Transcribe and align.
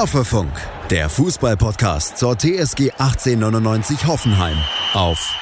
Hoffefunk, 0.00 0.50
der 0.88 1.10
Fußballpodcast 1.10 2.16
zur 2.16 2.34
TSG 2.34 2.92
1899 2.92 4.06
Hoffenheim 4.06 4.56
auf 4.94 5.38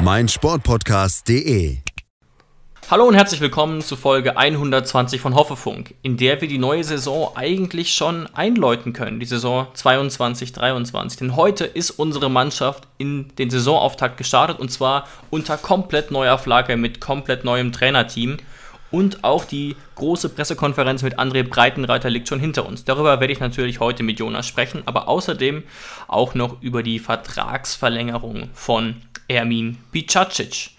meinsportpodcast.de. 0.00 1.78
Hallo 2.90 3.04
und 3.04 3.14
herzlich 3.14 3.40
willkommen 3.40 3.80
zu 3.80 3.96
Folge 3.96 4.36
120 4.36 5.18
von 5.18 5.34
Hoffefunk, 5.34 5.94
in 6.02 6.18
der 6.18 6.42
wir 6.42 6.48
die 6.48 6.58
neue 6.58 6.84
Saison 6.84 7.30
eigentlich 7.36 7.94
schon 7.94 8.26
einläuten 8.34 8.92
können, 8.92 9.18
die 9.18 9.24
Saison 9.24 9.68
22-23. 9.74 11.20
Denn 11.20 11.36
heute 11.36 11.64
ist 11.64 11.92
unsere 11.92 12.28
Mannschaft 12.28 12.86
in 12.98 13.34
den 13.38 13.48
Saisonauftakt 13.48 14.18
gestartet 14.18 14.58
und 14.58 14.70
zwar 14.70 15.08
unter 15.30 15.56
komplett 15.56 16.10
neuer 16.10 16.36
Flagge 16.36 16.76
mit 16.76 17.00
komplett 17.00 17.44
neuem 17.44 17.72
Trainerteam. 17.72 18.36
Und 18.90 19.22
auch 19.22 19.44
die 19.44 19.76
große 19.94 20.30
Pressekonferenz 20.30 21.02
mit 21.02 21.18
André 21.18 21.44
Breitenreiter 21.44 22.10
liegt 22.10 22.28
schon 22.28 22.40
hinter 22.40 22.66
uns. 22.66 22.84
Darüber 22.84 23.20
werde 23.20 23.32
ich 23.32 23.40
natürlich 23.40 23.78
heute 23.78 24.02
mit 24.02 24.18
Jonas 24.18 24.48
sprechen, 24.48 24.82
aber 24.86 25.08
außerdem 25.08 25.62
auch 26.08 26.34
noch 26.34 26.60
über 26.60 26.82
die 26.82 26.98
Vertragsverlängerung 26.98 28.50
von 28.52 28.96
Ermin 29.28 29.78
Bicacic, 29.92 30.70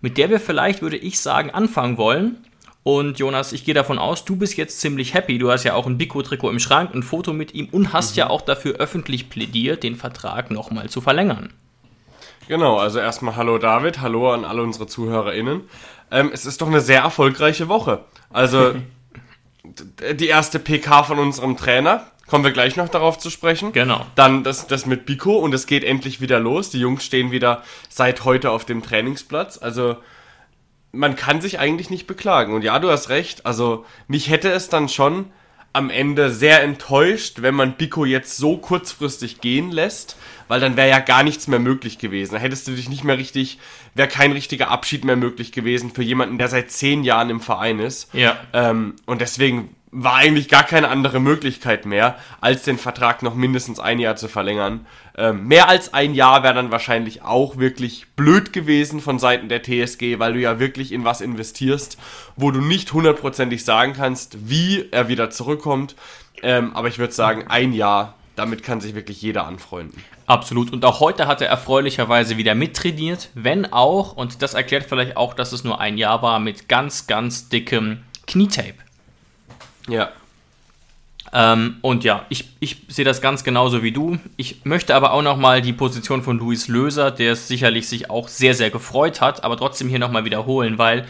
mit 0.00 0.18
der 0.18 0.30
wir 0.30 0.40
vielleicht, 0.40 0.82
würde 0.82 0.96
ich 0.96 1.20
sagen, 1.20 1.50
anfangen 1.50 1.96
wollen. 1.96 2.44
Und 2.82 3.18
Jonas, 3.18 3.52
ich 3.52 3.64
gehe 3.64 3.72
davon 3.72 3.98
aus, 3.98 4.26
du 4.26 4.36
bist 4.36 4.56
jetzt 4.56 4.80
ziemlich 4.80 5.14
happy. 5.14 5.38
Du 5.38 5.50
hast 5.50 5.64
ja 5.64 5.74
auch 5.74 5.86
ein 5.86 5.96
Biko-Trikot 5.96 6.50
im 6.50 6.58
Schrank, 6.58 6.94
ein 6.94 7.02
Foto 7.02 7.32
mit 7.32 7.54
ihm 7.54 7.68
und 7.70 7.92
hast 7.92 8.14
mhm. 8.14 8.18
ja 8.18 8.30
auch 8.30 8.42
dafür 8.42 8.74
öffentlich 8.74 9.30
plädiert, 9.30 9.82
den 9.82 9.96
Vertrag 9.96 10.50
nochmal 10.50 10.90
zu 10.90 11.00
verlängern. 11.00 11.50
Genau, 12.46 12.76
also 12.76 12.98
erstmal 12.98 13.36
hallo 13.36 13.56
David, 13.56 14.02
hallo 14.02 14.30
an 14.30 14.44
alle 14.44 14.62
unsere 14.62 14.86
ZuhörerInnen. 14.86 15.62
Ähm, 16.14 16.30
es 16.32 16.46
ist 16.46 16.62
doch 16.62 16.68
eine 16.68 16.80
sehr 16.80 17.00
erfolgreiche 17.00 17.68
Woche. 17.68 18.04
Also 18.30 18.74
die 20.14 20.28
erste 20.28 20.58
PK 20.60 21.02
von 21.02 21.18
unserem 21.18 21.56
Trainer, 21.56 22.06
kommen 22.28 22.44
wir 22.44 22.52
gleich 22.52 22.76
noch 22.76 22.88
darauf 22.88 23.18
zu 23.18 23.30
sprechen. 23.30 23.72
Genau. 23.72 24.06
Dann 24.14 24.44
das, 24.44 24.66
das 24.68 24.86
mit 24.86 25.06
Biko 25.06 25.36
und 25.36 25.52
es 25.52 25.66
geht 25.66 25.84
endlich 25.84 26.20
wieder 26.20 26.38
los. 26.38 26.70
Die 26.70 26.78
Jungs 26.78 27.04
stehen 27.04 27.32
wieder 27.32 27.62
seit 27.88 28.24
heute 28.24 28.50
auf 28.50 28.64
dem 28.64 28.82
Trainingsplatz. 28.82 29.58
Also 29.58 29.96
man 30.92 31.16
kann 31.16 31.40
sich 31.40 31.58
eigentlich 31.58 31.90
nicht 31.90 32.06
beklagen. 32.06 32.54
Und 32.54 32.62
ja, 32.62 32.78
du 32.78 32.90
hast 32.90 33.08
recht. 33.08 33.44
Also 33.44 33.84
mich 34.06 34.30
hätte 34.30 34.50
es 34.50 34.68
dann 34.68 34.88
schon 34.88 35.26
am 35.74 35.90
Ende 35.90 36.30
sehr 36.30 36.62
enttäuscht, 36.62 37.42
wenn 37.42 37.54
man 37.54 37.76
Biko 37.76 38.04
jetzt 38.04 38.36
so 38.36 38.56
kurzfristig 38.56 39.40
gehen 39.40 39.72
lässt, 39.72 40.16
weil 40.46 40.60
dann 40.60 40.76
wäre 40.76 40.88
ja 40.88 41.00
gar 41.00 41.24
nichts 41.24 41.48
mehr 41.48 41.58
möglich 41.58 41.98
gewesen. 41.98 42.34
Da 42.34 42.38
hättest 42.38 42.68
du 42.68 42.72
dich 42.72 42.88
nicht 42.88 43.02
mehr 43.02 43.18
richtig, 43.18 43.58
wäre 43.94 44.08
kein 44.08 44.30
richtiger 44.30 44.68
Abschied 44.68 45.04
mehr 45.04 45.16
möglich 45.16 45.50
gewesen 45.50 45.90
für 45.90 46.04
jemanden, 46.04 46.38
der 46.38 46.46
seit 46.46 46.70
zehn 46.70 47.02
Jahren 47.02 47.28
im 47.28 47.40
Verein 47.40 47.80
ist. 47.80 48.14
Ja. 48.14 48.38
Ähm, 48.52 48.94
und 49.04 49.20
deswegen 49.20 49.74
war 49.96 50.16
eigentlich 50.16 50.48
gar 50.48 50.64
keine 50.64 50.88
andere 50.88 51.20
Möglichkeit 51.20 51.86
mehr, 51.86 52.16
als 52.40 52.64
den 52.64 52.78
Vertrag 52.78 53.22
noch 53.22 53.36
mindestens 53.36 53.78
ein 53.78 54.00
Jahr 54.00 54.16
zu 54.16 54.26
verlängern. 54.26 54.86
Ähm, 55.16 55.46
mehr 55.46 55.68
als 55.68 55.94
ein 55.94 56.14
Jahr 56.14 56.42
wäre 56.42 56.54
dann 56.54 56.72
wahrscheinlich 56.72 57.22
auch 57.22 57.58
wirklich 57.58 58.06
blöd 58.16 58.52
gewesen 58.52 59.00
von 59.00 59.20
Seiten 59.20 59.48
der 59.48 59.62
TSG, 59.62 60.18
weil 60.18 60.32
du 60.32 60.40
ja 60.40 60.58
wirklich 60.58 60.90
in 60.90 61.04
was 61.04 61.20
investierst, 61.20 61.96
wo 62.34 62.50
du 62.50 62.60
nicht 62.60 62.92
hundertprozentig 62.92 63.64
sagen 63.64 63.92
kannst, 63.92 64.50
wie 64.50 64.88
er 64.90 65.06
wieder 65.06 65.30
zurückkommt. 65.30 65.94
Ähm, 66.42 66.74
aber 66.74 66.88
ich 66.88 66.98
würde 66.98 67.12
sagen, 67.12 67.44
ein 67.48 67.72
Jahr, 67.72 68.14
damit 68.34 68.64
kann 68.64 68.80
sich 68.80 68.96
wirklich 68.96 69.22
jeder 69.22 69.46
anfreunden. 69.46 70.02
Absolut. 70.26 70.72
Und 70.72 70.84
auch 70.84 70.98
heute 70.98 71.28
hat 71.28 71.40
er 71.40 71.48
erfreulicherweise 71.48 72.36
wieder 72.36 72.56
mittrainiert, 72.56 73.28
wenn 73.34 73.72
auch, 73.72 74.16
und 74.16 74.42
das 74.42 74.54
erklärt 74.54 74.86
vielleicht 74.88 75.16
auch, 75.16 75.34
dass 75.34 75.52
es 75.52 75.62
nur 75.62 75.80
ein 75.80 75.98
Jahr 75.98 76.20
war, 76.20 76.40
mit 76.40 76.68
ganz, 76.68 77.06
ganz 77.06 77.48
dickem 77.48 78.02
Knietape. 78.26 78.83
Ja. 79.88 80.10
Ähm, 81.32 81.76
und 81.82 82.04
ja, 82.04 82.26
ich, 82.28 82.48
ich 82.60 82.76
sehe 82.88 83.04
das 83.04 83.20
ganz 83.20 83.42
genauso 83.42 83.82
wie 83.82 83.90
du. 83.90 84.18
Ich 84.36 84.64
möchte 84.64 84.94
aber 84.94 85.12
auch 85.12 85.22
nochmal 85.22 85.62
die 85.62 85.72
Position 85.72 86.22
von 86.22 86.38
Luis 86.38 86.68
Löser, 86.68 87.10
der 87.10 87.34
sicherlich 87.34 87.88
sich 87.88 88.08
auch 88.08 88.28
sehr, 88.28 88.54
sehr 88.54 88.70
gefreut 88.70 89.20
hat, 89.20 89.42
aber 89.42 89.56
trotzdem 89.56 89.88
hier 89.88 89.98
nochmal 89.98 90.24
wiederholen, 90.24 90.78
weil 90.78 91.06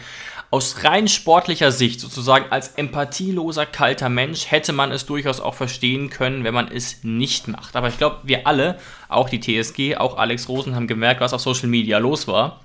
aus 0.51 0.83
rein 0.83 1.07
sportlicher 1.07 1.71
Sicht, 1.71 1.99
sozusagen 1.99 2.45
als 2.49 2.69
empathieloser, 2.69 3.65
kalter 3.65 4.09
Mensch, 4.09 4.49
hätte 4.49 4.73
man 4.73 4.91
es 4.91 5.05
durchaus 5.05 5.41
auch 5.41 5.53
verstehen 5.53 6.09
können, 6.09 6.43
wenn 6.43 6.53
man 6.53 6.69
es 6.69 7.03
nicht 7.03 7.47
macht. 7.47 7.75
Aber 7.75 7.89
ich 7.89 7.97
glaube, 7.97 8.19
wir 8.23 8.47
alle, 8.47 8.79
auch 9.09 9.29
die 9.29 9.39
TSG, 9.39 9.97
auch 9.97 10.17
Alex 10.17 10.47
Rosen, 10.47 10.73
haben 10.75 10.87
gemerkt, 10.87 11.21
was 11.21 11.33
auf 11.33 11.41
Social 11.41 11.67
Media 11.67 11.97
los 11.97 12.27
war. 12.27 12.61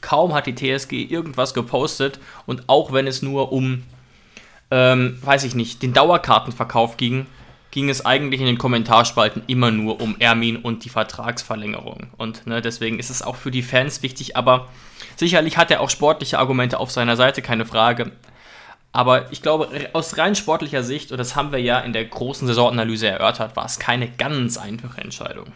Kaum 0.00 0.34
hat 0.34 0.46
die 0.46 0.54
TSG 0.54 0.92
irgendwas 1.02 1.52
gepostet 1.52 2.20
und 2.46 2.68
auch 2.68 2.92
wenn 2.92 3.06
es 3.06 3.22
nur 3.22 3.52
um 3.52 3.82
ähm, 4.72 5.18
weiß 5.20 5.44
ich 5.44 5.54
nicht, 5.54 5.82
den 5.82 5.92
Dauerkartenverkauf 5.92 6.96
ging, 6.96 7.26
ging 7.70 7.90
es 7.90 8.06
eigentlich 8.06 8.40
in 8.40 8.46
den 8.46 8.56
Kommentarspalten 8.56 9.42
immer 9.46 9.70
nur 9.70 10.00
um 10.00 10.16
Ermin 10.18 10.56
und 10.56 10.84
die 10.86 10.88
Vertragsverlängerung. 10.88 12.08
Und 12.16 12.46
ne, 12.46 12.62
deswegen 12.62 12.98
ist 12.98 13.10
es 13.10 13.22
auch 13.22 13.36
für 13.36 13.50
die 13.50 13.62
Fans 13.62 14.02
wichtig, 14.02 14.34
aber 14.34 14.68
sicherlich 15.16 15.58
hat 15.58 15.70
er 15.70 15.82
auch 15.82 15.90
sportliche 15.90 16.38
Argumente 16.38 16.80
auf 16.80 16.90
seiner 16.90 17.16
Seite, 17.16 17.42
keine 17.42 17.66
Frage. 17.66 18.12
Aber 18.92 19.30
ich 19.30 19.42
glaube, 19.42 19.68
aus 19.92 20.16
rein 20.16 20.34
sportlicher 20.34 20.82
Sicht, 20.82 21.12
und 21.12 21.18
das 21.18 21.36
haben 21.36 21.52
wir 21.52 21.60
ja 21.60 21.80
in 21.80 21.92
der 21.92 22.06
großen 22.06 22.46
Saisonanalyse 22.48 23.08
erörtert, 23.08 23.56
war 23.56 23.66
es 23.66 23.78
keine 23.78 24.08
ganz 24.08 24.56
einfache 24.56 25.02
Entscheidung. 25.02 25.52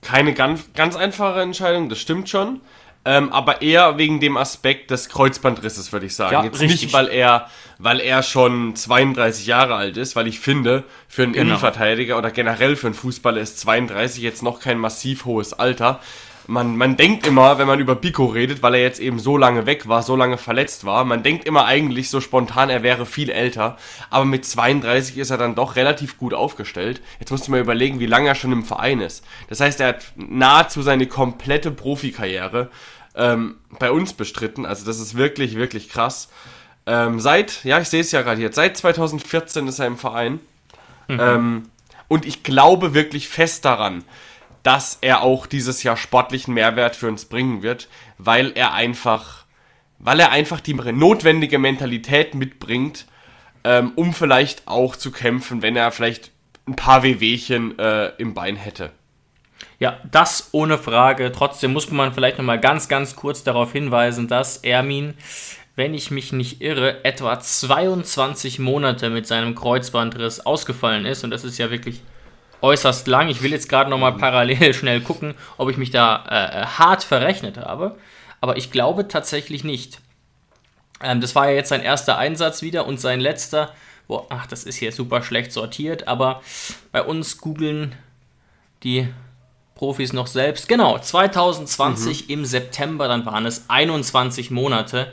Keine 0.00 0.32
ganz, 0.32 0.72
ganz 0.74 0.94
einfache 0.94 1.40
Entscheidung, 1.40 1.88
das 1.88 1.98
stimmt 1.98 2.28
schon. 2.28 2.60
Ähm, 3.08 3.32
aber 3.32 3.62
eher 3.62 3.96
wegen 3.96 4.20
dem 4.20 4.36
Aspekt 4.36 4.90
des 4.90 5.08
Kreuzbandrisses, 5.08 5.94
würde 5.94 6.04
ich 6.04 6.14
sagen. 6.14 6.34
Ja, 6.34 6.44
Jetzt 6.44 6.60
richtig. 6.60 6.82
nicht, 6.82 6.92
weil 6.92 7.08
er, 7.08 7.48
weil 7.78 8.00
er 8.00 8.22
schon 8.22 8.76
32 8.76 9.46
Jahre 9.46 9.76
alt 9.76 9.96
ist, 9.96 10.14
weil 10.14 10.26
ich 10.26 10.40
finde, 10.40 10.84
für 11.08 11.22
einen 11.22 11.32
genau. 11.32 11.44
Innenverteidiger 11.44 12.18
oder 12.18 12.30
generell 12.30 12.76
für 12.76 12.88
einen 12.88 12.94
Fußballer 12.94 13.40
ist 13.40 13.60
32 13.60 14.22
jetzt 14.22 14.42
noch 14.42 14.60
kein 14.60 14.76
massiv 14.76 15.24
hohes 15.24 15.54
Alter. 15.54 16.00
Man, 16.48 16.76
man 16.76 16.98
denkt 16.98 17.26
immer, 17.26 17.58
wenn 17.58 17.66
man 17.66 17.80
über 17.80 17.94
Pico 17.94 18.26
redet, 18.26 18.62
weil 18.62 18.74
er 18.74 18.82
jetzt 18.82 19.00
eben 19.00 19.18
so 19.18 19.38
lange 19.38 19.64
weg 19.64 19.88
war, 19.88 20.02
so 20.02 20.14
lange 20.14 20.36
verletzt 20.36 20.84
war, 20.84 21.04
man 21.04 21.22
denkt 21.22 21.46
immer 21.46 21.64
eigentlich 21.64 22.10
so 22.10 22.20
spontan, 22.20 22.68
er 22.68 22.82
wäre 22.82 23.06
viel 23.06 23.30
älter. 23.30 23.78
Aber 24.10 24.26
mit 24.26 24.44
32 24.44 25.16
ist 25.16 25.30
er 25.30 25.38
dann 25.38 25.54
doch 25.54 25.76
relativ 25.76 26.18
gut 26.18 26.34
aufgestellt. 26.34 27.00
Jetzt 27.20 27.30
musst 27.30 27.46
du 27.46 27.52
mal 27.52 27.60
überlegen, 27.60 28.00
wie 28.00 28.06
lange 28.06 28.28
er 28.28 28.34
schon 28.34 28.52
im 28.52 28.64
Verein 28.64 29.00
ist. 29.00 29.24
Das 29.48 29.60
heißt, 29.60 29.80
er 29.80 29.88
hat 29.88 30.12
nahezu 30.16 30.82
seine 30.82 31.06
komplette 31.06 31.70
Profikarriere 31.70 32.68
ähm, 33.18 33.56
bei 33.78 33.90
uns 33.90 34.14
bestritten. 34.14 34.64
Also 34.64 34.86
das 34.86 35.00
ist 35.00 35.16
wirklich, 35.16 35.56
wirklich 35.56 35.90
krass. 35.90 36.28
Ähm, 36.86 37.20
seit, 37.20 37.64
ja, 37.64 37.80
ich 37.80 37.88
sehe 37.88 38.00
es 38.00 38.12
ja 38.12 38.22
gerade 38.22 38.38
hier, 38.38 38.52
seit 38.52 38.76
2014 38.76 39.68
ist 39.68 39.78
er 39.78 39.86
im 39.86 39.98
Verein. 39.98 40.40
Mhm. 41.08 41.20
Ähm, 41.20 41.62
und 42.06 42.24
ich 42.24 42.42
glaube 42.42 42.94
wirklich 42.94 43.28
fest 43.28 43.64
daran, 43.66 44.04
dass 44.62 44.98
er 45.00 45.22
auch 45.22 45.46
dieses 45.46 45.82
Jahr 45.82 45.96
sportlichen 45.96 46.54
Mehrwert 46.54 46.96
für 46.96 47.08
uns 47.08 47.26
bringen 47.26 47.62
wird, 47.62 47.88
weil 48.16 48.52
er 48.54 48.72
einfach, 48.72 49.44
weil 49.98 50.20
er 50.20 50.30
einfach 50.30 50.60
die 50.60 50.74
notwendige 50.74 51.58
Mentalität 51.58 52.34
mitbringt, 52.34 53.06
ähm, 53.64 53.92
um 53.96 54.14
vielleicht 54.14 54.66
auch 54.66 54.96
zu 54.96 55.10
kämpfen, 55.10 55.62
wenn 55.62 55.76
er 55.76 55.90
vielleicht 55.90 56.30
ein 56.66 56.76
paar 56.76 57.02
Wehwehchen 57.02 57.78
äh, 57.78 58.12
im 58.18 58.34
Bein 58.34 58.56
hätte. 58.56 58.92
Ja, 59.78 59.98
das 60.10 60.48
ohne 60.52 60.76
Frage. 60.76 61.30
Trotzdem 61.30 61.72
muss 61.72 61.90
man 61.90 62.12
vielleicht 62.12 62.38
nochmal 62.38 62.58
ganz, 62.58 62.88
ganz 62.88 63.14
kurz 63.14 63.44
darauf 63.44 63.72
hinweisen, 63.72 64.26
dass 64.26 64.58
Ermin, 64.58 65.14
wenn 65.76 65.94
ich 65.94 66.10
mich 66.10 66.32
nicht 66.32 66.60
irre, 66.60 67.04
etwa 67.04 67.38
22 67.38 68.58
Monate 68.58 69.08
mit 69.10 69.26
seinem 69.26 69.54
Kreuzbandriss 69.54 70.40
ausgefallen 70.40 71.06
ist. 71.06 71.22
Und 71.22 71.30
das 71.30 71.44
ist 71.44 71.58
ja 71.58 71.70
wirklich 71.70 72.02
äußerst 72.60 73.06
lang. 73.06 73.28
Ich 73.28 73.42
will 73.42 73.52
jetzt 73.52 73.68
gerade 73.68 73.88
nochmal 73.88 74.14
parallel 74.14 74.74
schnell 74.74 75.00
gucken, 75.00 75.34
ob 75.56 75.70
ich 75.70 75.76
mich 75.76 75.92
da 75.92 76.24
äh, 76.28 76.66
hart 76.66 77.04
verrechnet 77.04 77.56
habe. 77.56 77.96
Aber 78.40 78.56
ich 78.56 78.72
glaube 78.72 79.06
tatsächlich 79.06 79.62
nicht. 79.62 80.00
Ähm, 81.00 81.20
das 81.20 81.36
war 81.36 81.48
ja 81.48 81.54
jetzt 81.54 81.68
sein 81.68 81.82
erster 81.82 82.18
Einsatz 82.18 82.62
wieder 82.62 82.84
und 82.84 82.98
sein 83.00 83.20
letzter. 83.20 83.72
Boah, 84.08 84.26
ach, 84.30 84.48
das 84.48 84.64
ist 84.64 84.76
hier 84.76 84.90
super 84.90 85.22
schlecht 85.22 85.52
sortiert, 85.52 86.08
aber 86.08 86.42
bei 86.90 87.02
uns 87.02 87.38
googeln 87.38 87.94
die 88.82 89.08
Profis 89.78 90.12
noch 90.12 90.26
selbst. 90.26 90.68
Genau, 90.68 90.98
2020 90.98 92.24
mhm. 92.24 92.32
im 92.34 92.44
September, 92.44 93.08
dann 93.08 93.24
waren 93.24 93.46
es 93.46 93.64
21 93.68 94.50
Monate. 94.50 95.12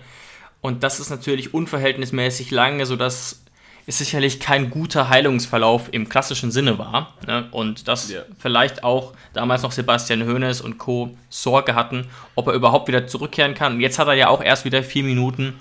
Und 0.59 0.83
das 0.83 0.99
ist 0.99 1.11
natürlich 1.11 1.53
unverhältnismäßig 1.53 2.51
lange, 2.51 2.85
sodass 2.85 3.43
es 3.87 3.99
sicherlich 3.99 4.39
kein 4.39 4.71
guter 4.71 5.09
Heilungsverlauf 5.09 5.89
im 5.91 6.09
klassischen 6.09 6.51
Sinne 6.51 6.79
war. 6.79 7.13
Ne? 7.27 7.47
Und 7.51 7.87
dass 7.87 8.09
yeah. 8.09 8.23
vielleicht 8.39 8.83
auch 8.83 9.13
damals 9.33 9.61
noch 9.61 9.71
Sebastian 9.71 10.27
Hoeneß 10.27 10.61
und 10.61 10.79
Co. 10.79 11.15
Sorge 11.29 11.75
hatten, 11.75 12.07
ob 12.33 12.47
er 12.47 12.53
überhaupt 12.53 12.87
wieder 12.87 13.05
zurückkehren 13.05 13.53
kann. 13.53 13.73
Und 13.73 13.81
jetzt 13.81 13.99
hat 13.99 14.07
er 14.07 14.15
ja 14.15 14.27
auch 14.29 14.41
erst 14.41 14.65
wieder 14.65 14.81
vier 14.81 15.03
Minuten 15.03 15.59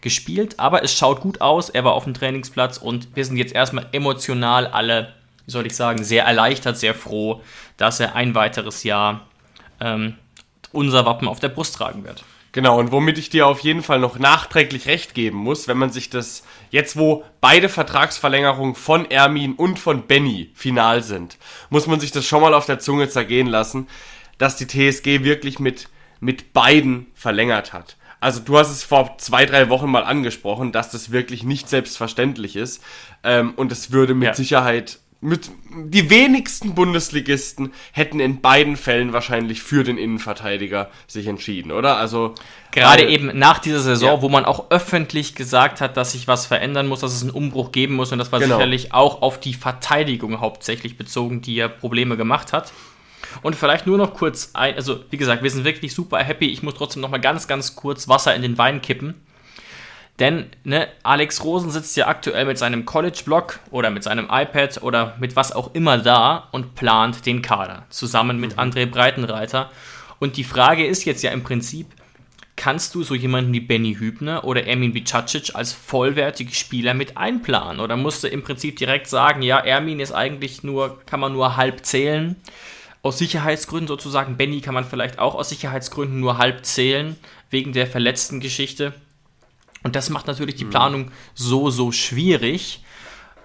gespielt, 0.00 0.58
aber 0.58 0.82
es 0.82 0.94
schaut 0.94 1.20
gut 1.20 1.42
aus. 1.42 1.68
Er 1.68 1.84
war 1.84 1.92
auf 1.92 2.04
dem 2.04 2.14
Trainingsplatz 2.14 2.78
und 2.78 3.08
wir 3.14 3.24
sind 3.24 3.36
jetzt 3.36 3.54
erstmal 3.54 3.86
emotional 3.92 4.66
alle 4.66 5.12
wie 5.48 5.52
soll 5.52 5.66
ich 5.66 5.74
sagen, 5.74 6.04
sehr 6.04 6.24
erleichtert, 6.24 6.76
sehr 6.76 6.94
froh, 6.94 7.40
dass 7.78 8.00
er 8.00 8.14
ein 8.14 8.34
weiteres 8.34 8.82
Jahr 8.84 9.26
ähm, 9.80 10.16
unser 10.72 11.06
Wappen 11.06 11.26
auf 11.26 11.40
der 11.40 11.48
Brust 11.48 11.74
tragen 11.74 12.04
wird. 12.04 12.22
Genau, 12.52 12.78
und 12.78 12.92
womit 12.92 13.16
ich 13.16 13.30
dir 13.30 13.46
auf 13.46 13.60
jeden 13.60 13.82
Fall 13.82 13.98
noch 13.98 14.18
nachträglich 14.18 14.86
recht 14.86 15.14
geben 15.14 15.38
muss, 15.38 15.66
wenn 15.66 15.78
man 15.78 15.88
sich 15.88 16.10
das 16.10 16.42
jetzt, 16.70 16.98
wo 16.98 17.24
beide 17.40 17.70
Vertragsverlängerungen 17.70 18.74
von 18.74 19.10
Ermin 19.10 19.54
und 19.54 19.78
von 19.78 20.06
Benny 20.06 20.50
final 20.54 21.02
sind, 21.02 21.38
muss 21.70 21.86
man 21.86 21.98
sich 21.98 22.10
das 22.10 22.26
schon 22.26 22.42
mal 22.42 22.52
auf 22.52 22.66
der 22.66 22.78
Zunge 22.78 23.08
zergehen 23.08 23.46
lassen, 23.46 23.88
dass 24.36 24.56
die 24.56 24.66
TSG 24.66 25.24
wirklich 25.24 25.58
mit, 25.58 25.88
mit 26.20 26.52
beiden 26.52 27.06
verlängert 27.14 27.72
hat. 27.72 27.96
Also 28.20 28.40
du 28.40 28.58
hast 28.58 28.70
es 28.70 28.82
vor 28.84 29.16
zwei, 29.16 29.46
drei 29.46 29.70
Wochen 29.70 29.90
mal 29.90 30.04
angesprochen, 30.04 30.72
dass 30.72 30.90
das 30.90 31.10
wirklich 31.10 31.42
nicht 31.42 31.70
selbstverständlich 31.70 32.54
ist. 32.54 32.82
Ähm, 33.22 33.54
und 33.56 33.72
es 33.72 33.92
würde 33.92 34.14
mit 34.14 34.26
ja. 34.26 34.34
Sicherheit 34.34 34.98
mit 35.20 35.50
die 35.74 36.10
wenigsten 36.10 36.74
Bundesligisten 36.74 37.72
hätten 37.90 38.20
in 38.20 38.40
beiden 38.40 38.76
Fällen 38.76 39.12
wahrscheinlich 39.12 39.62
für 39.62 39.82
den 39.82 39.98
Innenverteidiger 39.98 40.90
sich 41.08 41.26
entschieden, 41.26 41.72
oder? 41.72 41.96
Also 41.96 42.34
gerade 42.70 43.08
eben 43.08 43.36
nach 43.36 43.58
dieser 43.58 43.80
Saison, 43.80 44.16
ja. 44.16 44.22
wo 44.22 44.28
man 44.28 44.44
auch 44.44 44.70
öffentlich 44.70 45.34
gesagt 45.34 45.80
hat, 45.80 45.96
dass 45.96 46.12
sich 46.12 46.28
was 46.28 46.46
verändern 46.46 46.86
muss, 46.86 47.00
dass 47.00 47.14
es 47.14 47.22
einen 47.22 47.32
Umbruch 47.32 47.72
geben 47.72 47.94
muss 47.94 48.12
und 48.12 48.18
das 48.18 48.30
war 48.30 48.38
genau. 48.38 48.56
sicherlich 48.56 48.94
auch 48.94 49.20
auf 49.22 49.40
die 49.40 49.54
Verteidigung 49.54 50.40
hauptsächlich 50.40 50.96
bezogen, 50.96 51.42
die 51.42 51.56
ja 51.56 51.66
Probleme 51.66 52.16
gemacht 52.16 52.52
hat. 52.52 52.72
Und 53.42 53.56
vielleicht 53.56 53.86
nur 53.86 53.98
noch 53.98 54.14
kurz 54.14 54.50
ein, 54.54 54.76
also 54.76 55.00
wie 55.10 55.16
gesagt, 55.16 55.42
wir 55.42 55.50
sind 55.50 55.64
wirklich 55.64 55.92
super 55.94 56.18
happy. 56.18 56.46
Ich 56.46 56.62
muss 56.62 56.74
trotzdem 56.74 57.02
noch 57.02 57.10
mal 57.10 57.18
ganz, 57.18 57.48
ganz 57.48 57.74
kurz 57.74 58.08
Wasser 58.08 58.34
in 58.34 58.42
den 58.42 58.56
Wein 58.56 58.80
kippen. 58.82 59.14
Denn 60.18 60.46
ne, 60.64 60.88
Alex 61.04 61.44
Rosen 61.44 61.70
sitzt 61.70 61.96
ja 61.96 62.08
aktuell 62.08 62.44
mit 62.44 62.58
seinem 62.58 62.84
College-Blog 62.84 63.60
oder 63.70 63.90
mit 63.90 64.02
seinem 64.02 64.26
iPad 64.30 64.82
oder 64.82 65.14
mit 65.20 65.36
was 65.36 65.52
auch 65.52 65.74
immer 65.74 65.98
da 65.98 66.48
und 66.50 66.74
plant 66.74 67.24
den 67.24 67.40
Kader 67.40 67.84
zusammen 67.88 68.40
mit 68.40 68.56
mhm. 68.56 68.60
André 68.60 68.86
Breitenreiter. 68.86 69.70
Und 70.18 70.36
die 70.36 70.44
Frage 70.44 70.84
ist 70.84 71.04
jetzt 71.04 71.22
ja 71.22 71.30
im 71.30 71.44
Prinzip, 71.44 71.86
kannst 72.56 72.96
du 72.96 73.04
so 73.04 73.14
jemanden 73.14 73.52
wie 73.52 73.60
Benny 73.60 73.94
Hübner 73.94 74.42
oder 74.42 74.66
Ermin 74.66 74.92
Bicacic 74.92 75.54
als 75.54 75.72
vollwertige 75.72 76.52
Spieler 76.52 76.92
mit 76.92 77.16
einplanen? 77.16 77.80
Oder 77.80 77.96
musst 77.96 78.24
du 78.24 78.28
im 78.28 78.42
Prinzip 78.42 78.76
direkt 78.76 79.06
sagen, 79.06 79.42
ja, 79.42 79.58
Ermin 79.58 80.00
ist 80.00 80.10
eigentlich 80.10 80.64
nur, 80.64 81.00
kann 81.06 81.20
man 81.20 81.32
nur 81.32 81.56
halb 81.56 81.86
zählen, 81.86 82.34
aus 83.02 83.18
Sicherheitsgründen 83.18 83.86
sozusagen. 83.86 84.36
Benny 84.36 84.60
kann 84.60 84.74
man 84.74 84.84
vielleicht 84.84 85.20
auch 85.20 85.36
aus 85.36 85.50
Sicherheitsgründen 85.50 86.18
nur 86.18 86.38
halb 86.38 86.64
zählen, 86.64 87.14
wegen 87.48 87.72
der 87.72 87.86
verletzten 87.86 88.40
Geschichte. 88.40 88.92
Und 89.82 89.96
das 89.96 90.10
macht 90.10 90.26
natürlich 90.26 90.56
die 90.56 90.64
mhm. 90.64 90.70
Planung 90.70 91.10
so, 91.34 91.70
so 91.70 91.92
schwierig, 91.92 92.82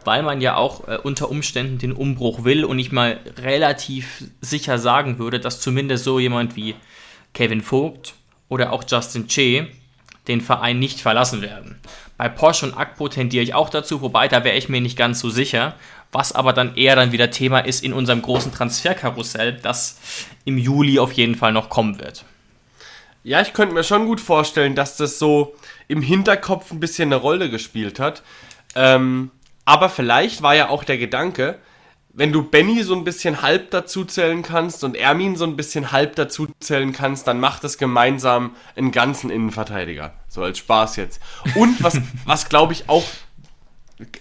weil 0.03 0.24
man 0.24 0.41
ja 0.41 0.56
auch 0.56 0.88
äh, 0.88 0.97
unter 0.97 1.30
Umständen 1.30 1.77
den 1.77 1.94
Umbruch 1.94 2.44
will 2.44 2.65
und 2.65 2.80
ich 2.80 2.91
mal 2.91 3.19
relativ 3.38 4.25
sicher 4.41 4.77
sagen 4.77 5.19
würde, 5.19 5.39
dass 5.39 5.62
zumindest 5.62 6.03
so 6.03 6.19
jemand 6.19 6.56
wie 6.56 6.75
Kevin 7.33 7.62
Vogt 7.62 8.13
oder 8.50 8.74
auch 8.74 8.83
Justin 8.88 9.27
Che 9.27 9.68
den 10.27 10.41
Verein 10.41 10.80
nicht 10.80 11.01
verlassen 11.01 11.41
werden. 11.41 11.80
Bei 12.18 12.30
Porsche 12.30 12.68
und 12.68 12.77
Akpo 12.77 13.09
tendiere 13.09 13.44
ich 13.44 13.53
auch 13.53 13.69
dazu, 13.69 14.01
wobei 14.01 14.27
da 14.27 14.44
wäre 14.44 14.56
ich 14.56 14.69
mir 14.69 14.81
nicht 14.81 14.97
ganz 14.97 15.19
so 15.19 15.30
sicher, 15.30 15.75
was 16.12 16.31
aber 16.31 16.53
dann 16.53 16.75
eher 16.75 16.95
dann 16.95 17.12
wieder 17.12 17.31
Thema 17.31 17.59
ist 17.59 17.83
in 17.83 17.91
unserem 17.91 18.21
großen 18.21 18.53
Transferkarussell, 18.53 19.53
das 19.62 20.00
im 20.45 20.57
Juli 20.57 21.00
auf 21.00 21.12
jeden 21.13 21.35
Fall 21.35 21.51
noch 21.51 21.69
kommen 21.69 22.00
wird. 22.00 22.24
Ja, 23.24 23.41
ich 23.41 23.53
könnte 23.53 23.74
mir 23.74 23.83
schon 23.83 24.06
gut 24.06 24.21
vorstellen, 24.21 24.75
dass 24.75 24.97
das 24.97 25.18
so 25.18 25.56
im 25.88 26.01
Hinterkopf 26.01 26.71
ein 26.71 26.80
bisschen 26.80 27.09
eine 27.09 27.18
Rolle 27.18 27.50
gespielt 27.50 28.00
hat. 28.00 28.24
Ähm, 28.75 29.31
aber 29.65 29.89
vielleicht 29.89 30.41
war 30.41 30.56
ja 30.56 30.69
auch 30.69 30.83
der 30.83 30.97
Gedanke, 30.97 31.59
wenn 32.15 32.31
du 32.31 32.44
Benny 32.44 32.83
so 32.83 32.95
ein 32.95 33.03
bisschen 33.03 33.41
halb 33.41 33.71
dazu 33.71 34.06
zählen 34.06 34.44
kannst 34.44 34.83
und 34.83 34.95
Ermin 34.95 35.35
so 35.35 35.45
ein 35.45 35.56
bisschen 35.56 35.91
halb 35.91 36.15
dazu 36.15 36.47
zählen 36.59 36.94
kannst, 36.94 37.27
dann 37.27 37.39
macht 37.39 37.63
es 37.63 37.80
gemeinsam 37.80 38.56
einen 38.75 38.91
ganzen 38.91 39.31
Innenverteidiger. 39.31 40.13
So 40.27 40.44
als 40.44 40.59
Spaß 40.59 40.97
jetzt. 40.97 41.19
Und 41.56 41.81
was, 41.83 42.00
was 42.25 42.50
glaube 42.50 42.74
ich 42.74 42.88
auch 42.88 43.06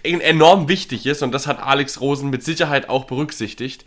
enorm 0.01 0.69
wichtig 0.69 1.05
ist, 1.05 1.21
und 1.21 1.31
das 1.33 1.45
hat 1.45 1.61
Alex 1.61 2.01
Rosen 2.01 2.31
mit 2.31 2.43
Sicherheit 2.43 2.89
auch 2.89 3.05
berücksichtigt, 3.05 3.85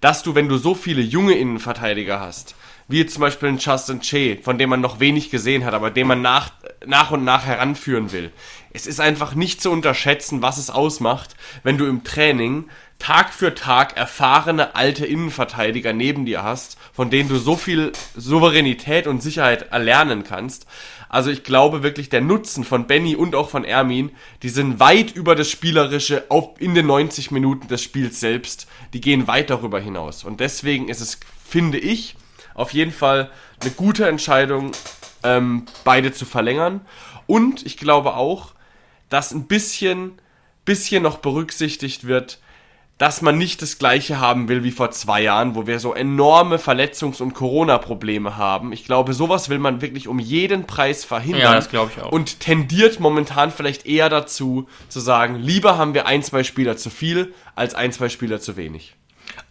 dass 0.00 0.22
du, 0.22 0.36
wenn 0.36 0.48
du 0.48 0.56
so 0.56 0.74
viele 0.74 1.02
junge 1.02 1.34
Innenverteidiger 1.34 2.20
hast, 2.20 2.54
wie 2.88 3.04
zum 3.06 3.20
Beispiel 3.20 3.50
ein 3.50 3.58
Justin 3.58 4.00
Che, 4.00 4.40
von 4.42 4.58
dem 4.58 4.70
man 4.70 4.80
noch 4.80 4.98
wenig 4.98 5.30
gesehen 5.30 5.64
hat, 5.64 5.74
aber 5.74 5.90
den 5.90 6.06
man 6.06 6.22
nach, 6.22 6.50
nach 6.86 7.10
und 7.10 7.22
nach 7.22 7.44
heranführen 7.44 8.12
will. 8.12 8.32
Es 8.72 8.86
ist 8.86 9.00
einfach 9.00 9.34
nicht 9.34 9.60
zu 9.60 9.70
unterschätzen, 9.70 10.42
was 10.42 10.58
es 10.58 10.70
ausmacht, 10.70 11.36
wenn 11.62 11.78
du 11.78 11.86
im 11.86 12.04
Training 12.04 12.64
Tag 12.98 13.32
für 13.32 13.54
Tag 13.54 13.96
erfahrene 13.96 14.74
alte 14.74 15.06
Innenverteidiger 15.06 15.92
neben 15.92 16.26
dir 16.26 16.42
hast, 16.42 16.76
von 16.92 17.10
denen 17.10 17.28
du 17.28 17.36
so 17.36 17.56
viel 17.56 17.92
Souveränität 18.16 19.06
und 19.06 19.22
Sicherheit 19.22 19.70
erlernen 19.70 20.24
kannst. 20.24 20.66
Also 21.08 21.30
ich 21.30 21.44
glaube 21.44 21.82
wirklich, 21.82 22.08
der 22.08 22.20
Nutzen 22.20 22.64
von 22.64 22.86
Benny 22.86 23.14
und 23.16 23.34
auch 23.34 23.48
von 23.48 23.64
Ermin, 23.64 24.10
die 24.42 24.48
sind 24.48 24.80
weit 24.80 25.12
über 25.12 25.34
das 25.34 25.48
Spielerische 25.48 26.24
auf, 26.28 26.60
in 26.60 26.74
den 26.74 26.86
90 26.86 27.30
Minuten 27.30 27.68
des 27.68 27.82
Spiels 27.82 28.20
selbst. 28.20 28.66
Die 28.92 29.00
gehen 29.00 29.26
weit 29.26 29.48
darüber 29.48 29.80
hinaus. 29.80 30.24
Und 30.24 30.40
deswegen 30.40 30.88
ist 30.88 31.00
es, 31.00 31.20
finde 31.48 31.78
ich, 31.78 32.16
auf 32.58 32.72
jeden 32.72 32.92
Fall 32.92 33.30
eine 33.60 33.70
gute 33.70 34.06
Entscheidung, 34.08 34.72
ähm, 35.22 35.66
beide 35.84 36.12
zu 36.12 36.26
verlängern. 36.26 36.80
Und 37.26 37.64
ich 37.64 37.76
glaube 37.76 38.14
auch, 38.14 38.52
dass 39.08 39.32
ein 39.32 39.46
bisschen, 39.46 40.20
bisschen 40.64 41.02
noch 41.02 41.18
berücksichtigt 41.18 42.06
wird, 42.06 42.40
dass 42.98 43.22
man 43.22 43.38
nicht 43.38 43.62
das 43.62 43.78
gleiche 43.78 44.18
haben 44.18 44.48
will 44.48 44.64
wie 44.64 44.72
vor 44.72 44.90
zwei 44.90 45.22
Jahren, 45.22 45.54
wo 45.54 45.68
wir 45.68 45.78
so 45.78 45.94
enorme 45.94 46.56
Verletzungs- 46.56 47.22
und 47.22 47.32
Corona-Probleme 47.32 48.36
haben. 48.36 48.72
Ich 48.72 48.84
glaube, 48.84 49.14
sowas 49.14 49.48
will 49.48 49.60
man 49.60 49.80
wirklich 49.80 50.08
um 50.08 50.18
jeden 50.18 50.66
Preis 50.66 51.04
verhindern. 51.04 51.42
Ja, 51.42 51.54
das 51.54 51.70
glaube 51.70 51.92
ich 51.94 52.02
auch. 52.02 52.10
Und 52.10 52.40
tendiert 52.40 52.98
momentan 52.98 53.52
vielleicht 53.52 53.86
eher 53.86 54.08
dazu, 54.08 54.68
zu 54.88 54.98
sagen, 54.98 55.36
lieber 55.36 55.78
haben 55.78 55.94
wir 55.94 56.06
ein, 56.06 56.24
zwei 56.24 56.42
Spieler 56.42 56.76
zu 56.76 56.90
viel, 56.90 57.32
als 57.54 57.76
ein, 57.76 57.92
zwei 57.92 58.08
Spieler 58.08 58.40
zu 58.40 58.56
wenig. 58.56 58.96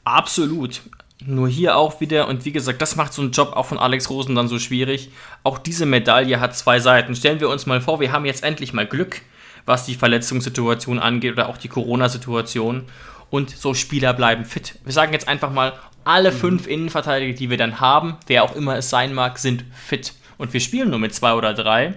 Absolut. 0.03 0.81
Nur 1.25 1.49
hier 1.49 1.77
auch 1.77 1.99
wieder, 1.99 2.27
und 2.27 2.45
wie 2.45 2.51
gesagt, 2.51 2.81
das 2.81 2.95
macht 2.95 3.11
so 3.11 3.23
einen 3.23 3.31
Job 3.31 3.53
auch 3.53 3.65
von 3.65 3.79
Alex 3.79 4.09
Rosen 4.09 4.35
dann 4.35 4.47
so 4.47 4.59
schwierig. 4.59 5.09
Auch 5.43 5.57
diese 5.57 5.87
Medaille 5.87 6.39
hat 6.39 6.55
zwei 6.55 6.79
Seiten. 6.79 7.15
Stellen 7.15 7.39
wir 7.39 7.49
uns 7.49 7.65
mal 7.65 7.81
vor, 7.81 7.99
wir 7.99 8.11
haben 8.11 8.25
jetzt 8.25 8.43
endlich 8.43 8.71
mal 8.71 8.85
Glück, 8.85 9.21
was 9.65 9.85
die 9.85 9.95
Verletzungssituation 9.95 10.99
angeht 10.99 11.33
oder 11.33 11.49
auch 11.49 11.57
die 11.57 11.69
Corona-Situation 11.69 12.83
und 13.31 13.49
so 13.49 13.73
Spieler 13.73 14.13
bleiben 14.13 14.45
fit. 14.45 14.75
Wir 14.83 14.93
sagen 14.93 15.11
jetzt 15.11 15.27
einfach 15.27 15.51
mal, 15.51 15.73
alle 16.03 16.31
mhm. 16.31 16.37
fünf 16.37 16.67
Innenverteidiger, 16.67 17.33
die 17.33 17.49
wir 17.49 17.57
dann 17.57 17.79
haben, 17.79 18.17
wer 18.27 18.43
auch 18.43 18.55
immer 18.55 18.77
es 18.77 18.91
sein 18.91 19.13
mag, 19.13 19.39
sind 19.39 19.65
fit. 19.73 20.13
Und 20.37 20.53
wir 20.53 20.59
spielen 20.59 20.91
nur 20.91 20.99
mit 20.99 21.15
zwei 21.15 21.33
oder 21.33 21.55
drei. 21.55 21.95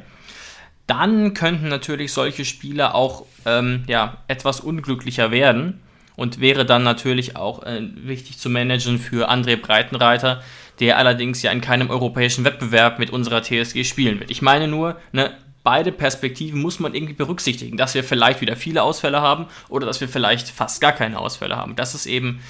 Dann 0.87 1.35
könnten 1.35 1.69
natürlich 1.69 2.13
solche 2.13 2.47
Spieler 2.47 2.95
auch 2.95 3.27
ähm, 3.45 3.85
ja, 3.87 4.17
etwas 4.29 4.61
unglücklicher 4.61 5.31
werden 5.31 5.81
und 6.21 6.39
wäre 6.39 6.67
dann 6.67 6.83
natürlich 6.83 7.35
auch 7.37 7.63
äh, 7.63 7.81
wichtig 7.95 8.37
zu 8.37 8.51
managen 8.51 8.99
für 8.99 9.31
André 9.31 9.57
Breitenreiter, 9.57 10.43
der 10.79 10.99
allerdings 10.99 11.41
ja 11.41 11.51
in 11.51 11.63
keinem 11.63 11.89
europäischen 11.89 12.45
Wettbewerb 12.45 12.99
mit 12.99 13.09
unserer 13.09 13.43
TSG 13.43 13.85
spielen 13.85 14.21
wird. 14.21 14.31
Ich 14.31 14.43
meine 14.43 14.69
nur, 14.69 15.01
ne, 15.13 15.35
beide 15.63 15.93
Perspektiven 15.93 16.61
muss 16.61 16.79
man 16.79 16.95
irgendwie 16.95 17.15
berücksichtigen, 17.15 17.79
dass 17.79 17.95
wir 17.95 18.05
vielleicht 18.05 18.43
wieder 18.43 18.55
viele 18.55 18.83
Ausfälle 18.83 19.23
haben 19.23 19.47
oder 19.71 19.87
dass 19.87 20.03
wir 20.03 20.11
vielleicht 20.11 20.51
fast 20.51 20.83
gar 20.83 20.93
keine 20.93 21.19
Ausfälle 21.19 21.57
haben. 21.57 21.75
Das 21.75 21.95
ist 21.95 22.05
eben 22.05 22.43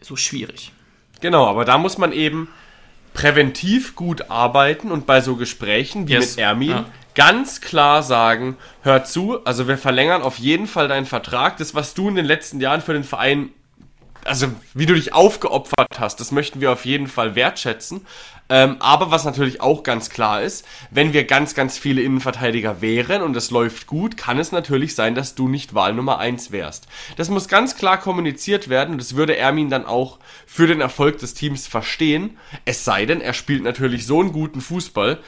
so 0.00 0.16
schwierig. 0.16 0.72
Genau, 1.20 1.46
aber 1.46 1.66
da 1.66 1.76
muss 1.76 1.98
man 1.98 2.10
eben 2.10 2.48
präventiv 3.12 3.94
gut 3.94 4.30
arbeiten 4.30 4.90
und 4.90 5.04
bei 5.04 5.20
so 5.20 5.36
Gesprächen 5.36 6.08
wie 6.08 6.14
yes. 6.14 6.36
mit 6.36 6.38
Ermin 6.38 6.70
ja. 6.70 6.86
Ganz 7.16 7.60
klar 7.60 8.04
sagen, 8.04 8.56
hör 8.82 9.02
zu, 9.02 9.44
also 9.44 9.66
wir 9.66 9.78
verlängern 9.78 10.22
auf 10.22 10.38
jeden 10.38 10.68
Fall 10.68 10.86
deinen 10.86 11.06
Vertrag. 11.06 11.56
Das, 11.56 11.74
was 11.74 11.94
du 11.94 12.08
in 12.08 12.14
den 12.14 12.26
letzten 12.26 12.60
Jahren 12.60 12.82
für 12.82 12.92
den 12.92 13.04
Verein 13.04 13.50
also 14.26 14.48
wie 14.74 14.86
du 14.86 14.94
dich 14.94 15.12
aufgeopfert 15.12 16.00
hast, 16.00 16.20
das 16.20 16.32
möchten 16.32 16.60
wir 16.60 16.72
auf 16.72 16.84
jeden 16.84 17.06
Fall 17.06 17.34
wertschätzen. 17.34 18.04
Ähm, 18.48 18.76
aber 18.78 19.10
was 19.10 19.24
natürlich 19.24 19.60
auch 19.60 19.82
ganz 19.82 20.08
klar 20.08 20.42
ist, 20.42 20.64
wenn 20.90 21.12
wir 21.12 21.24
ganz, 21.24 21.54
ganz 21.54 21.78
viele 21.78 22.02
Innenverteidiger 22.02 22.80
wären 22.80 23.22
und 23.22 23.36
es 23.36 23.50
läuft 23.50 23.88
gut, 23.88 24.16
kann 24.16 24.38
es 24.38 24.52
natürlich 24.52 24.94
sein, 24.94 25.16
dass 25.16 25.34
du 25.34 25.48
nicht 25.48 25.74
Wahl 25.74 25.94
Nummer 25.94 26.18
1 26.18 26.52
wärst. 26.52 26.86
Das 27.16 27.28
muss 27.28 27.48
ganz 27.48 27.76
klar 27.76 27.98
kommuniziert 27.98 28.68
werden 28.68 28.92
und 28.92 29.00
das 29.00 29.16
würde 29.16 29.36
Ermin 29.36 29.68
dann 29.68 29.84
auch 29.84 30.18
für 30.46 30.68
den 30.68 30.80
Erfolg 30.80 31.18
des 31.18 31.34
Teams 31.34 31.66
verstehen. 31.66 32.38
Es 32.64 32.84
sei 32.84 33.04
denn, 33.04 33.20
er 33.20 33.32
spielt 33.32 33.64
natürlich 33.64 34.06
so 34.06 34.20
einen 34.20 34.32
guten 34.32 34.60
Fußball, 34.60 35.18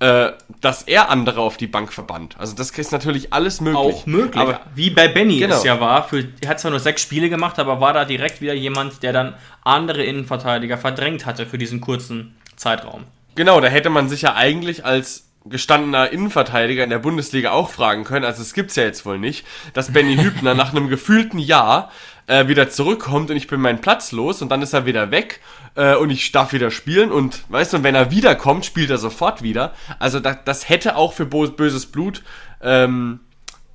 äh, 0.00 0.30
dass 0.60 0.82
er 0.82 1.10
andere 1.10 1.40
auf 1.40 1.56
die 1.56 1.66
Bank 1.66 1.92
verbannt. 1.92 2.36
Also 2.38 2.54
das 2.54 2.70
ist 2.70 2.92
natürlich 2.92 3.32
alles 3.32 3.60
möglich. 3.60 3.78
Auch 3.78 4.06
möglich. 4.06 4.40
Aber 4.40 4.60
wie 4.74 4.90
bei 4.90 5.08
Benny 5.08 5.40
genau. 5.40 5.56
es 5.56 5.64
ja 5.64 5.80
war. 5.80 6.08
Für, 6.08 6.24
er 6.40 6.48
hat 6.48 6.60
zwar 6.60 6.70
nur 6.70 6.80
sechs 6.80 7.02
Spiele 7.02 7.28
gemacht, 7.28 7.58
aber 7.58 7.80
war 7.80 7.92
da 7.92 8.04
direkt 8.04 8.40
wieder 8.40 8.54
jemand, 8.54 9.02
der 9.02 9.12
dann 9.12 9.34
andere 9.64 10.04
Innenverteidiger 10.04 10.78
verdrängt 10.78 11.26
hatte 11.26 11.46
für 11.46 11.58
diesen 11.58 11.80
kurzen 11.80 12.36
Zeitraum. 12.56 13.04
Genau, 13.34 13.60
da 13.60 13.68
hätte 13.68 13.90
man 13.90 14.08
sich 14.08 14.22
ja 14.22 14.34
eigentlich 14.34 14.84
als 14.84 15.28
gestandener 15.44 16.10
Innenverteidiger 16.10 16.84
in 16.84 16.90
der 16.90 16.98
Bundesliga 16.98 17.52
auch 17.52 17.70
fragen 17.70 18.04
können, 18.04 18.24
also 18.24 18.42
es 18.42 18.52
gibt's 18.52 18.76
ja 18.76 18.84
jetzt 18.84 19.06
wohl 19.06 19.18
nicht, 19.18 19.46
dass 19.72 19.92
Benny 19.92 20.16
Hübner 20.22 20.54
nach 20.54 20.72
einem 20.72 20.88
gefühlten 20.88 21.38
Jahr 21.38 21.90
äh, 22.28 22.46
wieder 22.46 22.70
zurückkommt 22.70 23.30
und 23.30 23.36
ich 23.36 23.48
bin 23.48 23.60
meinen 23.60 23.80
Platz 23.80 24.12
los 24.12 24.40
und 24.42 24.50
dann 24.50 24.62
ist 24.62 24.74
er 24.74 24.86
wieder 24.86 25.10
weg 25.10 25.40
äh, 25.74 25.96
und 25.96 26.10
ich 26.10 26.30
darf 26.30 26.52
wieder 26.52 26.70
spielen 26.70 27.10
und 27.10 27.42
weißt 27.48 27.72
du, 27.72 27.82
wenn 27.82 27.94
er 27.94 28.10
wiederkommt, 28.12 28.64
spielt 28.64 28.90
er 28.90 28.98
sofort 28.98 29.42
wieder. 29.42 29.74
Also 29.98 30.20
das, 30.20 30.38
das 30.44 30.68
hätte 30.68 30.94
auch 30.96 31.14
für 31.14 31.26
böses 31.26 31.86
Blut 31.86 32.22
ähm, 32.62 33.20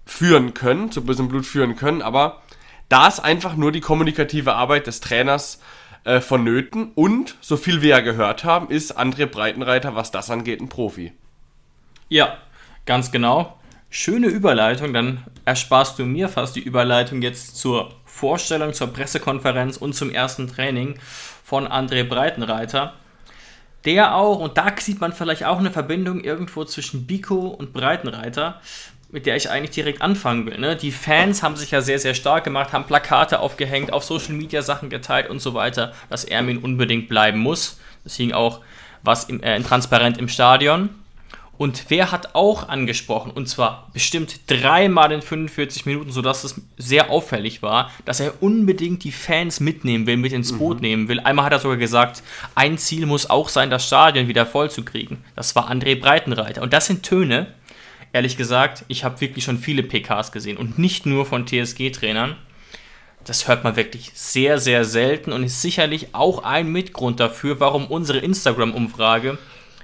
führen 0.06 0.54
können, 0.54 0.92
zu 0.92 1.04
bösem 1.04 1.28
Blut 1.28 1.46
führen 1.46 1.76
können, 1.76 2.02
aber 2.02 2.42
da 2.90 3.08
ist 3.08 3.20
einfach 3.20 3.56
nur 3.56 3.72
die 3.72 3.82
kommunikative 3.82 4.54
Arbeit 4.54 4.88
des 4.88 5.02
Trainers 5.02 5.60
äh, 6.04 6.22
vonnöten 6.22 6.92
und, 6.94 7.36
so 7.42 7.58
viel 7.58 7.82
wir 7.82 7.90
ja 7.90 8.00
gehört 8.02 8.44
haben, 8.44 8.70
ist 8.70 8.98
André 9.00 9.26
Breitenreiter, 9.26 9.96
was 9.96 10.12
das 10.12 10.30
angeht, 10.30 10.62
ein 10.62 10.70
Profi. 10.70 11.14
Ja, 12.08 12.38
ganz 12.86 13.12
genau. 13.12 13.58
Schöne 13.90 14.28
Überleitung, 14.28 14.94
dann 14.94 15.24
ersparst 15.46 15.98
du 15.98 16.06
mir 16.06 16.30
fast 16.30 16.56
die 16.56 16.64
Überleitung 16.64 17.22
jetzt 17.22 17.58
zur 17.58 17.94
Vorstellung, 18.13 18.74
zur 18.74 18.93
Pressekonferenz 18.93 19.77
und 19.77 19.93
zum 19.93 20.12
ersten 20.12 20.48
Training 20.48 21.00
von 21.43 21.67
André 21.67 22.03
Breitenreiter. 22.03 22.93
Der 23.86 24.15
auch, 24.15 24.39
und 24.39 24.58
da 24.58 24.74
sieht 24.79 25.01
man 25.01 25.13
vielleicht 25.13 25.43
auch 25.43 25.58
eine 25.58 25.72
Verbindung 25.72 26.24
irgendwo 26.24 26.63
zwischen 26.63 27.08
Biko 27.08 27.48
und 27.48 27.74
Breitenreiter, 27.74 28.62
mit 29.10 29.25
der 29.25 29.36
ich 29.36 29.50
eigentlich 29.50 29.72
direkt 29.72 30.01
anfangen 30.01 30.46
will. 30.46 30.60
Ne? 30.60 30.75
Die 30.75 30.91
Fans 30.91 31.43
haben 31.43 31.55
sich 31.55 31.72
ja 31.72 31.82
sehr, 31.82 32.00
sehr 32.00 32.13
stark 32.13 32.43
gemacht, 32.43 32.72
haben 32.72 32.86
Plakate 32.86 33.39
aufgehängt, 33.39 33.91
auf 33.91 34.03
Social 34.03 34.34
Media 34.34 34.62
Sachen 34.62 34.89
geteilt 34.89 35.29
und 35.29 35.41
so 35.41 35.53
weiter, 35.55 35.93
dass 36.10 36.24
Ermin 36.24 36.60
unbedingt 36.60 37.10
bleiben 37.10 37.39
muss. 37.39 37.79
Deswegen 38.05 38.34
auch 38.34 38.62
was 39.01 39.25
im, 39.25 39.41
äh, 39.41 39.60
transparent 39.62 40.17
im 40.17 40.29
Stadion. 40.29 40.89
Und 41.63 41.86
wer 41.88 42.12
hat 42.12 42.36
auch 42.36 42.67
angesprochen, 42.67 43.32
und 43.32 43.48
zwar 43.48 43.89
bestimmt 43.93 44.41
dreimal 44.48 45.13
in 45.13 45.22
45 45.22 45.86
Minuten, 45.86 46.12
sodass 46.12 46.43
es 46.43 46.60
sehr 46.75 47.10
auffällig 47.10 47.62
war, 47.62 47.89
dass 48.03 48.20
er 48.20 48.43
unbedingt 48.43 49.05
die 49.05 49.13
Fans 49.13 49.62
mitnehmen 49.62 50.05
will, 50.05 50.17
mit 50.17 50.34
ins 50.34 50.58
Boot 50.58 50.79
mhm. 50.79 50.82
nehmen 50.82 51.08
will. 51.08 51.22
Einmal 51.22 51.46
hat 51.46 51.53
er 51.53 51.60
sogar 51.60 51.77
gesagt, 51.77 52.22
ein 52.53 52.77
Ziel 52.77 53.05
muss 53.05 53.29
auch 53.29 53.48
sein, 53.48 53.70
das 53.70 53.88
Stadion 53.88 54.27
wieder 54.27 54.46
voll 54.46 54.70
zu 54.70 54.84
kriegen. 54.84 55.24
Das 55.38 55.55
war 55.55 55.72
André 55.72 55.98
Breitenreiter. 55.98 56.63
Und 56.63 56.74
das 56.74 56.88
sind 56.88 57.03
Töne, 57.03 57.53
ehrlich 58.12 58.36
gesagt, 58.36 58.84
ich 58.89 59.05
habe 59.05 59.22
wirklich 59.22 59.46
schon 59.46 59.58
viele 59.58 59.84
PKs 59.84 60.34
gesehen 60.34 60.58
und 60.58 60.77
nicht 60.77 61.05
nur 61.05 61.25
von 61.25 61.48
TSG-Trainern. 61.48 62.36
Das 63.24 63.48
hört 63.48 63.63
man 63.63 63.77
wirklich 63.77 64.12
sehr, 64.13 64.60
sehr 64.60 64.84
selten 64.84 65.32
und 65.32 65.46
ist 65.46 65.62
sicherlich 65.62 66.13
auch 66.13 66.43
ein 66.43 66.70
Mitgrund 66.74 67.22
dafür, 67.22 67.62
warum 67.62 67.88
unsere 67.88 68.17
Instagram-Umfrage 68.17 69.38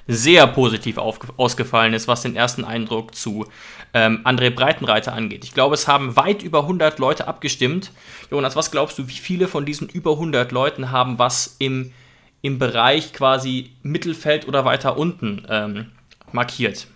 sehr 0.09 0.47
positiv 0.47 0.97
ausgefallen 0.97 1.93
ist, 1.93 2.07
was 2.07 2.23
den 2.23 2.35
ersten 2.35 2.65
Eindruck 2.65 3.13
zu 3.13 3.45
ähm, 3.93 4.21
André 4.23 4.49
Breitenreiter 4.49 5.13
angeht. 5.13 5.43
Ich 5.43 5.53
glaube, 5.53 5.75
es 5.75 5.87
haben 5.87 6.15
weit 6.15 6.41
über 6.41 6.61
100 6.61 6.97
Leute 6.97 7.27
abgestimmt. 7.27 7.91
Jonas, 8.31 8.55
was 8.55 8.71
glaubst 8.71 8.97
du, 8.97 9.07
wie 9.07 9.13
viele 9.13 9.47
von 9.47 9.65
diesen 9.65 9.87
über 9.87 10.13
100 10.13 10.51
Leuten 10.51 10.91
haben 10.91 11.19
was 11.19 11.55
im, 11.59 11.93
im 12.41 12.57
Bereich 12.57 13.13
quasi 13.13 13.71
Mittelfeld 13.83 14.47
oder 14.47 14.65
weiter 14.65 14.97
unten 14.97 15.45
ähm, 15.47 15.91
markiert? 16.31 16.87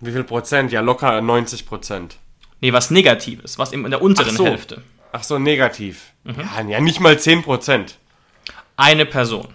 Wie 0.00 0.12
viel 0.12 0.24
Prozent? 0.24 0.72
Ja, 0.72 0.80
locker 0.80 1.20
90 1.20 1.66
Prozent. 1.66 2.16
Nee, 2.60 2.72
was 2.72 2.90
Negatives, 2.90 3.58
was 3.58 3.72
in 3.72 3.88
der 3.90 4.00
unteren 4.00 4.30
Ach 4.30 4.36
so. 4.36 4.46
Hälfte. 4.46 4.82
Ach 5.12 5.22
so, 5.22 5.38
negativ. 5.38 6.12
Mhm. 6.24 6.36
Ja, 6.40 6.68
ja, 6.68 6.80
nicht 6.80 7.00
mal 7.00 7.18
10 7.18 7.42
Prozent. 7.42 7.98
Eine 8.76 9.04
Person. 9.04 9.48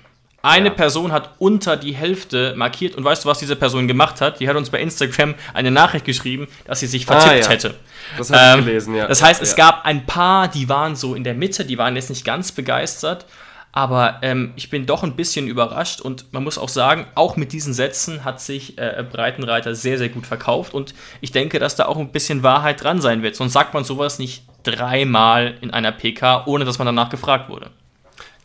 Eine 0.44 0.70
ja. 0.70 0.74
Person 0.74 1.12
hat 1.12 1.32
unter 1.39 1.77
die 1.77 1.94
Hälfte 1.94 2.53
markiert 2.56 2.96
und 2.96 3.03
weißt 3.03 3.25
du, 3.25 3.29
was 3.29 3.39
diese 3.39 3.56
Person 3.56 3.88
gemacht 3.88 4.22
hat? 4.22 4.39
Die 4.39 4.48
hat 4.48 4.56
uns 4.56 4.70
bei 4.70 4.79
Instagram 4.79 5.34
eine 5.53 5.72
Nachricht 5.72 6.06
geschrieben, 6.06 6.48
dass 6.65 6.79
sie 6.79 6.88
sich 6.88 7.06
vertippt 7.06 7.32
ah, 7.32 7.36
ja. 7.36 7.50
hätte. 7.50 7.75
Das 8.17 8.32
habe 8.32 8.39
ich 8.39 8.60
ähm, 8.60 8.65
gelesen, 8.65 8.96
ja. 8.96 9.08
Das 9.08 9.24
heißt, 9.24 9.41
es 9.41 9.56
gab 9.56 9.84
ein 9.86 10.06
paar, 10.06 10.48
die 10.48 10.70
waren 10.70 10.96
so 10.96 11.15
in 11.15 11.24
der 11.24 11.34
Mitte, 11.34 11.65
die 11.65 11.77
waren 11.77 11.96
jetzt 11.96 12.10
nicht 12.10 12.24
ganz 12.24 12.51
begeistert, 12.51 13.25
aber 13.72 14.20
ähm, 14.22 14.53
ich 14.56 14.70
bin 14.70 14.86
doch 14.86 15.03
ein 15.03 15.15
bisschen 15.15 15.48
überrascht 15.48 16.01
und 16.01 16.32
man 16.34 16.44
muss 16.44 16.58
auch 16.58 16.70
sagen, 16.70 17.08
auch 17.15 17.36
mit 17.36 17.51
diesen 17.51 17.74
Sätzen 17.74 18.24
hat 18.24 18.39
sich 18.39 18.77
äh, 18.77 19.03
Breitenreiter 19.12 19.75
sehr, 19.75 19.98
sehr 19.98 20.10
gut 20.10 20.27
verkauft 20.27 20.74
und 20.74 20.94
ich 21.20 21.32
denke, 21.32 21.60
dass 21.60 21.75
da 21.75 21.88
auch 21.88 21.98
ein 21.98 22.12
bisschen 22.12 22.44
Wahrheit 22.44 22.84
dran 22.84 23.01
sein 23.01 23.24
wird. 23.24 23.36
Sonst 23.36 23.53
sagt 23.53 23.74
man 23.74 23.84
sowas 23.84 24.20
nicht 24.20 24.44
dreimal 24.63 25.56
in 25.62 25.72
einer 25.72 25.91
PK, 25.91 26.46
ohne 26.46 26.63
dass 26.63 26.77
man 26.77 26.86
danach 26.86 27.10
gefragt 27.10 27.50
wurde. 27.50 27.72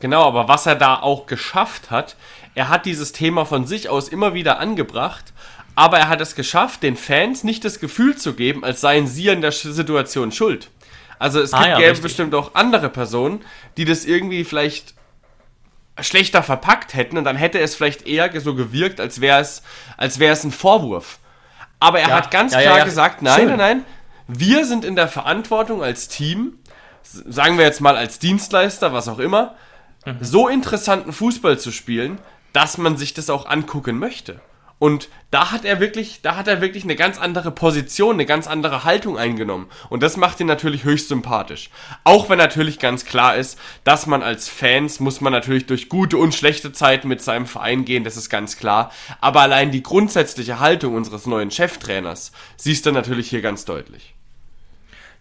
Genau, 0.03 0.27
aber 0.27 0.49
was 0.49 0.67
er 0.67 0.75
da 0.75 0.97
auch 0.97 1.27
geschafft 1.27 1.93
hat, 1.93 2.17
er 2.57 2.69
hat 2.69 2.87
dieses 2.87 3.13
Thema 3.13 3.45
von 3.45 3.69
sich 3.69 3.89
aus 3.89 4.09
immer 4.09 4.35
wieder 4.35 4.59
angebracht, 4.59 5.33
aber 5.77 5.97
er 5.97 6.09
hat 6.09 6.21
es 6.21 6.35
geschafft, 6.35 6.83
den 6.83 6.97
Fans 6.97 7.45
nicht 7.45 7.65
das 7.65 7.79
Gefühl 7.79 8.17
zu 8.17 8.35
geben, 8.35 8.65
als 8.65 8.81
seien 8.81 9.07
sie 9.07 9.31
an 9.31 9.43
der 9.43 9.53
Situation 9.53 10.33
schuld. 10.33 10.71
Also 11.21 11.41
es 11.41 11.53
ah, 11.53 11.63
gibt 11.63 11.79
ja, 11.79 12.03
bestimmt 12.03 12.35
auch 12.35 12.57
andere 12.57 12.89
Personen, 12.89 13.45
die 13.77 13.85
das 13.85 14.05
irgendwie 14.05 14.43
vielleicht 14.43 14.95
schlechter 16.01 16.43
verpackt 16.43 16.95
hätten 16.95 17.17
und 17.17 17.23
dann 17.23 17.37
hätte 17.37 17.61
es 17.61 17.77
vielleicht 17.77 18.05
eher 18.05 18.29
so 18.41 18.57
gewirkt, 18.57 18.99
als 18.99 19.21
wäre 19.21 19.41
es, 19.41 19.63
als 19.97 20.19
wäre 20.19 20.33
es 20.33 20.43
ein 20.43 20.51
Vorwurf. 20.51 21.21
Aber 21.79 22.01
er 22.01 22.09
ja, 22.09 22.17
hat 22.17 22.33
ganz 22.33 22.55
ja, 22.55 22.63
klar 22.63 22.85
gesagt, 22.85 23.23
nein, 23.23 23.39
Schön. 23.39 23.49
nein, 23.51 23.59
nein, 23.59 23.85
wir 24.27 24.65
sind 24.65 24.85
in 24.85 24.97
der 24.97 25.07
Verantwortung 25.07 25.81
als 25.81 26.09
Team, 26.09 26.59
sagen 27.05 27.57
wir 27.57 27.65
jetzt 27.65 27.81
mal 27.81 27.97
als 27.97 28.19
Dienstleister, 28.19 28.93
was 28.93 29.07
auch 29.07 29.21
immer, 29.21 29.55
mhm. 30.05 30.19
so 30.21 30.49
interessanten 30.49 31.13
Fußball 31.13 31.59
zu 31.59 31.73
spielen, 31.73 32.19
dass 32.53 32.79
man 32.79 32.97
sich 32.97 33.15
das 33.15 33.31
auch 33.31 33.47
angucken 33.47 33.99
möchte. 33.99 34.41
Und 34.83 35.11
da 35.31 35.53
hat 35.53 35.65
er 35.65 35.79
wirklich, 35.79 36.23
da 36.23 36.35
hat 36.35 36.49
er 36.49 36.61
wirklich 36.61 36.83
eine 36.83 36.97
ganz 36.97 37.17
andere 37.17 37.53
Position, 37.53 38.17
eine 38.17 38.27
ganz 38.27 38.49
andere 38.49 38.83
Haltung 38.83 39.17
eingenommen. 39.17 39.69
Und 39.91 40.03
das 40.03 40.17
macht 40.17 40.41
ihn 40.41 40.49
natürlich 40.49 40.83
höchst 40.83 41.07
sympathisch. 41.07 41.71
Auch 42.03 42.29
wenn 42.29 42.39
natürlich 42.39 42.81
ganz 42.81 43.05
klar 43.05 43.37
ist, 43.37 43.61
dass 43.85 44.09
man 44.09 44.25
als 44.25 44.49
Fans 44.49 44.99
muss 44.99 45.21
man 45.21 45.33
natürlich 45.33 45.67
durch 45.67 45.89
gute 45.89 46.17
und 46.17 46.35
schlechte 46.35 46.73
Zeiten 46.73 47.07
mit 47.07 47.23
seinem 47.23 47.47
Verein 47.47 47.85
gehen, 47.85 48.03
das 48.03 48.17
ist 48.17 48.29
ganz 48.29 48.57
klar. 48.57 48.91
Aber 49.21 49.43
allein 49.43 49.71
die 49.71 49.85
grundsätzliche 49.85 50.59
Haltung 50.59 50.97
unseres 50.97 51.27
neuen 51.27 51.53
Cheftrainers 51.53 52.33
siehst 52.57 52.85
du 52.85 52.91
natürlich 52.91 53.31
hier 53.31 53.41
ganz 53.41 53.65
deutlich. 53.65 54.17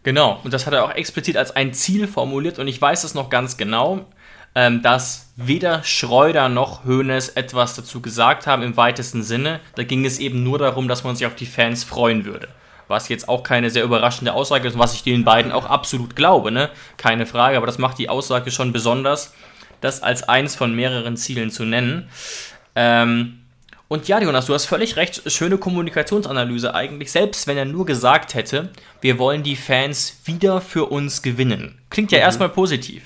Genau, 0.02 0.40
und 0.44 0.56
das 0.56 0.66
hat 0.66 0.74
er 0.74 0.86
auch 0.86 0.96
explizit 0.96 1.38
als 1.38 1.56
ein 1.56 1.76
Ziel 1.76 2.08
formuliert 2.08 2.58
und 2.58 2.68
ich 2.68 2.82
weiß 2.82 3.04
es 3.04 3.14
noch 3.14 3.30
ganz 3.30 3.58
genau 3.58 4.08
ähm, 4.56 4.82
dass 4.82 5.32
weder 5.36 5.84
Schreuder 5.84 6.50
noch 6.50 6.84
Hoeneß 6.86 7.30
etwas 7.30 7.76
dazu 7.76 8.02
gesagt 8.02 8.48
haben 8.48 8.64
im 8.64 8.78
weitesten 8.78 9.24
Sinne. 9.24 9.60
Da 9.76 9.84
ging 9.84 10.06
es 10.06 10.20
eben 10.20 10.44
nur 10.44 10.60
darum, 10.60 10.88
dass 10.88 11.04
man 11.04 11.16
sich 11.16 11.26
auf 11.26 11.36
die 11.36 11.46
Fans 11.46 11.84
freuen 11.84 12.26
würde. 12.26 12.50
Was 12.88 13.08
jetzt 13.08 13.30
auch 13.30 13.44
keine 13.44 13.70
sehr 13.70 13.84
überraschende 13.84 14.34
Aussage 14.34 14.68
ist, 14.68 14.78
was 14.78 14.94
ich 14.94 15.04
den 15.04 15.24
beiden 15.24 15.52
auch 15.54 15.66
absolut 15.66 16.16
glaube, 16.16 16.52
ne? 16.52 16.70
Keine 16.98 17.26
Frage, 17.26 17.56
aber 17.56 17.66
das 17.66 17.78
macht 17.78 17.98
die 17.98 18.10
Aussage 18.10 18.52
schon 18.52 18.74
besonders, 18.74 19.34
das 19.80 20.04
als 20.04 20.24
eins 20.24 20.56
von 20.56 20.76
mehreren 20.76 21.16
Zielen 21.16 21.52
zu 21.52 21.64
nennen. 21.64 22.10
Ähm, 22.76 23.38
und 23.88 24.08
ja, 24.08 24.22
Jonas, 24.22 24.46
du 24.46 24.54
hast 24.54 24.68
völlig 24.68 24.96
recht, 24.96 25.30
schöne 25.32 25.58
Kommunikationsanalyse 25.58 26.74
eigentlich, 26.74 27.12
selbst 27.12 27.48
wenn 27.48 27.58
er 27.58 27.66
nur 27.66 27.86
gesagt 27.86 28.36
hätte, 28.36 28.70
wir 29.02 29.20
wollen 29.20 29.44
die 29.44 29.58
Fans 29.58 30.22
wieder 30.26 30.62
für 30.62 30.86
uns 30.86 31.22
gewinnen. 31.22 31.78
Klingt 31.90 32.12
ja 32.12 32.20
mhm. 32.20 32.24
erstmal 32.24 32.50
positiv. 32.50 33.04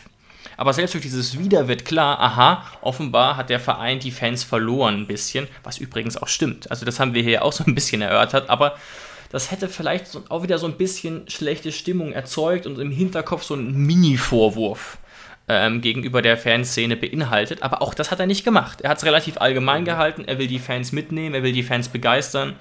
Aber 0.57 0.73
selbst 0.73 0.93
durch 0.93 1.03
dieses 1.03 1.37
Wieder 1.37 1.67
wird 1.67 1.85
klar, 1.85 2.19
aha, 2.19 2.65
offenbar 2.81 3.37
hat 3.37 3.49
der 3.49 3.59
Verein 3.59 3.99
die 3.99 4.11
Fans 4.11 4.43
verloren 4.43 5.01
ein 5.01 5.07
bisschen, 5.07 5.47
was 5.63 5.77
übrigens 5.77 6.17
auch 6.17 6.27
stimmt. 6.27 6.71
Also 6.71 6.85
das 6.85 6.99
haben 6.99 7.13
wir 7.13 7.23
hier 7.23 7.43
auch 7.43 7.53
so 7.53 7.63
ein 7.65 7.75
bisschen 7.75 8.01
erörtert, 8.01 8.49
aber 8.49 8.75
das 9.31 9.51
hätte 9.51 9.67
vielleicht 9.67 10.07
auch 10.29 10.43
wieder 10.43 10.57
so 10.57 10.67
ein 10.67 10.77
bisschen 10.77 11.29
schlechte 11.29 11.71
Stimmung 11.71 12.13
erzeugt 12.13 12.65
und 12.67 12.79
im 12.79 12.91
Hinterkopf 12.91 13.43
so 13.43 13.53
einen 13.53 13.75
Mini-Vorwurf 13.75 14.97
ähm, 15.47 15.81
gegenüber 15.81 16.21
der 16.21 16.37
Fanszene 16.37 16.95
beinhaltet. 16.95 17.61
Aber 17.61 17.81
auch 17.81 17.93
das 17.93 18.11
hat 18.11 18.19
er 18.19 18.27
nicht 18.27 18.45
gemacht. 18.45 18.81
Er 18.81 18.91
hat 18.91 18.97
es 18.97 19.05
relativ 19.05 19.37
allgemein 19.37 19.81
mhm. 19.81 19.85
gehalten, 19.85 20.25
er 20.25 20.37
will 20.37 20.47
die 20.47 20.59
Fans 20.59 20.91
mitnehmen, 20.91 21.35
er 21.35 21.43
will 21.43 21.51
die 21.51 21.63
Fans 21.63 21.89
begeistern. 21.89 22.55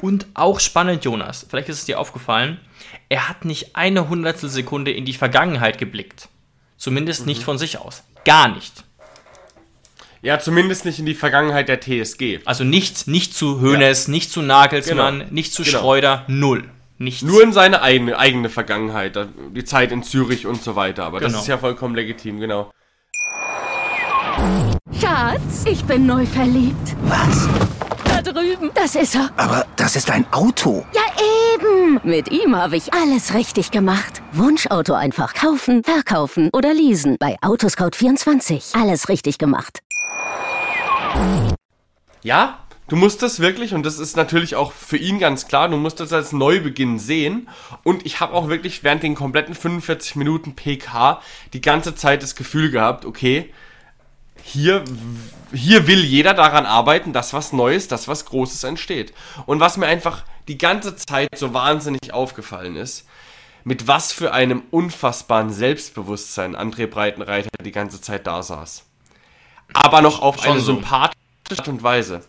Und 0.00 0.26
auch 0.34 0.60
spannend, 0.60 1.04
Jonas, 1.04 1.46
vielleicht 1.48 1.68
ist 1.68 1.78
es 1.78 1.84
dir 1.84 1.98
aufgefallen, 1.98 2.60
er 3.08 3.28
hat 3.28 3.44
nicht 3.44 3.76
eine 3.76 4.08
Hundertstel 4.08 4.50
Sekunde 4.50 4.90
in 4.90 5.04
die 5.04 5.12
Vergangenheit 5.14 5.78
geblickt. 5.78 6.28
Zumindest 6.76 7.20
mhm. 7.20 7.26
nicht 7.26 7.42
von 7.42 7.58
sich 7.58 7.78
aus. 7.78 8.02
Gar 8.24 8.48
nicht. 8.48 8.84
Ja, 10.22 10.38
zumindest 10.38 10.86
nicht 10.86 10.98
in 10.98 11.04
die 11.04 11.14
Vergangenheit 11.14 11.68
der 11.68 11.80
TSG. 11.80 12.40
Also 12.46 12.64
nicht, 12.64 13.06
nicht 13.06 13.34
zu 13.34 13.60
Hoeneß, 13.60 14.06
ja. 14.06 14.10
nicht 14.10 14.30
zu 14.30 14.40
Nagelsmann, 14.40 15.18
genau. 15.18 15.30
nicht 15.30 15.52
zu 15.52 15.62
genau. 15.62 15.78
Schreuder, 15.78 16.24
null. 16.28 16.70
Nichts. 16.96 17.22
Nur 17.22 17.42
in 17.42 17.52
seine 17.52 17.82
eigene, 17.82 18.18
eigene 18.18 18.48
Vergangenheit, 18.48 19.18
die 19.54 19.64
Zeit 19.64 19.92
in 19.92 20.02
Zürich 20.02 20.46
und 20.46 20.62
so 20.62 20.76
weiter. 20.76 21.04
Aber 21.04 21.18
genau. 21.18 21.32
das 21.32 21.42
ist 21.42 21.48
ja 21.48 21.58
vollkommen 21.58 21.94
legitim, 21.94 22.40
genau. 22.40 22.70
Schatz, 24.98 25.64
ich 25.66 25.84
bin 25.84 26.06
neu 26.06 26.24
verliebt. 26.24 26.96
Was? 27.02 27.48
Drüben. 28.24 28.70
Das 28.74 28.94
ist 28.94 29.14
er. 29.14 29.30
Aber 29.36 29.66
das 29.76 29.96
ist 29.96 30.10
ein 30.10 30.26
Auto. 30.32 30.84
Ja, 30.92 31.02
eben. 31.54 32.00
Mit 32.02 32.32
ihm 32.32 32.56
habe 32.56 32.76
ich 32.76 32.92
alles 32.92 33.34
richtig 33.34 33.70
gemacht. 33.70 34.22
Wunschauto 34.32 34.94
einfach 34.94 35.34
kaufen, 35.34 35.84
verkaufen 35.84 36.50
oder 36.52 36.72
leasen. 36.72 37.16
Bei 37.20 37.36
Autoscout24. 37.40 38.80
Alles 38.80 39.08
richtig 39.08 39.38
gemacht. 39.38 39.80
Ja, 42.22 42.58
Du 42.86 42.96
musst 42.96 43.22
das 43.22 43.40
wirklich, 43.40 43.72
und 43.72 43.82
das 43.86 43.98
ist 43.98 44.14
natürlich 44.14 44.56
auch 44.56 44.72
für 44.72 44.98
ihn 44.98 45.18
ganz 45.18 45.48
klar, 45.48 45.70
du 45.70 45.78
musst 45.78 46.00
das 46.00 46.12
als 46.12 46.32
Neubeginn 46.32 46.98
sehen. 46.98 47.48
Und 47.82 48.04
ich 48.04 48.20
habe 48.20 48.34
auch 48.34 48.48
wirklich 48.48 48.84
während 48.84 49.02
den 49.02 49.14
kompletten 49.14 49.54
45 49.54 50.16
Minuten 50.16 50.54
PK 50.54 51.22
die 51.54 51.62
ganze 51.62 51.94
Zeit 51.94 52.22
das 52.22 52.36
Gefühl 52.36 52.70
gehabt, 52.70 53.06
okay, 53.06 53.50
hier, 54.44 54.84
hier 55.52 55.86
will 55.86 56.04
jeder 56.04 56.34
daran 56.34 56.66
arbeiten, 56.66 57.12
dass 57.12 57.32
was 57.32 57.52
Neues, 57.52 57.88
dass 57.88 58.08
was 58.08 58.26
Großes 58.26 58.64
entsteht. 58.64 59.14
Und 59.46 59.58
was 59.60 59.76
mir 59.76 59.86
einfach 59.86 60.24
die 60.48 60.58
ganze 60.58 60.96
Zeit 60.96 61.30
so 61.36 61.54
wahnsinnig 61.54 62.12
aufgefallen 62.12 62.76
ist, 62.76 63.06
mit 63.64 63.88
was 63.88 64.12
für 64.12 64.32
einem 64.32 64.62
unfassbaren 64.70 65.50
Selbstbewusstsein 65.50 66.54
André 66.54 66.86
Breitenreiter 66.86 67.48
die 67.62 67.72
ganze 67.72 68.00
Zeit 68.02 68.26
da 68.26 68.42
saß. 68.42 68.84
Aber 69.72 70.02
noch 70.02 70.20
auf 70.20 70.42
Schon 70.42 70.52
eine 70.52 70.60
so. 70.60 70.74
sympathische 70.74 71.16
Art 71.50 71.68
und 71.68 71.82
Weise. 71.82 72.20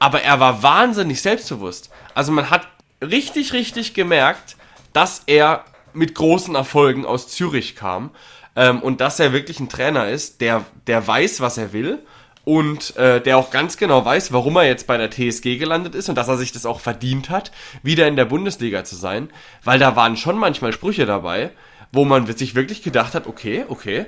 Aber 0.00 0.22
er 0.22 0.40
war 0.40 0.64
wahnsinnig 0.64 1.22
selbstbewusst. 1.22 1.90
Also 2.14 2.32
man 2.32 2.50
hat 2.50 2.66
richtig, 3.00 3.52
richtig 3.52 3.94
gemerkt, 3.94 4.56
dass 4.92 5.22
er 5.26 5.64
mit 5.92 6.16
großen 6.16 6.56
Erfolgen 6.56 7.06
aus 7.06 7.28
Zürich 7.28 7.76
kam 7.76 8.10
ähm, 8.56 8.82
und 8.82 9.00
dass 9.00 9.20
er 9.20 9.32
wirklich 9.32 9.60
ein 9.60 9.68
Trainer 9.68 10.08
ist, 10.08 10.40
der, 10.40 10.64
der 10.86 11.06
weiß, 11.06 11.40
was 11.40 11.58
er 11.58 11.72
will 11.72 12.00
und 12.44 12.96
äh, 12.96 13.20
der 13.20 13.38
auch 13.38 13.50
ganz 13.50 13.76
genau 13.76 14.04
weiß, 14.04 14.32
warum 14.32 14.56
er 14.56 14.64
jetzt 14.64 14.86
bei 14.86 14.96
der 14.96 15.10
TSG 15.10 15.58
gelandet 15.58 15.94
ist 15.94 16.08
und 16.08 16.16
dass 16.16 16.28
er 16.28 16.36
sich 16.36 16.52
das 16.52 16.66
auch 16.66 16.80
verdient 16.80 17.30
hat, 17.30 17.52
wieder 17.82 18.08
in 18.08 18.16
der 18.16 18.24
Bundesliga 18.24 18.84
zu 18.84 18.96
sein, 18.96 19.30
weil 19.64 19.78
da 19.78 19.96
waren 19.96 20.16
schon 20.16 20.36
manchmal 20.36 20.72
Sprüche 20.72 21.06
dabei, 21.06 21.50
wo 21.92 22.04
man 22.04 22.26
sich 22.26 22.54
wirklich 22.54 22.82
gedacht 22.82 23.14
hat, 23.14 23.26
okay, 23.26 23.64
okay, 23.68 24.06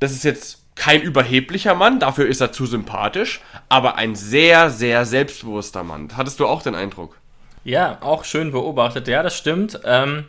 das 0.00 0.12
ist 0.12 0.24
jetzt 0.24 0.62
kein 0.74 1.00
überheblicher 1.00 1.74
Mann, 1.74 2.00
dafür 2.00 2.26
ist 2.26 2.40
er 2.40 2.52
zu 2.52 2.66
sympathisch, 2.66 3.40
aber 3.68 3.96
ein 3.96 4.14
sehr, 4.14 4.70
sehr 4.70 5.06
selbstbewusster 5.06 5.82
Mann. 5.82 6.10
Hattest 6.16 6.38
du 6.38 6.46
auch 6.46 6.62
den 6.62 6.74
Eindruck? 6.74 7.16
Ja, 7.64 7.98
auch 8.02 8.24
schön 8.24 8.52
beobachtet. 8.52 9.08
Ja, 9.08 9.22
das 9.22 9.36
stimmt. 9.36 9.80
Ähm, 9.84 10.26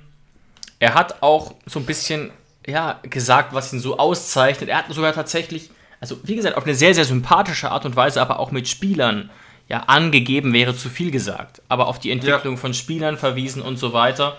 er 0.80 0.94
hat 0.96 1.22
auch 1.22 1.54
so 1.66 1.80
ein 1.80 1.86
bisschen 1.86 2.32
ja, 2.68 3.00
gesagt, 3.02 3.54
was 3.54 3.74
ihn 3.74 3.80
so 3.80 3.98
auszeichnet. 3.98 4.70
Er 4.70 4.78
hat 4.78 4.94
sogar 4.94 5.14
tatsächlich 5.14 5.72
also 6.00 6.18
wie 6.24 6.36
gesagt, 6.36 6.58
auf 6.58 6.66
eine 6.66 6.76
sehr, 6.76 6.94
sehr 6.94 7.06
sympathische 7.06 7.72
Art 7.72 7.86
und 7.86 7.96
Weise, 7.96 8.22
aber 8.22 8.40
auch 8.40 8.52
mit 8.52 8.68
Spielern 8.68 9.30
ja 9.68 9.82
angegeben 9.82 10.54
wäre 10.54 10.76
zu 10.76 10.90
viel 10.90 11.12
gesagt, 11.12 11.62
aber 11.68 11.88
auf 11.88 12.00
die 12.00 12.12
Entwicklung 12.12 12.56
ja. 12.56 12.60
von 12.60 12.74
Spielern 12.74 13.18
verwiesen 13.18 13.62
und 13.62 13.78
so 13.78 13.94
weiter. 13.94 14.38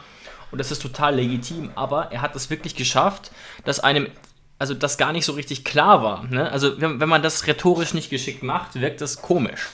Und 0.50 0.58
das 0.58 0.70
ist 0.70 0.80
total 0.80 1.16
legitim, 1.16 1.70
aber 1.74 2.10
er 2.10 2.22
hat 2.22 2.34
es 2.34 2.48
wirklich 2.48 2.74
geschafft, 2.74 3.30
dass 3.64 3.80
einem, 3.80 4.08
also 4.58 4.72
das 4.72 4.96
gar 4.96 5.12
nicht 5.12 5.26
so 5.26 5.32
richtig 5.32 5.64
klar 5.64 6.02
war. 6.02 6.24
Ne? 6.24 6.50
Also 6.50 6.80
wenn, 6.80 7.00
wenn 7.00 7.08
man 7.08 7.22
das 7.22 7.46
rhetorisch 7.46 7.92
nicht 7.92 8.08
geschickt 8.08 8.42
macht, 8.42 8.80
wirkt 8.80 9.02
das 9.02 9.20
komisch. 9.20 9.68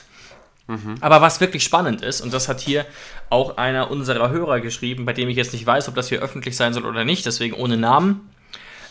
Mhm. 0.67 0.95
Aber 0.99 1.21
was 1.21 1.39
wirklich 1.39 1.63
spannend 1.63 2.01
ist, 2.01 2.19
und 2.19 2.33
das 2.33 2.49
hat 2.49 2.59
hier 2.59 2.85
auch 3.29 3.55
einer 3.55 3.89
unserer 3.89 4.31
Hörer 4.31 4.59
geschrieben, 4.59 5.05
bei 5.05 5.13
dem 5.13 5.29
ich 5.29 5.37
jetzt 5.37 5.53
nicht 5.53 5.65
weiß, 5.65 5.87
ob 5.87 5.95
das 5.95 6.09
hier 6.09 6.19
öffentlich 6.19 6.57
sein 6.57 6.73
soll 6.73 6.85
oder 6.85 7.05
nicht, 7.05 7.25
deswegen 7.25 7.55
ohne 7.55 7.77
Namen. 7.77 8.29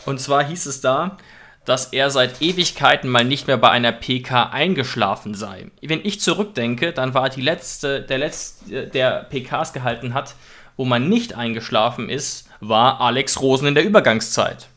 Und 0.05 0.19
zwar 0.19 0.43
hieß 0.43 0.65
es 0.65 0.81
da, 0.81 1.17
dass 1.65 1.87
er 1.87 2.11
seit 2.11 2.41
Ewigkeiten 2.41 3.09
mal 3.09 3.25
nicht 3.25 3.47
mehr 3.47 3.57
bei 3.57 3.69
einer 3.69 3.91
PK 3.91 4.51
eingeschlafen 4.51 5.33
sei. 5.33 5.71
Wenn 5.81 6.05
ich 6.05 6.21
zurückdenke, 6.21 6.93
dann 6.93 7.13
war 7.13 7.29
die 7.29 7.41
letzte, 7.41 8.01
der 8.01 8.19
letzte, 8.19 8.87
der 8.87 9.25
PKs 9.29 9.73
gehalten 9.73 10.13
hat, 10.13 10.35
wo 10.77 10.85
man 10.85 11.09
nicht 11.09 11.33
eingeschlafen 11.33 12.09
ist, 12.09 12.49
war 12.59 13.01
Alex 13.01 13.41
Rosen 13.41 13.67
in 13.67 13.75
der 13.75 13.83
Übergangszeit. 13.83 14.67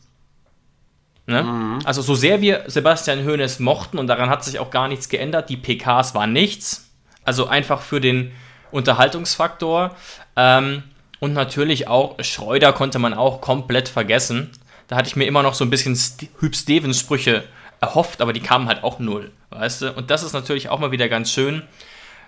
Ne? 1.27 1.43
Mhm. 1.43 1.79
Also 1.85 2.01
so 2.01 2.15
sehr 2.15 2.41
wir 2.41 2.63
Sebastian 2.67 3.23
Hoeneß 3.23 3.59
mochten 3.59 3.99
und 3.99 4.07
daran 4.07 4.29
hat 4.29 4.43
sich 4.43 4.57
auch 4.57 4.71
gar 4.71 4.87
nichts 4.87 5.09
geändert, 5.09 5.49
die 5.49 5.57
PKs 5.57 6.15
waren 6.15 6.33
nichts. 6.33 6.89
Also 7.23 7.45
einfach 7.45 7.81
für 7.81 8.01
den 8.01 8.31
Unterhaltungsfaktor. 8.71 9.95
Ähm, 10.35 10.83
und 11.19 11.33
natürlich 11.33 11.87
auch 11.87 12.15
Schreuder 12.23 12.73
konnte 12.73 12.97
man 12.97 13.13
auch 13.13 13.41
komplett 13.41 13.89
vergessen. 13.89 14.51
Da 14.89 14.95
hatte 14.95 15.07
ich 15.07 15.15
mir 15.15 15.25
immer 15.25 15.43
noch 15.43 15.53
so 15.53 15.63
ein 15.63 15.69
bisschen 15.69 15.95
St 15.95 16.25
Hüb 16.39 16.55
Stevens 16.55 16.99
Sprüche 16.99 17.43
erhofft, 17.79 18.21
aber 18.21 18.33
die 18.33 18.41
kamen 18.41 18.67
halt 18.67 18.83
auch 18.83 18.97
null, 18.97 19.31
weißt 19.51 19.83
du? 19.83 19.93
Und 19.93 20.09
das 20.09 20.23
ist 20.23 20.33
natürlich 20.33 20.69
auch 20.69 20.79
mal 20.79 20.91
wieder 20.91 21.07
ganz 21.07 21.31
schön, 21.31 21.61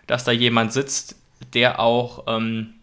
dass 0.06 0.24
da 0.24 0.32
jemand 0.32 0.72
sitzt, 0.72 1.16
der 1.54 1.80
auch 1.80 2.26
ähm, 2.28 2.76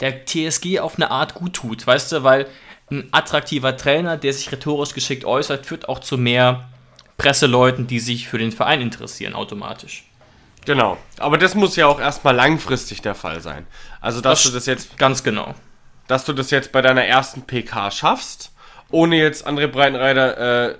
der 0.00 0.24
TSG 0.24 0.80
auf 0.80 0.96
eine 0.96 1.10
Art 1.10 1.34
gut 1.34 1.52
tut, 1.52 1.86
weißt 1.86 2.10
du? 2.10 2.24
Weil 2.24 2.46
ein 2.90 3.06
attraktiver 3.12 3.76
Trainer, 3.76 4.16
der 4.16 4.32
sich 4.32 4.50
rhetorisch 4.50 4.94
geschickt 4.94 5.26
äußert, 5.26 5.66
führt 5.66 5.86
auch 5.90 5.98
zu 5.98 6.16
mehr 6.16 6.70
Presseleuten, 7.18 7.86
die 7.86 8.00
sich 8.00 8.28
für 8.28 8.38
den 8.38 8.50
Verein 8.50 8.80
interessieren, 8.80 9.34
automatisch. 9.34 10.04
Genau. 10.64 10.96
Aber 11.18 11.36
das 11.36 11.54
muss 11.54 11.76
ja 11.76 11.86
auch 11.86 12.00
erstmal 12.00 12.34
langfristig 12.34 13.02
der 13.02 13.14
Fall 13.14 13.42
sein. 13.42 13.66
Also, 14.00 14.22
dass 14.22 14.42
das 14.42 14.50
du 14.50 14.56
das 14.56 14.64
jetzt. 14.64 14.96
Ganz 14.96 15.22
genau. 15.22 15.54
Dass 16.08 16.24
du 16.24 16.32
das 16.32 16.50
jetzt 16.50 16.72
bei 16.72 16.80
deiner 16.80 17.04
ersten 17.04 17.42
PK 17.42 17.90
schaffst 17.90 18.52
ohne 18.90 19.16
jetzt 19.16 19.46
André 19.46 19.66
Breitenreiter 19.66 20.70
äh, 20.70 20.74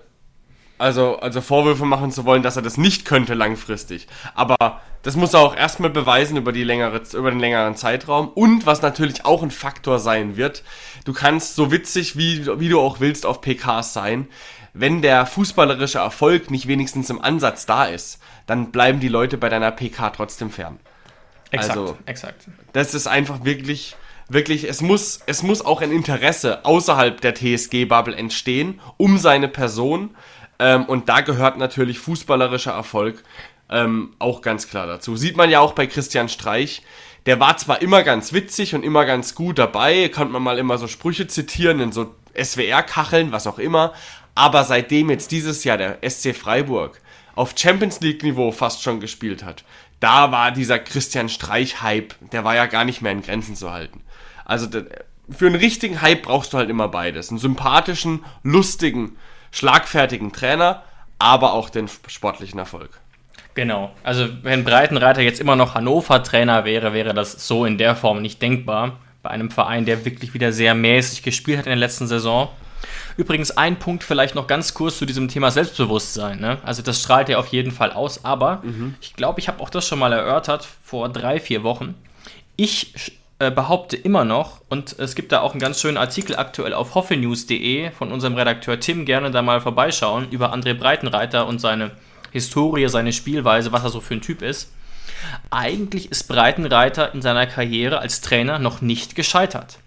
also, 0.81 1.19
also 1.19 1.43
Vorwürfe 1.43 1.85
machen 1.85 2.11
zu 2.11 2.25
wollen, 2.25 2.43
dass 2.43 2.57
er 2.57 2.63
das 2.63 2.79
nicht 2.79 3.05
könnte 3.05 3.35
langfristig. 3.35 4.09
Aber 4.35 4.81
das 5.03 5.15
muss 5.15 5.35
er 5.35 5.41
auch 5.41 5.55
erstmal 5.55 5.91
beweisen 5.91 6.39
über, 6.39 6.53
die 6.53 6.65
längere, 6.65 7.03
über 7.13 7.31
den 7.31 7.39
längeren 7.39 7.77
Zeitraum. 7.77 8.29
Und 8.29 8.65
was 8.65 8.81
natürlich 8.81 9.27
auch 9.27 9.43
ein 9.43 9.51
Faktor 9.51 9.99
sein 9.99 10.39
wird, 10.39 10.65
du 11.05 11.13
kannst 11.13 11.55
so 11.55 11.71
witzig, 11.71 12.17
wie, 12.17 12.47
wie 12.59 12.71
du 12.71 12.81
auch 12.81 12.99
willst, 12.99 13.27
auf 13.27 13.43
PKs 13.43 13.93
sein. 13.93 14.29
Wenn 14.73 15.03
der 15.03 15.27
fußballerische 15.27 15.99
Erfolg 15.99 16.51
nicht 16.51 16.67
wenigstens 16.67 17.11
im 17.11 17.21
Ansatz 17.21 17.67
da 17.67 17.85
ist, 17.85 18.19
dann 18.47 18.71
bleiben 18.71 19.01
die 19.01 19.09
Leute 19.09 19.37
bei 19.37 19.51
deiner 19.51 19.73
PK 19.73 20.11
trotzdem 20.11 20.51
fern. 20.51 20.81
Exakt, 21.51 21.79
also, 21.79 21.99
exakt. 22.07 22.49
Das 22.73 22.95
ist 22.95 23.07
einfach 23.07 23.45
wirklich 23.45 23.97
wirklich, 24.31 24.65
es 24.65 24.81
muss, 24.81 25.21
es 25.27 25.43
muss 25.43 25.65
auch 25.65 25.83
ein 25.83 25.93
Interesse 25.93 26.65
außerhalb 26.65 27.21
der 27.21 27.35
TSG-Bubble 27.35 28.15
entstehen, 28.17 28.81
um 28.97 29.19
seine 29.19 29.49
Person. 29.49 30.17
Ähm, 30.59 30.85
und 30.85 31.09
da 31.09 31.21
gehört 31.21 31.59
natürlich 31.59 31.99
fußballerischer 31.99 32.73
Erfolg 32.73 33.23
ähm, 33.69 34.15
auch 34.19 34.41
ganz 34.41 34.69
klar 34.69 34.87
dazu. 34.87 35.17
Sieht 35.17 35.37
man 35.37 35.51
ja 35.51 35.61
auch 35.61 35.73
bei 35.73 35.87
Christian 35.87 36.29
Streich. 36.29 36.83
Der 37.27 37.39
war 37.39 37.57
zwar 37.57 37.83
immer 37.83 38.03
ganz 38.03 38.33
witzig 38.33 38.75
und 38.75 38.83
immer 38.83 39.05
ganz 39.05 39.35
gut 39.35 39.59
dabei, 39.59 40.09
konnte 40.09 40.33
man 40.33 40.43
mal 40.43 40.59
immer 40.59 40.79
so 40.79 40.87
Sprüche 40.87 41.27
zitieren 41.27 41.81
in 41.81 41.93
so 41.93 42.15
SWR-Kacheln, 42.35 43.31
was 43.31 43.47
auch 43.47 43.59
immer. 43.59 43.93
Aber 44.35 44.65
seitdem 44.65 45.11
jetzt 45.11 45.33
dieses 45.33 45.65
Jahr 45.65 45.77
der 45.77 45.99
SC 46.09 46.35
Freiburg 46.35 47.01
auf 47.35 47.55
Champions 47.57 48.01
League-Niveau 48.01 48.53
fast 48.53 48.83
schon 48.83 49.01
gespielt 49.01 49.45
hat, 49.45 49.65
da 50.01 50.33
war 50.33 50.51
dieser 50.51 50.79
Christian 50.79 51.29
Streich-Hype, 51.29 52.15
der 52.33 52.43
war 52.43 52.55
ja 52.55 52.67
gar 52.67 52.85
nicht 52.85 53.03
mehr 53.03 53.13
in 53.13 53.23
Grenzen 53.23 53.55
zu 53.55 53.71
halten. 53.71 54.01
Also 54.51 54.67
für 55.31 55.47
einen 55.47 55.55
richtigen 55.55 56.03
Hype 56.03 56.23
brauchst 56.23 56.53
du 56.53 56.59
halt 56.59 56.71
immer 56.71 56.89
beides. 56.89 57.31
Einen 57.31 57.39
sympathischen, 57.39 58.25
lustigen, 58.43 59.17
schlagfertigen 59.53 60.33
Trainer, 60.33 60.83
aber 61.21 61.53
auch 61.53 61.71
den 61.71 61.89
sportlichen 62.09 62.59
Erfolg. 62.59 62.91
Genau. 63.55 63.93
Also 64.03 64.29
wenn 64.43 64.65
Breitenreiter 64.65 65.21
jetzt 65.21 65.41
immer 65.41 65.55
noch 65.55 65.75
Hannover-Trainer 65.75 66.65
wäre, 66.65 66.93
wäre 66.93 67.15
das 67.15 67.47
so 67.47 67.65
in 67.65 67.79
der 67.79 67.95
Form 67.95 68.23
nicht 68.23 68.43
denkbar. 68.43 68.99
Bei 69.23 69.31
einem 69.31 69.53
Verein, 69.53 69.85
der 69.85 70.05
wirklich 70.05 70.35
wieder 70.35 70.53
sehr 70.53 70.75
mäßig 70.75 71.23
gespielt 71.23 71.59
hat 71.59 71.67
in 71.67 71.71
der 71.71 71.77
letzten 71.79 72.09
Saison. 72.09 72.49
Übrigens 73.17 73.53
ein 73.53 73.79
Punkt 73.79 74.03
vielleicht 74.03 74.35
noch 74.35 74.49
ganz 74.49 74.75
kurz 74.75 74.99
zu 74.99 75.07
diesem 75.07 75.29
Thema 75.29 75.53
Selbstbewusstsein. 75.53 76.41
Ne? 76.41 76.59
Also 76.65 76.83
das 76.83 77.01
strahlt 77.01 77.29
er 77.29 77.39
auf 77.39 77.49
jeden 77.49 77.71
Fall 77.71 77.93
aus, 77.93 78.25
aber 78.25 78.63
mhm. 78.65 78.95
ich 79.01 79.15
glaube, 79.15 79.39
ich 79.39 79.47
habe 79.47 79.63
auch 79.63 79.71
das 79.71 79.87
schon 79.87 80.01
mal 80.01 80.13
erörtert 80.13 80.67
vor 80.83 81.09
drei, 81.09 81.39
vier 81.39 81.63
Wochen. 81.63 81.95
Ich 82.57 83.20
äh, 83.41 83.51
behaupte 83.51 83.97
immer 83.97 84.25
noch, 84.25 84.61
und 84.69 84.99
es 84.99 85.15
gibt 85.15 85.33
da 85.33 85.41
auch 85.41 85.53
einen 85.53 85.61
ganz 85.61 85.81
schönen 85.81 85.97
Artikel 85.97 86.37
aktuell 86.37 86.75
auf 86.75 86.95
hoffenews.de 86.95 87.91
von 87.91 88.13
unserem 88.13 88.35
Redakteur 88.35 88.79
Tim, 88.79 89.07
gerne 89.07 89.31
da 89.31 89.41
mal 89.43 89.61
vorbeischauen, 89.61 90.29
über 90.31 90.55
André 90.55 90.75
Breitenreiter 90.75 91.47
und 91.47 91.59
seine 91.59 91.91
Historie, 92.33 92.87
seine 92.89 93.13
Spielweise, 93.13 93.73
was 93.73 93.83
er 93.83 93.91
so 93.91 94.01
für 94.01 94.15
ein 94.15 94.21
Typ 94.21 94.43
ist. 94.43 94.73
Eigentlich 95.51 96.11
ist 96.11 96.29
Breitenreiter 96.29 97.15
in 97.15 97.23
seiner 97.23 97.47
Karriere 97.47 97.99
als 97.99 98.21
Trainer 98.21 98.59
noch 98.59 98.83
nicht 98.83 99.15
gescheitert. 99.15 99.79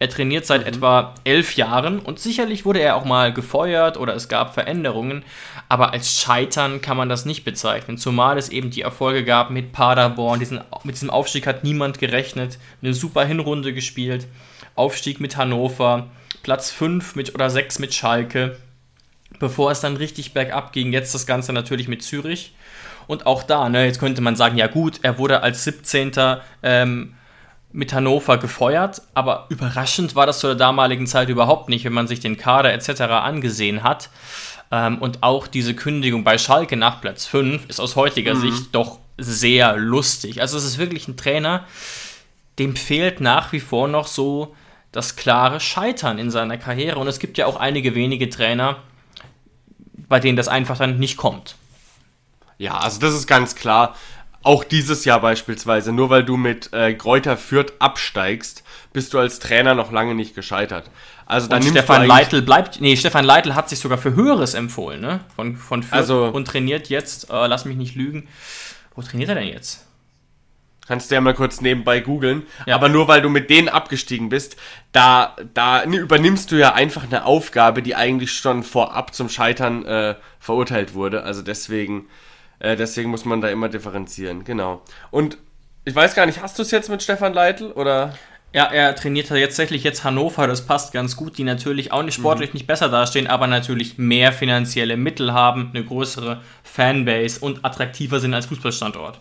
Er 0.00 0.08
trainiert 0.08 0.46
seit 0.46 0.62
mhm. 0.62 0.68
etwa 0.68 1.14
elf 1.24 1.56
Jahren 1.56 1.98
und 1.98 2.20
sicherlich 2.20 2.64
wurde 2.64 2.80
er 2.80 2.96
auch 2.96 3.04
mal 3.04 3.32
gefeuert 3.32 3.96
oder 3.96 4.14
es 4.14 4.28
gab 4.28 4.54
Veränderungen, 4.54 5.24
aber 5.68 5.92
als 5.92 6.20
Scheitern 6.20 6.80
kann 6.80 6.96
man 6.96 7.08
das 7.08 7.24
nicht 7.24 7.44
bezeichnen, 7.44 7.98
zumal 7.98 8.38
es 8.38 8.48
eben 8.48 8.70
die 8.70 8.82
Erfolge 8.82 9.24
gab 9.24 9.50
mit 9.50 9.72
Paderborn. 9.72 10.38
Diesen, 10.38 10.60
mit 10.84 10.94
diesem 10.94 11.10
Aufstieg 11.10 11.46
hat 11.46 11.64
niemand 11.64 11.98
gerechnet. 11.98 12.58
Eine 12.80 12.94
super 12.94 13.24
Hinrunde 13.24 13.74
gespielt. 13.74 14.26
Aufstieg 14.76 15.20
mit 15.20 15.36
Hannover. 15.36 16.08
Platz 16.42 16.70
5 16.70 17.16
mit, 17.16 17.34
oder 17.34 17.50
6 17.50 17.80
mit 17.80 17.92
Schalke. 17.92 18.56
Bevor 19.38 19.70
es 19.70 19.80
dann 19.80 19.96
richtig 19.96 20.32
bergab 20.32 20.72
ging, 20.72 20.92
jetzt 20.92 21.14
das 21.14 21.26
Ganze 21.26 21.52
natürlich 21.52 21.88
mit 21.88 22.02
Zürich. 22.02 22.54
Und 23.06 23.26
auch 23.26 23.42
da, 23.42 23.68
ne, 23.68 23.84
jetzt 23.84 24.00
könnte 24.00 24.20
man 24.20 24.36
sagen, 24.36 24.56
ja 24.56 24.66
gut, 24.68 25.00
er 25.02 25.18
wurde 25.18 25.42
als 25.42 25.64
17. 25.64 26.12
Ähm, 26.62 27.14
mit 27.78 27.92
Hannover 27.92 28.38
gefeuert, 28.38 29.02
aber 29.14 29.46
überraschend 29.50 30.16
war 30.16 30.26
das 30.26 30.40
zu 30.40 30.48
der 30.48 30.56
damaligen 30.56 31.06
Zeit 31.06 31.28
überhaupt 31.28 31.68
nicht, 31.68 31.84
wenn 31.84 31.92
man 31.92 32.08
sich 32.08 32.18
den 32.18 32.36
Kader 32.36 32.72
etc. 32.74 33.02
angesehen 33.02 33.84
hat. 33.84 34.10
Ähm, 34.72 34.98
und 34.98 35.22
auch 35.22 35.46
diese 35.46 35.74
Kündigung 35.74 36.24
bei 36.24 36.38
Schalke 36.38 36.76
nach 36.76 37.00
Platz 37.00 37.24
5 37.26 37.66
ist 37.68 37.80
aus 37.80 37.94
heutiger 37.94 38.34
mhm. 38.34 38.40
Sicht 38.40 38.64
doch 38.72 38.98
sehr 39.16 39.76
lustig. 39.76 40.40
Also 40.40 40.58
es 40.58 40.64
ist 40.64 40.78
wirklich 40.78 41.06
ein 41.06 41.16
Trainer, 41.16 41.66
dem 42.58 42.74
fehlt 42.74 43.20
nach 43.20 43.52
wie 43.52 43.60
vor 43.60 43.86
noch 43.86 44.08
so 44.08 44.56
das 44.90 45.14
klare 45.14 45.60
Scheitern 45.60 46.18
in 46.18 46.32
seiner 46.32 46.58
Karriere. 46.58 46.98
Und 46.98 47.06
es 47.06 47.20
gibt 47.20 47.38
ja 47.38 47.46
auch 47.46 47.60
einige 47.60 47.94
wenige 47.94 48.28
Trainer, 48.28 48.78
bei 50.08 50.18
denen 50.18 50.36
das 50.36 50.48
einfach 50.48 50.78
dann 50.78 50.98
nicht 50.98 51.16
kommt. 51.16 51.54
Ja, 52.58 52.78
also 52.78 52.98
das 52.98 53.14
ist 53.14 53.28
ganz 53.28 53.54
klar. 53.54 53.94
Auch 54.42 54.64
dieses 54.64 55.04
Jahr 55.04 55.20
beispielsweise, 55.20 55.92
nur 55.92 56.10
weil 56.10 56.24
du 56.24 56.36
mit 56.36 56.72
äh, 56.72 56.94
Kräuter 56.94 57.36
Fürth 57.36 57.72
absteigst, 57.80 58.62
bist 58.92 59.12
du 59.12 59.18
als 59.18 59.40
Trainer 59.40 59.74
noch 59.74 59.92
lange 59.92 60.14
nicht 60.14 60.34
gescheitert. 60.34 60.90
Also 61.26 61.48
dann 61.48 61.62
und 61.62 61.68
Stefan 61.68 62.06
Leitl 62.06 62.40
bleibt, 62.40 62.80
nee, 62.80 62.96
Stefan 62.96 63.24
Leitl 63.24 63.54
hat 63.54 63.68
sich 63.68 63.80
sogar 63.80 63.98
für 63.98 64.14
Höheres 64.14 64.54
empfohlen, 64.54 65.00
ne? 65.00 65.20
Von, 65.34 65.56
von 65.56 65.82
Fürth 65.82 65.98
also, 65.98 66.24
und 66.26 66.46
trainiert 66.46 66.88
jetzt, 66.88 67.30
äh, 67.30 67.46
lass 67.46 67.64
mich 67.64 67.76
nicht 67.76 67.96
lügen. 67.96 68.28
Wo 68.94 69.02
trainiert 69.02 69.28
er 69.28 69.34
denn 69.34 69.48
jetzt? 69.48 69.84
Kannst 70.88 71.10
du 71.10 71.16
ja 71.16 71.20
mal 71.20 71.34
kurz 71.34 71.60
nebenbei 71.60 72.00
googeln. 72.00 72.44
Ja. 72.64 72.74
Aber 72.74 72.88
nur 72.88 73.08
weil 73.08 73.20
du 73.20 73.28
mit 73.28 73.50
denen 73.50 73.68
abgestiegen 73.68 74.30
bist, 74.30 74.56
da, 74.92 75.36
da 75.52 75.84
übernimmst 75.84 76.50
du 76.50 76.56
ja 76.56 76.72
einfach 76.72 77.04
eine 77.04 77.26
Aufgabe, 77.26 77.82
die 77.82 77.94
eigentlich 77.94 78.32
schon 78.32 78.62
vorab 78.62 79.14
zum 79.14 79.28
Scheitern 79.28 79.84
äh, 79.84 80.14
verurteilt 80.40 80.94
wurde. 80.94 81.24
Also 81.24 81.42
deswegen, 81.42 82.06
äh, 82.60 82.76
deswegen 82.76 83.10
muss 83.10 83.24
man 83.24 83.40
da 83.40 83.48
immer 83.48 83.68
differenzieren. 83.68 84.44
Genau. 84.44 84.82
Und 85.10 85.38
ich 85.84 85.94
weiß 85.94 86.14
gar 86.14 86.26
nicht, 86.26 86.42
hast 86.42 86.58
du 86.58 86.62
es 86.62 86.70
jetzt 86.70 86.90
mit 86.90 87.02
Stefan 87.02 87.32
Leitl 87.32 87.72
oder? 87.72 88.14
Ja, 88.54 88.64
er 88.64 88.94
trainiert 88.94 89.28
tatsächlich 89.28 89.84
jetzt 89.84 90.04
Hannover, 90.04 90.46
das 90.46 90.66
passt 90.66 90.92
ganz 90.92 91.16
gut, 91.16 91.36
die 91.36 91.44
natürlich 91.44 91.92
auch 91.92 92.02
nicht 92.02 92.14
sportlich 92.14 92.50
mhm. 92.50 92.54
nicht 92.54 92.66
besser 92.66 92.88
dastehen, 92.88 93.26
aber 93.26 93.46
natürlich 93.46 93.98
mehr 93.98 94.32
finanzielle 94.32 94.96
Mittel 94.96 95.34
haben, 95.34 95.70
eine 95.74 95.84
größere 95.84 96.40
Fanbase 96.62 97.40
und 97.40 97.64
attraktiver 97.64 98.20
sind 98.20 98.32
als 98.32 98.46
Fußballstandort. 98.46 99.20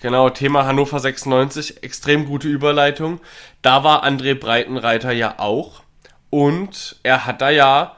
Genau, 0.00 0.30
Thema 0.30 0.64
Hannover 0.66 1.00
96, 1.00 1.82
extrem 1.82 2.26
gute 2.26 2.46
Überleitung. 2.46 3.20
Da 3.62 3.84
war 3.84 4.04
André 4.04 4.34
Breitenreiter 4.34 5.12
ja 5.12 5.38
auch. 5.38 5.82
Und 6.30 6.96
er 7.02 7.26
hat 7.26 7.40
da 7.40 7.50
ja 7.50 7.96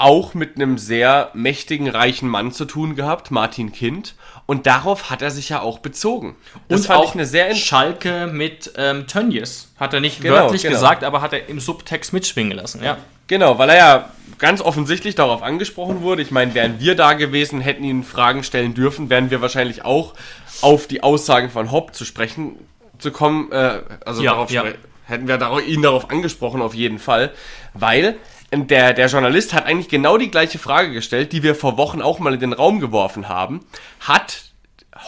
auch 0.00 0.34
mit 0.34 0.56
einem 0.56 0.78
sehr 0.78 1.30
mächtigen, 1.34 1.88
reichen 1.88 2.28
Mann 2.28 2.52
zu 2.52 2.64
tun 2.64 2.96
gehabt, 2.96 3.30
Martin 3.30 3.72
Kind. 3.72 4.14
Und 4.46 4.66
darauf 4.66 5.10
hat 5.10 5.22
er 5.22 5.30
sich 5.30 5.48
ja 5.48 5.60
auch 5.60 5.78
bezogen. 5.78 6.36
Das 6.68 6.80
und 6.80 6.86
fand 6.88 7.00
auch 7.00 7.04
ich 7.10 7.14
eine 7.14 7.26
sehr 7.26 7.54
Schalke 7.54 8.26
mit 8.26 8.72
ähm, 8.76 9.06
Tönnies. 9.06 9.68
Hat 9.78 9.94
er 9.94 10.00
nicht 10.00 10.20
genau, 10.20 10.34
wörtlich 10.34 10.62
genau. 10.62 10.74
gesagt, 10.74 11.04
aber 11.04 11.22
hat 11.22 11.32
er 11.32 11.48
im 11.48 11.60
Subtext 11.60 12.12
mitschwingen 12.12 12.56
lassen, 12.56 12.82
ja. 12.82 12.98
Genau, 13.28 13.58
weil 13.58 13.68
er 13.68 13.76
ja 13.76 14.10
ganz 14.38 14.60
offensichtlich 14.60 15.14
darauf 15.14 15.42
angesprochen 15.42 16.02
wurde. 16.02 16.20
Ich 16.20 16.32
meine, 16.32 16.52
wären 16.54 16.80
wir 16.80 16.96
da 16.96 17.12
gewesen, 17.12 17.60
hätten 17.60 17.84
ihn 17.84 18.02
Fragen 18.02 18.42
stellen 18.42 18.74
dürfen, 18.74 19.08
wären 19.08 19.30
wir 19.30 19.40
wahrscheinlich 19.40 19.84
auch 19.84 20.14
auf 20.62 20.88
die 20.88 21.04
Aussagen 21.04 21.48
von 21.48 21.70
Hopp 21.70 21.94
zu 21.94 22.04
sprechen 22.04 22.56
zu 22.98 23.12
kommen. 23.12 23.52
Äh, 23.52 23.82
also 24.04 24.22
ja, 24.22 24.32
darauf 24.32 24.50
ja. 24.50 24.64
hätten 25.04 25.28
wir 25.28 25.38
darauf, 25.38 25.64
ihn 25.64 25.82
darauf 25.82 26.10
angesprochen, 26.10 26.60
auf 26.60 26.74
jeden 26.74 26.98
Fall. 26.98 27.30
Weil 27.72 28.16
der, 28.52 28.92
der 28.92 29.06
Journalist 29.06 29.52
hat 29.52 29.66
eigentlich 29.66 29.88
genau 29.88 30.18
die 30.18 30.30
gleiche 30.30 30.58
Frage 30.58 30.92
gestellt, 30.92 31.32
die 31.32 31.42
wir 31.42 31.54
vor 31.54 31.76
Wochen 31.76 32.02
auch 32.02 32.18
mal 32.18 32.34
in 32.34 32.40
den 32.40 32.52
Raum 32.52 32.80
geworfen 32.80 33.28
haben. 33.28 33.60
Hat 34.00 34.42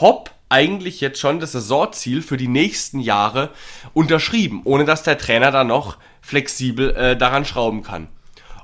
Hopp 0.00 0.30
eigentlich 0.48 1.00
jetzt 1.00 1.18
schon 1.18 1.40
das 1.40 1.52
Saisonziel 1.52 2.22
für 2.22 2.36
die 2.36 2.48
nächsten 2.48 3.00
Jahre 3.00 3.50
unterschrieben, 3.94 4.60
ohne 4.64 4.84
dass 4.84 5.02
der 5.02 5.18
Trainer 5.18 5.50
da 5.50 5.64
noch 5.64 5.96
flexibel 6.20 6.94
äh, 6.94 7.16
daran 7.16 7.44
schrauben 7.44 7.82
kann? 7.82 8.08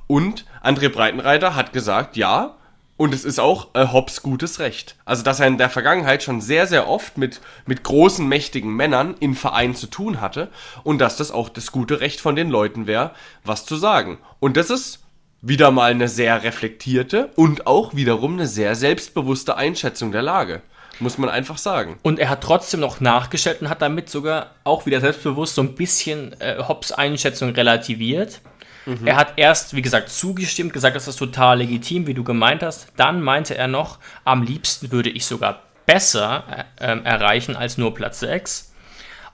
Und 0.06 0.46
André 0.62 0.88
Breitenreiter 0.88 1.54
hat 1.54 1.72
gesagt, 1.72 2.16
ja, 2.16 2.56
und 2.98 3.14
es 3.14 3.24
ist 3.24 3.38
auch 3.38 3.68
äh, 3.74 3.86
Hobbs 3.86 4.22
gutes 4.22 4.58
Recht. 4.58 4.96
Also, 5.06 5.22
dass 5.22 5.40
er 5.40 5.46
in 5.46 5.56
der 5.56 5.70
Vergangenheit 5.70 6.22
schon 6.22 6.42
sehr, 6.42 6.66
sehr 6.66 6.88
oft 6.88 7.16
mit, 7.16 7.40
mit 7.64 7.84
großen, 7.84 8.28
mächtigen 8.28 8.74
Männern 8.74 9.14
in 9.20 9.34
Vereinen 9.34 9.74
zu 9.74 9.86
tun 9.86 10.20
hatte 10.20 10.48
und 10.82 10.98
dass 10.98 11.16
das 11.16 11.30
auch 11.30 11.48
das 11.48 11.72
gute 11.72 12.00
Recht 12.00 12.20
von 12.20 12.36
den 12.36 12.50
Leuten 12.50 12.86
wäre, 12.86 13.12
was 13.44 13.64
zu 13.64 13.76
sagen. 13.76 14.18
Und 14.40 14.58
das 14.58 14.68
ist 14.68 14.98
wieder 15.40 15.70
mal 15.70 15.92
eine 15.92 16.08
sehr 16.08 16.42
reflektierte 16.42 17.30
und 17.36 17.68
auch 17.68 17.94
wiederum 17.94 18.34
eine 18.34 18.48
sehr 18.48 18.74
selbstbewusste 18.74 19.56
Einschätzung 19.56 20.10
der 20.10 20.22
Lage. 20.22 20.60
Muss 21.00 21.16
man 21.16 21.30
einfach 21.30 21.58
sagen. 21.58 22.00
Und 22.02 22.18
er 22.18 22.28
hat 22.28 22.42
trotzdem 22.42 22.80
noch 22.80 23.00
nachgestellt 23.00 23.62
und 23.62 23.68
hat 23.68 23.80
damit 23.80 24.10
sogar 24.10 24.56
auch 24.64 24.84
wieder 24.84 25.00
selbstbewusst 25.00 25.54
so 25.54 25.62
ein 25.62 25.76
bisschen 25.76 26.34
äh, 26.40 26.56
Hobbs 26.66 26.90
Einschätzung 26.90 27.50
relativiert. 27.50 28.40
Mhm. 28.88 29.06
Er 29.06 29.16
hat 29.16 29.34
erst, 29.36 29.76
wie 29.76 29.82
gesagt, 29.82 30.08
zugestimmt, 30.08 30.72
gesagt, 30.72 30.96
das 30.96 31.06
ist 31.06 31.16
total 31.16 31.58
legitim, 31.58 32.06
wie 32.06 32.14
du 32.14 32.24
gemeint 32.24 32.62
hast. 32.62 32.88
Dann 32.96 33.22
meinte 33.22 33.56
er 33.56 33.68
noch, 33.68 33.98
am 34.24 34.42
liebsten 34.42 34.90
würde 34.90 35.10
ich 35.10 35.26
sogar 35.26 35.62
besser 35.84 36.66
äh, 36.80 36.92
ähm, 36.92 37.04
erreichen 37.04 37.54
als 37.54 37.76
nur 37.76 37.94
Platz 37.94 38.20
6. 38.20 38.72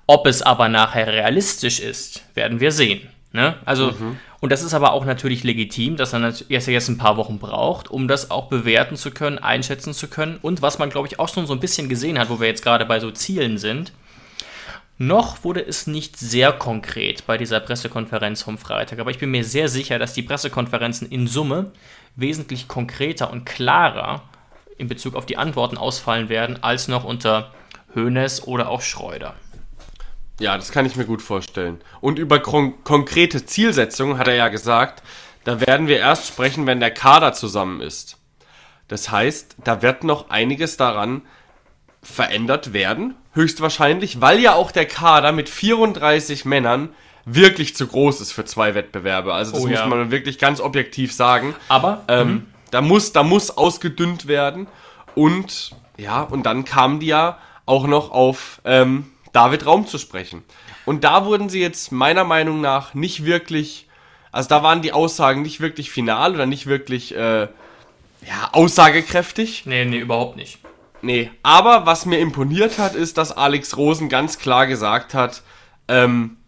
Ob 0.07 0.27
es 0.27 0.43
aber 0.43 0.69
nachher 0.69 1.07
realistisch 1.07 1.79
ist, 1.79 2.25
werden 2.35 2.59
wir 2.59 2.73
sehen. 2.73 3.09
Ne? 3.33 3.55
Also, 3.64 3.93
mhm. 3.93 4.19
und 4.40 4.51
das 4.51 4.62
ist 4.62 4.75
aber 4.75 4.93
auch 4.93 5.05
natürlich 5.05 5.45
legitim, 5.45 5.97
dass 5.97 6.12
er 6.12 6.21
jetzt, 6.49 6.67
jetzt 6.67 6.88
ein 6.88 6.99
paar 6.99 7.17
Wochen 7.17 7.38
braucht, 7.38 7.90
um 7.90 8.09
das 8.09 8.31
auch 8.31 8.49
bewerten 8.49 8.97
zu 8.97 9.12
können, 9.12 9.38
einschätzen 9.38 9.95
zu 9.95 10.09
können. 10.09 10.38
Und 10.43 10.62
was 10.62 10.79
man, 10.79 10.90
glaube 10.90 11.09
ich, 11.09 11.19
auch 11.19 11.29
schon 11.29 11.47
so 11.47 11.53
ein 11.53 11.61
bisschen 11.61 11.88
gesehen 11.88 12.19
hat, 12.19 12.29
wo 12.29 12.40
wir 12.40 12.49
jetzt 12.49 12.62
gerade 12.62 12.87
bei 12.87 13.01
so 13.01 13.11
Zielen 13.11 13.59
sind, 13.59 13.93
noch 14.98 15.42
wurde 15.42 15.61
es 15.61 15.87
nicht 15.87 16.16
sehr 16.16 16.52
konkret 16.52 17.26
bei 17.26 17.37
dieser 17.37 17.61
Pressekonferenz 17.61 18.42
vom 18.42 18.59
Freitag, 18.59 19.00
aber 19.00 19.11
ich 19.11 19.18
bin 19.18 19.30
mir 19.30 19.44
sehr 19.44 19.68
sicher, 19.68 19.98
dass 19.98 20.12
die 20.12 20.22
Pressekonferenzen 20.22 21.09
in 21.09 21.26
Summe 21.26 21.72
wesentlich 22.16 22.68
konkreter 22.68 23.30
und 23.30 23.44
klarer 23.44 24.22
in 24.78 24.88
Bezug 24.88 25.14
auf 25.14 25.26
die 25.26 25.37
Antworten 25.37 25.78
ausfallen 25.78 26.28
werden, 26.28 26.62
als 26.62 26.88
noch 26.88 27.04
unter 27.04 27.52
Hoeneß 27.94 28.46
oder 28.46 28.68
auch 28.68 28.83
Schreuder. 28.83 29.35
Ja, 30.40 30.57
das 30.57 30.72
kann 30.72 30.87
ich 30.87 30.96
mir 30.96 31.04
gut 31.04 31.22
vorstellen. 31.22 31.80
Und 32.00 32.18
über 32.18 32.40
kon 32.40 32.83
konkrete 32.83 33.46
Zielsetzungen 33.46 34.18
hat 34.18 34.26
er 34.26 34.35
ja 34.35 34.48
gesagt, 34.48 35.02
da 35.44 35.61
werden 35.61 35.87
wir 35.87 35.98
erst 35.98 36.26
sprechen, 36.26 36.66
wenn 36.66 36.80
der 36.80 36.90
Kader 36.90 37.33
zusammen 37.33 37.80
ist. 37.80 38.18
Das 38.88 39.11
heißt, 39.11 39.57
da 39.62 39.83
wird 39.83 40.04
noch 40.04 40.30
einiges 40.30 40.76
daran 40.76 41.22
verändert 42.02 42.72
werden, 42.72 43.14
höchstwahrscheinlich, 43.35 44.20
weil 44.20 44.40
ja 44.40 44.55
auch 44.55 44.70
der 44.70 44.87
Kader 44.87 45.33
mit 45.33 45.49
34 45.49 46.44
Männern 46.44 46.90
wirklich 47.25 47.75
zu 47.75 47.87
groß 47.87 48.20
ist 48.20 48.33
für 48.33 48.44
zwei 48.44 48.75
Wettbewerbe. 48.75 49.33
Also 49.33 49.53
das 49.53 49.62
oh, 49.62 49.66
muss 49.66 49.79
ja. 49.79 49.87
man 49.87 50.11
wirklich 50.11 50.38
ganz 50.38 50.61
objektiv 50.61 51.12
sagen. 51.12 51.55
Aber 51.68 52.05
ähm, 52.09 52.29
mhm. 52.29 52.47
da 52.70 52.81
muss 52.81 53.12
da 53.12 53.23
muss 53.23 53.51
ausgedünnt 53.51 54.27
werden 54.27 54.66
und 55.14 55.73
ja 55.97 56.23
und 56.23 56.44
dann 56.44 56.64
kamen 56.64 57.01
die 57.01 57.07
ja 57.07 57.38
auch 57.66 57.87
noch 57.87 58.11
auf 58.11 58.61
ähm, 58.64 59.07
David 59.33 59.66
Raum 59.66 59.87
zu 59.87 59.99
sprechen. 59.99 60.42
Und 60.87 61.05
da 61.05 61.25
wurden 61.25 61.49
sie 61.49 61.61
jetzt 61.61 61.92
meiner 61.92 62.25
Meinung 62.25 62.61
nach 62.61 62.94
nicht 62.94 63.25
wirklich, 63.25 63.88
also 64.33 64.49
da 64.49 64.62
waren 64.62 64.83
die 64.83 64.92
Aussagen 64.92 65.42
nicht 65.42 65.61
wirklich 65.61 65.90
final 65.90 66.35
oder 66.35 66.47
nicht 66.47 66.66
wirklich 66.66 67.14
äh, 67.14 67.49
ja, 68.27 68.49
aussagekräftig. 68.53 69.64
Nee, 69.66 69.85
nee, 69.87 69.99
überhaupt 69.99 70.37
nicht. 70.37 70.59
Nee, 71.05 71.31
aber 71.43 71.85
was 71.85 72.07
mir 72.07 72.19
imponiert 72.19 72.79
hat, 72.79 72.95
ist, 72.95 73.19
dass 73.19 73.31
Alex 73.31 73.77
Rosen 73.77 74.09
ganz 74.09 74.38
klar 74.38 74.67
gesagt 74.67 75.12
hat, 75.12 75.43
ähm, 75.87 76.38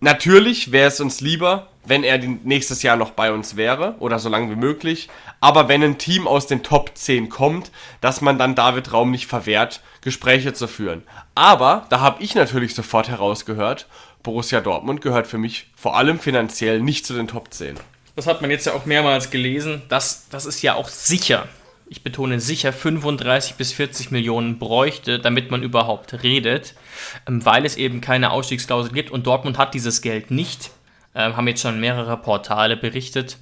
natürlich 0.00 0.72
wäre 0.72 0.88
es 0.88 1.00
uns 1.00 1.20
lieber, 1.20 1.68
wenn 1.84 2.02
er 2.02 2.18
nächstes 2.18 2.82
Jahr 2.82 2.96
noch 2.96 3.12
bei 3.12 3.30
uns 3.32 3.54
wäre 3.54 3.94
oder 4.00 4.18
so 4.18 4.28
lange 4.28 4.50
wie 4.50 4.56
möglich. 4.56 5.08
Aber 5.38 5.68
wenn 5.68 5.80
ein 5.84 5.96
Team 5.98 6.26
aus 6.26 6.48
den 6.48 6.64
Top 6.64 6.90
10 6.94 7.28
kommt, 7.28 7.70
dass 8.00 8.20
man 8.20 8.36
dann 8.36 8.56
David 8.56 8.92
Raum 8.92 9.12
nicht 9.12 9.28
verwehrt, 9.28 9.80
Gespräche 10.00 10.52
zu 10.54 10.66
führen. 10.66 11.04
Aber 11.36 11.86
da 11.88 12.00
habe 12.00 12.20
ich 12.20 12.34
natürlich 12.34 12.74
sofort 12.74 13.08
herausgehört, 13.08 13.86
Borussia 14.24 14.60
Dortmund 14.60 15.02
gehört 15.02 15.28
für 15.28 15.38
mich 15.38 15.70
vor 15.76 15.96
allem 15.96 16.18
finanziell 16.18 16.80
nicht 16.80 17.06
zu 17.06 17.14
den 17.14 17.28
Top 17.28 17.54
10. 17.54 17.76
Das 18.16 18.26
hat 18.26 18.42
man 18.42 18.50
jetzt 18.50 18.66
ja 18.66 18.72
auch 18.72 18.86
mehrmals 18.86 19.30
gelesen. 19.30 19.82
Das, 19.88 20.26
das 20.30 20.46
ist 20.46 20.62
ja 20.62 20.74
auch 20.74 20.88
sicher 20.88 21.46
ich 21.92 22.02
betone 22.02 22.40
sicher, 22.40 22.72
35 22.72 23.56
bis 23.56 23.72
40 23.74 24.10
Millionen 24.10 24.58
bräuchte, 24.58 25.18
damit 25.18 25.50
man 25.50 25.62
überhaupt 25.62 26.22
redet, 26.22 26.74
ähm, 27.28 27.44
weil 27.44 27.66
es 27.66 27.76
eben 27.76 28.00
keine 28.00 28.30
Ausstiegsklausel 28.30 28.92
gibt 28.92 29.10
und 29.10 29.26
Dortmund 29.26 29.58
hat 29.58 29.74
dieses 29.74 30.00
Geld 30.00 30.30
nicht, 30.30 30.70
ähm, 31.14 31.36
haben 31.36 31.46
jetzt 31.46 31.60
schon 31.60 31.78
mehrere 31.80 32.16
Portale 32.16 32.78
berichtet. 32.78 33.36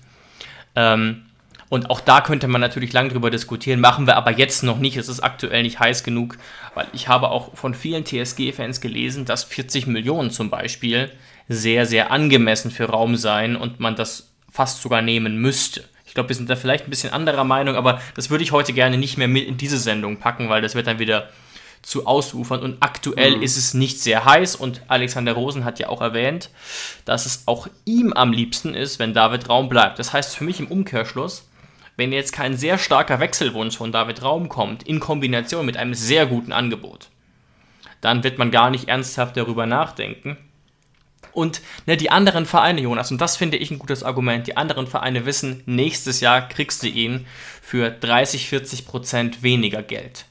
Ähm, 0.74 1.26
und 1.68 1.90
auch 1.90 2.00
da 2.00 2.20
könnte 2.20 2.48
man 2.48 2.60
natürlich 2.60 2.92
lang 2.92 3.08
drüber 3.10 3.30
diskutieren, 3.30 3.78
machen 3.78 4.08
wir 4.08 4.16
aber 4.16 4.32
jetzt 4.32 4.64
noch 4.64 4.78
nicht. 4.78 4.96
Es 4.96 5.08
ist 5.08 5.20
aktuell 5.20 5.62
nicht 5.62 5.78
heiß 5.78 6.02
genug, 6.02 6.36
weil 6.74 6.88
ich 6.92 7.06
habe 7.06 7.30
auch 7.30 7.56
von 7.56 7.74
vielen 7.74 8.04
TSG-Fans 8.04 8.80
gelesen, 8.80 9.26
dass 9.26 9.44
40 9.44 9.86
Millionen 9.86 10.32
zum 10.32 10.50
Beispiel 10.50 11.12
sehr, 11.48 11.86
sehr 11.86 12.10
angemessen 12.10 12.72
für 12.72 12.86
Raum 12.86 13.14
seien 13.14 13.54
und 13.54 13.78
man 13.78 13.94
das 13.94 14.32
fast 14.50 14.82
sogar 14.82 15.02
nehmen 15.02 15.36
müsste. 15.36 15.84
Ich 16.10 16.14
glaube, 16.14 16.28
wir 16.28 16.34
sind 16.34 16.50
da 16.50 16.56
vielleicht 16.56 16.88
ein 16.88 16.90
bisschen 16.90 17.12
anderer 17.12 17.44
Meinung, 17.44 17.76
aber 17.76 18.00
das 18.16 18.30
würde 18.30 18.42
ich 18.42 18.50
heute 18.50 18.72
gerne 18.72 18.98
nicht 18.98 19.16
mehr 19.16 19.28
mit 19.28 19.46
in 19.46 19.56
diese 19.56 19.78
Sendung 19.78 20.16
packen, 20.16 20.48
weil 20.48 20.60
das 20.60 20.74
wird 20.74 20.88
dann 20.88 20.98
wieder 20.98 21.28
zu 21.82 22.04
ausufern. 22.04 22.58
Und 22.64 22.78
aktuell 22.80 23.36
mhm. 23.36 23.42
ist 23.42 23.56
es 23.56 23.74
nicht 23.74 24.00
sehr 24.00 24.24
heiß 24.24 24.56
und 24.56 24.82
Alexander 24.88 25.34
Rosen 25.34 25.64
hat 25.64 25.78
ja 25.78 25.88
auch 25.88 26.00
erwähnt, 26.00 26.50
dass 27.04 27.26
es 27.26 27.44
auch 27.46 27.68
ihm 27.84 28.12
am 28.12 28.32
liebsten 28.32 28.74
ist, 28.74 28.98
wenn 28.98 29.14
David 29.14 29.48
Raum 29.48 29.68
bleibt. 29.68 30.00
Das 30.00 30.12
heißt 30.12 30.34
für 30.34 30.42
mich 30.42 30.58
im 30.58 30.66
Umkehrschluss, 30.66 31.48
wenn 31.96 32.10
jetzt 32.10 32.32
kein 32.32 32.56
sehr 32.56 32.76
starker 32.76 33.20
Wechselwunsch 33.20 33.76
von 33.76 33.92
David 33.92 34.24
Raum 34.24 34.48
kommt, 34.48 34.82
in 34.82 34.98
Kombination 34.98 35.64
mit 35.64 35.76
einem 35.76 35.94
sehr 35.94 36.26
guten 36.26 36.50
Angebot, 36.50 37.06
dann 38.00 38.24
wird 38.24 38.36
man 38.36 38.50
gar 38.50 38.70
nicht 38.70 38.88
ernsthaft 38.88 39.36
darüber 39.36 39.66
nachdenken. 39.66 40.38
Und 41.32 41.60
ne, 41.86 41.96
die 41.96 42.10
anderen 42.10 42.46
Vereine, 42.46 42.80
Jonas, 42.80 43.10
und 43.10 43.20
das 43.20 43.36
finde 43.36 43.56
ich 43.56 43.70
ein 43.70 43.78
gutes 43.78 44.02
Argument, 44.02 44.46
die 44.46 44.56
anderen 44.56 44.86
Vereine 44.86 45.26
wissen, 45.26 45.62
nächstes 45.66 46.20
Jahr 46.20 46.48
kriegst 46.48 46.82
du 46.82 46.88
ihn 46.88 47.26
für 47.62 47.90
30, 47.90 48.48
40 48.48 48.86
Prozent 48.86 49.42
weniger 49.42 49.82
Geld. 49.82 50.26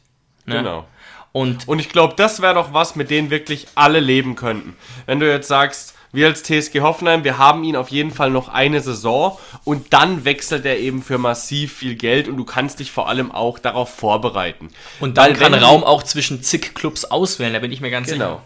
Ne? 0.45 0.57
Genau. 0.57 0.85
Und, 1.31 1.67
und 1.67 1.79
ich 1.79 1.89
glaube, 1.89 2.15
das 2.17 2.41
wäre 2.41 2.55
doch 2.55 2.73
was, 2.73 2.95
mit 2.95 3.09
denen 3.11 3.29
wirklich 3.29 3.67
alle 3.75 3.99
leben 3.99 4.35
könnten. 4.35 4.75
Wenn 5.05 5.19
du 5.19 5.31
jetzt 5.31 5.47
sagst, 5.47 5.93
wir 6.11 6.25
als 6.25 6.41
TSG 6.41 6.81
Hoffenheim, 6.81 7.23
wir 7.23 7.37
haben 7.37 7.63
ihn 7.63 7.75
auf 7.75 7.89
jeden 7.89 8.11
Fall 8.11 8.31
noch 8.31 8.49
eine 8.49 8.81
Saison 8.81 9.37
und 9.63 9.93
dann 9.93 10.25
wechselt 10.25 10.65
er 10.65 10.79
eben 10.79 11.03
für 11.03 11.19
massiv 11.19 11.73
viel 11.73 11.95
Geld 11.95 12.27
und 12.27 12.37
du 12.37 12.45
kannst 12.45 12.79
dich 12.79 12.91
vor 12.91 13.07
allem 13.07 13.31
auch 13.31 13.59
darauf 13.59 13.93
vorbereiten. 13.93 14.69
Und 14.99 15.17
dann 15.17 15.39
Weil 15.39 15.51
kann 15.51 15.53
Raum 15.53 15.83
auch 15.83 16.01
zwischen 16.01 16.41
zig 16.41 16.73
Clubs 16.73 17.05
auswählen, 17.05 17.53
da 17.53 17.59
bin 17.59 17.71
ich 17.71 17.79
mir 17.79 17.91
ganz 17.91 18.09
genau. 18.09 18.25
sicher. 18.25 18.43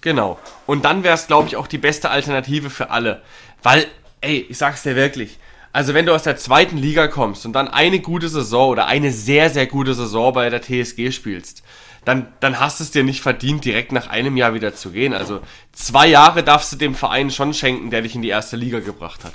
Genau. 0.00 0.38
Und 0.66 0.84
dann 0.84 1.04
wäre 1.04 1.14
es, 1.14 1.26
glaube 1.26 1.48
ich, 1.48 1.56
auch 1.56 1.66
die 1.66 1.78
beste 1.78 2.10
Alternative 2.10 2.70
für 2.70 2.90
alle. 2.90 3.22
Weil, 3.62 3.86
ey, 4.20 4.46
ich 4.48 4.58
sag's 4.58 4.82
dir 4.82 4.96
wirklich, 4.96 5.38
also 5.72 5.94
wenn 5.94 6.06
du 6.06 6.14
aus 6.14 6.24
der 6.24 6.36
zweiten 6.36 6.78
Liga 6.78 7.06
kommst 7.06 7.46
und 7.46 7.52
dann 7.52 7.68
eine 7.68 8.00
gute 8.00 8.28
Saison 8.28 8.70
oder 8.70 8.86
eine 8.86 9.12
sehr, 9.12 9.50
sehr 9.50 9.66
gute 9.66 9.94
Saison 9.94 10.32
bei 10.32 10.50
der 10.50 10.62
TSG 10.62 11.12
spielst, 11.12 11.62
dann, 12.04 12.28
dann 12.40 12.58
hast 12.58 12.80
du 12.80 12.84
es 12.84 12.90
dir 12.90 13.04
nicht 13.04 13.20
verdient, 13.20 13.64
direkt 13.64 13.92
nach 13.92 14.08
einem 14.08 14.36
Jahr 14.36 14.54
wieder 14.54 14.74
zu 14.74 14.90
gehen. 14.90 15.12
Also 15.12 15.40
zwei 15.72 16.06
Jahre 16.06 16.42
darfst 16.42 16.72
du 16.72 16.76
dem 16.76 16.94
Verein 16.94 17.30
schon 17.30 17.54
schenken, 17.54 17.90
der 17.90 18.02
dich 18.02 18.14
in 18.14 18.22
die 18.22 18.28
erste 18.28 18.56
Liga 18.56 18.80
gebracht 18.80 19.24
hat. 19.24 19.34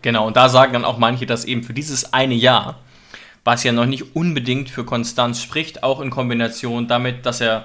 Genau, 0.00 0.26
und 0.26 0.36
da 0.36 0.48
sagen 0.48 0.74
dann 0.74 0.84
auch 0.84 0.98
manche, 0.98 1.26
dass 1.26 1.44
eben 1.44 1.64
für 1.64 1.74
dieses 1.74 2.12
eine 2.12 2.34
Jahr, 2.34 2.78
was 3.42 3.64
ja 3.64 3.72
noch 3.72 3.86
nicht 3.86 4.14
unbedingt 4.14 4.70
für 4.70 4.84
Konstanz 4.84 5.42
spricht, 5.42 5.82
auch 5.82 6.00
in 6.00 6.10
Kombination 6.10 6.86
damit, 6.86 7.26
dass 7.26 7.40
er 7.40 7.64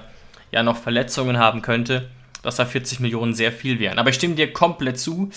ja 0.50 0.62
noch 0.62 0.76
Verletzungen 0.76 1.38
haben 1.38 1.62
könnte, 1.62 2.10
dass 2.44 2.56
da 2.56 2.64
40 2.64 3.00
Millionen 3.00 3.34
sehr 3.34 3.52
viel 3.52 3.78
wären. 3.78 3.98
Aber 3.98 4.10
ich 4.10 4.16
stimme 4.16 4.34
dir 4.34 4.52
komplett 4.52 4.98
zu. 4.98 5.30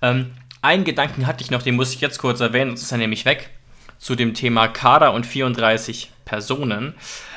Ähm, 0.00 0.32
einen 0.62 0.84
Gedanken 0.84 1.26
hatte 1.26 1.42
ich 1.42 1.50
noch, 1.50 1.62
den 1.62 1.76
muss 1.76 1.92
ich 1.92 2.00
jetzt 2.00 2.18
kurz 2.18 2.40
erwähnen, 2.40 2.70
sonst 2.70 2.82
ist 2.82 2.92
er 2.92 2.98
nämlich 2.98 3.24
weg, 3.24 3.50
zu 3.98 4.14
dem 4.14 4.34
Thema 4.34 4.68
Kader 4.68 5.12
und 5.12 5.26
34 5.26 6.10
Personen. 6.24 6.94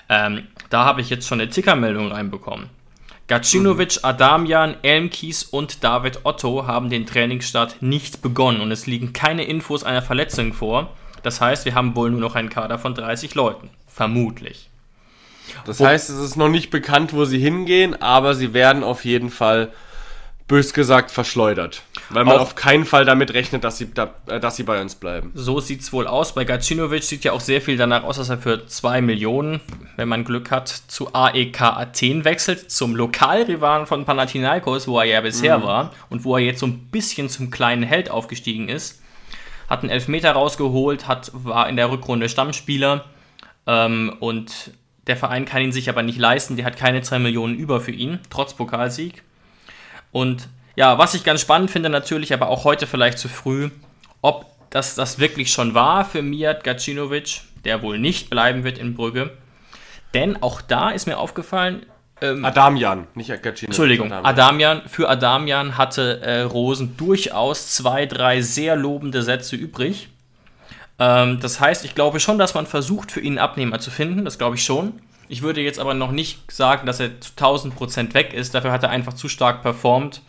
Ähm, 0.10 0.48
da 0.70 0.86
habe 0.86 1.02
ich 1.02 1.10
jetzt 1.10 1.28
schon 1.28 1.42
eine 1.42 1.50
Tickermeldung 1.50 2.12
reinbekommen. 2.12 2.70
Gacinovic, 3.28 4.00
Adamian, 4.04 4.76
Elmkies 4.84 5.44
und 5.44 5.84
David 5.84 6.20
Otto 6.26 6.68
haben 6.68 6.92
den 6.92 7.08
Trainingsstart 7.08 7.82
nicht 7.82 8.22
begonnen 8.22 8.62
und 8.62 8.72
es 8.72 8.86
liegen 8.86 9.14
keine 9.14 9.46
Infos 9.46 9.84
einer 9.84 10.04
Verletzung 10.04 10.54
vor. 10.54 10.96
Das 11.24 11.42
heißt, 11.42 11.66
wir 11.66 11.74
haben 11.74 11.96
wohl 11.96 12.12
nur 12.12 12.20
noch 12.20 12.36
einen 12.36 12.52
Kader 12.52 12.78
von 12.78 12.94
30 12.94 13.34
Leuten. 13.34 13.72
Vermutlich. 13.88 14.70
Das 15.66 15.80
heißt, 15.80 16.10
es 16.10 16.18
ist 16.18 16.36
noch 16.36 16.50
nicht 16.50 16.70
bekannt, 16.70 17.14
wo 17.14 17.26
sie 17.26 17.40
hingehen, 17.40 18.02
aber 18.02 18.36
sie 18.36 18.54
werden 18.54 18.84
auf 18.84 19.06
jeden 19.06 19.30
Fall 19.30 19.72
bös 20.48 20.74
gesagt 20.74 21.10
verschleudert. 21.10 21.82
Weil 22.10 22.24
man 22.24 22.36
auf, 22.36 22.42
auf 22.42 22.56
keinen 22.56 22.86
Fall 22.86 23.04
damit 23.04 23.34
rechnet, 23.34 23.64
dass 23.64 23.80
sie, 23.80 23.92
da, 23.92 24.14
äh, 24.28 24.40
dass 24.40 24.56
sie 24.56 24.64
bei 24.64 24.80
uns 24.80 24.96
bleiben. 24.96 25.32
So 25.34 25.60
sieht 25.60 25.82
es 25.82 25.92
wohl 25.92 26.06
aus. 26.06 26.36
Bei 26.36 26.46
Gacinovic 26.46 27.04
sieht 27.04 27.24
ja 27.24 27.32
auch 27.32 27.40
sehr 27.40 27.62
viel 27.62 27.78
danach 27.78 28.04
aus, 28.04 28.18
dass 28.18 28.30
er 28.30 28.38
für 28.38 28.68
2 28.68 29.02
Millionen, 29.02 29.60
wenn 29.96 30.08
man 30.08 30.24
Glück 30.24 30.52
hat, 30.52 30.68
zu 30.68 31.14
AEK 31.14 31.62
Athen 31.62 32.26
wechselt, 32.26 32.70
zum 32.72 32.96
Lokalrivalen 32.96 33.88
von 33.88 34.06
Panathinaikos, 34.06 34.88
wo 34.88 35.00
er 35.00 35.06
ja 35.06 35.22
bisher 35.22 35.58
mhm. 35.58 35.64
war 35.64 35.92
und 36.10 36.24
wo 36.26 36.38
er 36.38 36.44
jetzt 36.44 36.60
so 36.60 36.68
ein 36.68 36.78
bisschen 36.92 37.28
zum 37.28 37.50
kleinen 37.50 37.84
Held 37.84 38.12
aufgestiegen 38.12 38.70
ist. 38.70 39.02
Hat 39.68 39.82
einen 39.82 39.90
Elfmeter 39.90 40.32
rausgeholt, 40.34 41.08
hat, 41.08 41.32
war 41.34 41.68
in 41.68 41.76
der 41.76 41.90
Rückrunde 41.90 42.30
Stammspieler 42.30 43.06
ähm, 43.66 44.16
und 44.20 44.74
der 45.08 45.18
Verein 45.18 45.46
kann 45.46 45.62
ihn 45.62 45.72
sich 45.72 45.90
aber 45.90 46.04
nicht 46.04 46.18
leisten. 46.18 46.56
Der 46.56 46.66
hat 46.66 46.78
keine 46.78 47.02
2 47.02 47.20
Millionen 47.20 47.56
über 47.56 47.82
für 47.82 47.92
ihn, 47.92 48.20
trotz 48.30 48.54
Pokalsieg. 48.54 49.24
Und 50.12 50.48
ja, 50.76 50.98
was 50.98 51.14
ich 51.14 51.24
ganz 51.24 51.42
spannend 51.42 51.72
finde, 51.72 51.90
natürlich, 51.90 52.34
aber 52.34 52.50
auch 52.50 52.64
heute 52.64 52.88
vielleicht 52.88 53.18
zu 53.18 53.30
früh, 53.30 53.70
ob 54.22 54.46
das, 54.70 54.96
das 54.96 55.20
wirklich 55.20 55.52
schon 55.52 55.74
war 55.74 56.06
für 56.06 56.22
Mijat 56.22 56.64
Gacinovic, 56.64 57.42
der 57.64 57.82
wohl 57.82 58.00
nicht 58.00 58.30
bleiben 58.30 58.64
wird 58.64 58.78
in 58.78 58.96
Brügge. 58.96 59.32
Denn 60.14 60.42
auch 60.42 60.62
da 60.62 60.90
ist 60.90 61.08
mir 61.08 61.18
aufgefallen. 61.18 61.86
Ähm, 62.22 62.44
Adamian, 62.44 63.08
nicht 63.14 63.30
Gacinovic. 63.30 63.64
Entschuldigung, 63.64 64.12
Adamian. 64.12 64.26
Adamian. 64.26 64.82
Für 64.88 65.10
Adamian 65.10 65.78
hatte 65.78 66.22
äh, 66.22 66.42
Rosen 66.42 66.98
durchaus 66.98 67.72
zwei, 67.72 68.06
drei 68.06 68.42
sehr 68.42 68.76
lobende 68.76 69.22
Sätze 69.22 69.56
übrig. 69.56 70.10
Ähm, 71.00 71.40
das 71.40 71.60
heißt, 71.60 71.86
ich 71.86 71.96
glaube 71.96 72.20
schon, 72.20 72.38
dass 72.38 72.54
man 72.54 72.66
versucht, 72.66 73.12
für 73.12 73.20
ihn 73.20 73.34
einen 73.34 73.40
Abnehmer 73.40 73.80
zu 73.80 73.92
finden. 73.92 74.26
Das 74.26 74.38
glaube 74.38 74.56
ich 74.56 74.64
schon. 74.64 74.94
Ich 75.28 75.42
würde 75.42 75.62
jetzt 75.62 75.80
aber 75.80 75.94
noch 75.94 76.12
nicht 76.12 76.52
sagen, 76.52 76.86
dass 76.86 77.00
er 77.00 77.20
zu 77.20 77.32
1000% 77.32 78.14
weg 78.14 78.34
ist. 78.34 78.54
Dafür 78.54 78.72
hat 78.72 78.84
er 78.84 78.90
einfach 78.90 79.14
zu 79.14 79.28
stark 79.28 79.62
performt. 79.62 80.22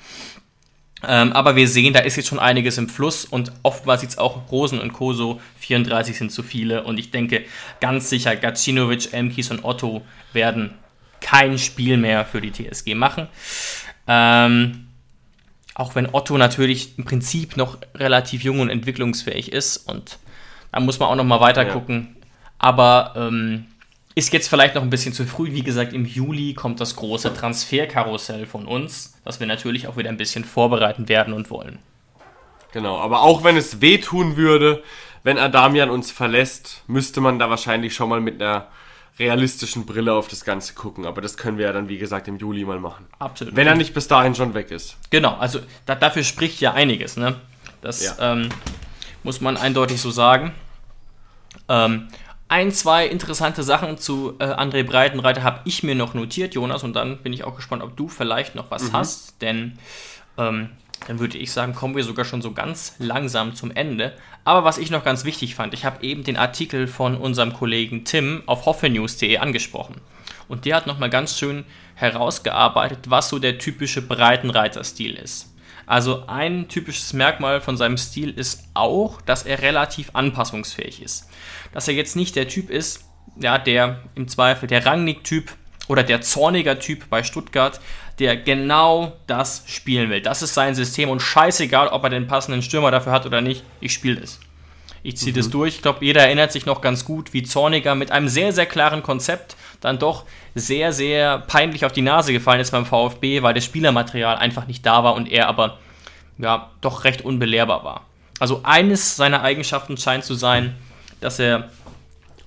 Ähm, 1.06 1.32
aber 1.34 1.56
wir 1.56 1.68
sehen, 1.68 1.92
da 1.92 2.00
ist 2.00 2.16
jetzt 2.16 2.28
schon 2.28 2.38
einiges 2.38 2.78
im 2.78 2.88
Fluss 2.88 3.26
und 3.26 3.52
oftmals 3.62 4.00
sieht 4.00 4.10
es 4.10 4.18
auch 4.18 4.50
Rosen 4.50 4.80
und 4.80 4.94
Koso 4.94 5.40
34 5.60 6.16
sind 6.16 6.32
zu 6.32 6.42
viele. 6.42 6.84
Und 6.84 6.98
ich 6.98 7.10
denke 7.10 7.44
ganz 7.80 8.08
sicher, 8.08 8.34
Gacinovic, 8.34 9.12
Elmkies 9.12 9.50
und 9.50 9.64
Otto 9.64 10.02
werden 10.32 10.72
kein 11.20 11.58
Spiel 11.58 11.98
mehr 11.98 12.24
für 12.24 12.40
die 12.40 12.52
TSG 12.52 12.94
machen. 12.94 13.28
Ähm, 14.06 14.88
auch 15.74 15.94
wenn 15.94 16.08
Otto 16.12 16.38
natürlich 16.38 16.98
im 16.98 17.04
Prinzip 17.04 17.58
noch 17.58 17.78
relativ 17.94 18.42
jung 18.42 18.60
und 18.60 18.70
entwicklungsfähig 18.70 19.52
ist 19.52 19.76
und 19.76 20.18
da 20.72 20.80
muss 20.80 20.98
man 20.98 21.08
auch 21.08 21.16
noch 21.16 21.24
mal 21.24 21.40
weiter 21.40 21.66
ja. 21.66 21.72
gucken. 21.72 22.16
Aber 22.58 23.12
ähm, 23.16 23.66
ist 24.14 24.32
jetzt 24.32 24.48
vielleicht 24.48 24.74
noch 24.74 24.82
ein 24.82 24.90
bisschen 24.90 25.12
zu 25.12 25.26
früh. 25.26 25.52
Wie 25.52 25.62
gesagt, 25.62 25.92
im 25.92 26.06
Juli 26.06 26.54
kommt 26.54 26.80
das 26.80 26.96
große 26.96 27.34
Transferkarussell 27.34 28.46
von 28.46 28.66
uns, 28.66 29.20
das 29.24 29.40
wir 29.40 29.46
natürlich 29.46 29.88
auch 29.88 29.96
wieder 29.96 30.08
ein 30.08 30.16
bisschen 30.16 30.44
vorbereiten 30.44 31.08
werden 31.08 31.34
und 31.34 31.50
wollen. 31.50 31.78
Genau, 32.72 32.98
aber 32.98 33.22
auch 33.22 33.44
wenn 33.44 33.56
es 33.56 33.80
wehtun 33.80 34.36
würde, 34.36 34.82
wenn 35.22 35.38
Adamian 35.38 35.90
uns 35.90 36.10
verlässt, 36.10 36.82
müsste 36.86 37.20
man 37.20 37.38
da 37.38 37.50
wahrscheinlich 37.50 37.94
schon 37.94 38.08
mal 38.08 38.20
mit 38.20 38.40
einer 38.40 38.68
realistischen 39.18 39.86
Brille 39.86 40.12
auf 40.12 40.28
das 40.28 40.44
Ganze 40.44 40.74
gucken. 40.74 41.06
Aber 41.06 41.20
das 41.20 41.36
können 41.36 41.58
wir 41.58 41.66
ja 41.66 41.72
dann, 41.72 41.88
wie 41.88 41.98
gesagt, 41.98 42.28
im 42.28 42.36
Juli 42.36 42.64
mal 42.64 42.80
machen. 42.80 43.06
Absolut. 43.18 43.56
Wenn 43.56 43.66
er 43.66 43.74
nicht 43.74 43.94
bis 43.94 44.08
dahin 44.08 44.34
schon 44.34 44.54
weg 44.54 44.70
ist. 44.70 44.96
Genau, 45.10 45.36
also 45.36 45.60
da, 45.86 45.94
dafür 45.94 46.22
spricht 46.22 46.60
ja 46.60 46.74
einiges. 46.74 47.16
Ne? 47.16 47.36
Das 47.80 48.04
ja. 48.04 48.32
ähm, 48.32 48.48
muss 49.26 49.40
man 49.40 49.56
eindeutig 49.56 50.00
so 50.00 50.10
sagen. 50.10 50.52
Ähm, 51.68 52.08
ein, 52.48 52.70
zwei 52.70 53.08
interessante 53.08 53.64
Sachen 53.64 53.98
zu 53.98 54.36
äh, 54.38 54.44
André 54.44 54.84
Breitenreiter 54.84 55.42
habe 55.42 55.60
ich 55.64 55.82
mir 55.82 55.96
noch 55.96 56.14
notiert, 56.14 56.54
Jonas, 56.54 56.84
und 56.84 56.94
dann 56.94 57.18
bin 57.18 57.32
ich 57.32 57.42
auch 57.42 57.56
gespannt, 57.56 57.82
ob 57.82 57.96
du 57.96 58.08
vielleicht 58.08 58.54
noch 58.54 58.70
was 58.70 58.84
mhm. 58.84 58.92
hast, 58.92 59.42
denn 59.42 59.78
ähm, 60.38 60.70
dann 61.08 61.18
würde 61.18 61.38
ich 61.38 61.50
sagen, 61.50 61.74
kommen 61.74 61.96
wir 61.96 62.04
sogar 62.04 62.24
schon 62.24 62.40
so 62.40 62.52
ganz 62.52 62.94
langsam 62.98 63.56
zum 63.56 63.72
Ende. 63.72 64.12
Aber 64.44 64.62
was 64.62 64.78
ich 64.78 64.92
noch 64.92 65.02
ganz 65.04 65.24
wichtig 65.24 65.56
fand, 65.56 65.74
ich 65.74 65.84
habe 65.84 66.04
eben 66.04 66.22
den 66.22 66.36
Artikel 66.36 66.86
von 66.86 67.16
unserem 67.16 67.52
Kollegen 67.52 68.04
Tim 68.04 68.44
auf 68.46 68.64
hoffenews.de 68.64 69.38
angesprochen. 69.38 69.96
Und 70.46 70.64
der 70.66 70.76
hat 70.76 70.86
nochmal 70.86 71.10
ganz 71.10 71.36
schön 71.36 71.64
herausgearbeitet, 71.96 73.10
was 73.10 73.28
so 73.28 73.40
der 73.40 73.58
typische 73.58 74.02
Breitenreiter-Stil 74.02 75.14
ist. 75.14 75.52
Also 75.86 76.26
ein 76.26 76.68
typisches 76.68 77.12
Merkmal 77.12 77.60
von 77.60 77.76
seinem 77.76 77.96
Stil 77.96 78.30
ist 78.30 78.64
auch, 78.74 79.22
dass 79.22 79.44
er 79.44 79.62
relativ 79.62 80.10
anpassungsfähig 80.12 81.02
ist 81.02 81.28
dass 81.76 81.88
er 81.88 81.94
jetzt 81.94 82.16
nicht 82.16 82.36
der 82.36 82.48
Typ 82.48 82.70
ist, 82.70 83.04
ja, 83.38 83.58
der 83.58 84.00
im 84.14 84.28
Zweifel 84.28 84.66
der 84.66 84.86
Rangnick-Typ 84.86 85.52
oder 85.88 86.02
der 86.02 86.22
zorniger 86.22 86.78
Typ 86.78 87.10
bei 87.10 87.22
Stuttgart, 87.22 87.80
der 88.18 88.36
genau 88.36 89.12
das 89.26 89.62
spielen 89.66 90.08
will. 90.08 90.22
Das 90.22 90.40
ist 90.40 90.54
sein 90.54 90.74
System 90.74 91.10
und 91.10 91.20
scheißegal, 91.20 91.88
ob 91.88 92.02
er 92.04 92.08
den 92.08 92.26
passenden 92.26 92.62
Stürmer 92.62 92.90
dafür 92.90 93.12
hat 93.12 93.26
oder 93.26 93.42
nicht, 93.42 93.62
ich 93.80 93.92
spiele 93.92 94.20
es. 94.22 94.40
Ich 95.06 95.16
ziehe 95.18 95.32
mhm. 95.32 95.36
das 95.36 95.50
durch. 95.50 95.76
Ich 95.76 95.82
glaube, 95.82 96.04
jeder 96.04 96.22
erinnert 96.22 96.50
sich 96.50 96.66
noch 96.66 96.80
ganz 96.80 97.04
gut, 97.04 97.32
wie 97.32 97.44
Zorniger 97.44 97.94
mit 97.94 98.10
einem 98.10 98.28
sehr, 98.28 98.52
sehr 98.52 98.66
klaren 98.66 99.02
Konzept 99.02 99.56
dann 99.80 99.98
doch 99.98 100.24
sehr, 100.54 100.92
sehr 100.92 101.38
peinlich 101.38 101.84
auf 101.84 101.92
die 101.92 102.02
Nase 102.02 102.32
gefallen 102.32 102.60
ist 102.60 102.72
beim 102.72 102.86
VfB, 102.86 103.42
weil 103.42 103.54
das 103.54 103.64
Spielermaterial 103.64 104.36
einfach 104.36 104.66
nicht 104.66 104.84
da 104.84 105.04
war 105.04 105.14
und 105.14 105.30
er 105.30 105.48
aber 105.48 105.78
ja 106.38 106.70
doch 106.80 107.04
recht 107.04 107.22
unbelehrbar 107.22 107.84
war. 107.84 108.04
Also 108.40 108.62
eines 108.64 109.16
seiner 109.16 109.42
Eigenschaften 109.42 109.96
scheint 109.96 110.24
zu 110.24 110.34
sein, 110.34 110.74
dass 111.20 111.38
er 111.38 111.70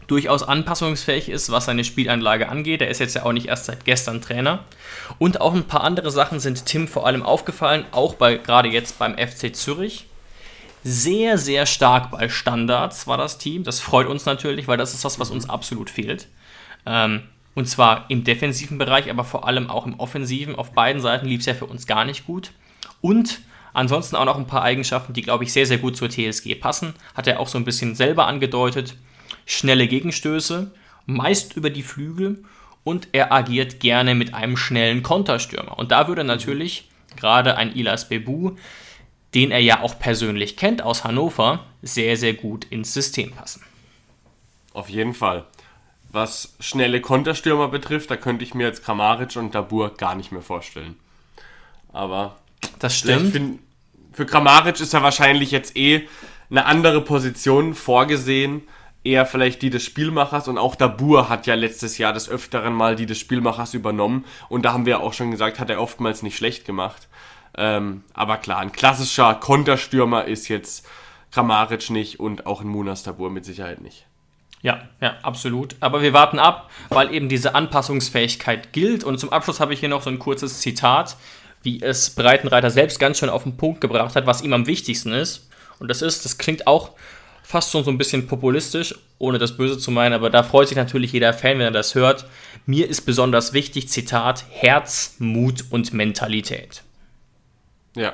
durchaus 0.08 0.44
anpassungsfähig 0.44 1.30
ist, 1.30 1.52
was 1.52 1.66
seine 1.66 1.84
Spielanlage 1.84 2.50
angeht. 2.50 2.82
Er 2.82 2.90
ist 2.90 3.00
jetzt 3.00 3.16
ja 3.16 3.24
auch 3.24 3.32
nicht 3.32 3.48
erst 3.48 3.66
seit 3.66 3.86
gestern 3.86 4.22
Trainer. 4.22 4.66
Und 5.18 5.40
auch 5.40 5.54
ein 5.54 5.66
paar 5.66 5.84
andere 5.84 6.12
Sachen 6.12 6.40
sind 6.40 6.66
Tim 6.66 6.88
vor 6.88 7.06
allem 7.06 7.24
aufgefallen, 7.24 7.86
auch 7.92 8.16
bei 8.16 8.38
gerade 8.38 8.70
jetzt 8.70 9.00
beim 9.00 9.18
FC 9.18 9.56
Zürich. 9.56 10.09
Sehr, 10.84 11.38
sehr 11.38 11.66
stark 11.66 12.12
bei 12.12 12.30
Standards 12.30 13.08
war 13.08 13.18
das 13.18 13.38
Team. 13.38 13.64
Das 13.64 13.80
freut 13.80 14.08
uns 14.08 14.26
natürlich, 14.26 14.68
weil 14.68 14.78
das 14.78 14.94
ist 14.94 15.04
das, 15.04 15.20
was 15.20 15.30
uns 15.30 15.50
absolut 15.50 15.90
fehlt. 15.90 16.28
Ähm, 16.86 17.24
und 17.56 17.68
zwar 17.68 18.10
im 18.10 18.24
defensiven 18.24 18.78
Bereich, 18.78 19.10
aber 19.10 19.24
vor 19.24 19.48
allem 19.48 19.70
auch 19.70 19.86
im 19.86 20.00
offensiven. 20.00 20.56
Auf 20.56 20.72
beiden 20.72 21.02
Seiten 21.02 21.26
lief 21.28 21.42
es 21.42 21.46
ja 21.48 21.54
für 21.54 21.66
uns 21.66 21.88
gar 21.88 22.06
nicht 22.06 22.26
gut. 22.26 22.52
Und 23.02 23.42
Ansonsten 23.74 24.16
auch 24.16 24.26
noch 24.26 24.38
ein 24.38 24.48
paar 24.48 24.64
Eigenschaften, 24.64 25.14
die, 25.14 25.22
glaube 25.22 25.44
ich, 25.44 25.54
sehr, 25.54 25.66
sehr 25.66 25.78
gut 25.78 25.96
zur 25.96 26.10
TSG 26.10 26.56
passen. 26.56 26.94
Hat 27.14 27.28
er 27.28 27.40
auch 27.40 27.48
so 27.48 27.58
ein 27.58 27.66
bisschen 27.66 27.96
selber 27.96 28.28
angedeutet. 28.28 28.96
Schnelle 29.46 29.88
Gegenstöße, 29.88 30.72
meist 31.06 31.56
über 31.56 31.70
die 31.70 31.84
Flügel 31.84 32.44
und 32.84 33.10
er 33.12 33.32
agiert 33.32 33.80
gerne 33.80 34.16
mit 34.16 34.34
einem 34.34 34.58
schnellen 34.58 35.04
Konterstürmer. 35.04 35.78
Und 35.78 35.92
da 35.92 36.08
würde 36.08 36.24
natürlich 36.24 36.90
gerade 37.16 37.58
ein 37.58 37.76
Ilas 37.76 38.10
Bebu, 38.10 38.56
den 39.34 39.52
er 39.52 39.60
ja 39.60 39.82
auch 39.82 40.00
persönlich 40.00 40.58
kennt 40.58 40.82
aus 40.82 41.04
Hannover, 41.04 41.66
sehr, 41.82 42.18
sehr 42.18 42.34
gut 42.34 42.66
ins 42.66 42.94
System 42.94 43.32
passen. 43.32 43.64
Auf 44.74 44.90
jeden 44.90 45.14
Fall. 45.14 45.46
Was 46.12 46.56
schnelle 46.60 47.02
Konterstürmer 47.02 47.68
betrifft, 47.68 48.10
da 48.10 48.18
könnte 48.18 48.44
ich 48.44 48.54
mir 48.54 48.66
jetzt 48.66 48.84
Kramaric 48.84 49.36
und 49.36 49.54
Dabur 49.54 49.96
gar 49.96 50.16
nicht 50.16 50.32
mehr 50.32 50.42
vorstellen. 50.42 50.96
Aber 51.94 52.38
das 52.80 52.98
stimmt. 52.98 53.32
Find, 53.32 53.60
für 54.12 54.26
Kramaric 54.26 54.80
ist 54.80 54.94
ja 54.94 55.04
wahrscheinlich 55.04 55.52
jetzt 55.52 55.78
eh 55.78 56.08
eine 56.50 56.66
andere 56.66 57.02
Position 57.02 57.76
vorgesehen. 57.76 58.64
Eher 59.04 59.26
vielleicht 59.26 59.62
die 59.62 59.70
des 59.70 59.84
Spielmachers 59.86 60.48
und 60.48 60.58
auch 60.58 60.76
Dabur 60.76 61.30
hat 61.30 61.48
ja 61.48 61.54
letztes 61.54 61.98
Jahr 61.98 62.12
des 62.12 62.28
Öfteren 62.28 62.74
mal 62.74 62.96
die 62.96 63.06
des 63.06 63.18
Spielmachers 63.18 63.74
übernommen 63.74 64.26
und 64.50 64.64
da 64.64 64.74
haben 64.74 64.86
wir 64.86 65.00
auch 65.00 65.14
schon 65.14 65.32
gesagt, 65.32 65.60
hat 65.60 65.70
er 65.70 65.82
oftmals 65.82 66.22
nicht 66.22 66.36
schlecht 66.36 66.66
gemacht. 66.66 67.08
Ähm, 67.58 68.04
aber 68.14 68.38
klar, 68.38 68.60
ein 68.60 68.72
klassischer 68.72 69.36
Konterstürmer 69.36 70.26
ist 70.26 70.48
jetzt 70.48 70.88
Kramaric 71.32 71.90
nicht 71.90 72.20
und 72.20 72.46
auch 72.46 72.62
ein 72.62 72.68
Munas 72.68 73.04
Dabur 73.04 73.30
mit 73.30 73.46
Sicherheit 73.46 73.82
nicht. 73.82 74.06
Ja, 74.62 74.90
ja, 75.00 75.16
absolut. 75.22 75.76
Aber 75.80 76.02
wir 76.02 76.14
warten 76.14 76.38
ab, 76.38 76.70
weil 76.90 77.14
eben 77.14 77.30
diese 77.30 77.56
Anpassungsfähigkeit 77.56 78.74
gilt. 78.74 79.04
Und 79.04 79.18
zum 79.18 79.32
Abschluss 79.32 79.60
habe 79.60 79.74
ich 79.74 79.80
hier 79.80 79.90
noch 79.90 80.02
so 80.02 80.10
ein 80.10 80.20
kurzes 80.20 80.60
Zitat 80.60 81.16
wie 81.64 81.82
es 81.82 82.12
Breitenreiter 82.12 82.70
selbst 82.70 83.00
ganz 83.00 83.20
schön 83.20 83.30
auf 83.30 83.44
den 83.44 83.58
Punkt 83.58 83.82
gebracht 83.82 84.16
hat, 84.16 84.26
was 84.26 84.42
ihm 84.42 84.54
am 84.54 84.68
wichtigsten 84.68 85.12
ist. 85.12 85.50
Und 85.80 85.90
das 85.90 86.02
ist, 86.02 86.26
das 86.26 86.38
klingt 86.38 86.68
auch 86.68 86.92
fast 87.44 87.72
schon 87.72 87.84
so 87.84 87.92
ein 87.92 87.98
bisschen 87.98 88.28
populistisch, 88.28 88.96
ohne 89.18 89.40
das 89.40 89.58
Böse 89.58 89.78
zu 89.78 89.92
meinen, 89.92 90.14
aber 90.14 90.30
da 90.30 90.44
freut 90.44 90.68
sich 90.68 90.78
natürlich 90.78 91.12
jeder 91.12 91.34
Fan, 91.34 91.58
wenn 91.58 91.66
er 91.66 91.72
das 91.72 91.96
hört. 91.96 92.26
Mir 92.66 92.88
ist 92.88 93.02
besonders 93.02 93.54
wichtig, 93.54 93.90
Zitat, 93.90 94.46
Herz, 94.52 95.16
Mut 95.20 95.66
und 95.70 95.94
Mentalität. 95.94 96.84
Ja, 97.96 98.14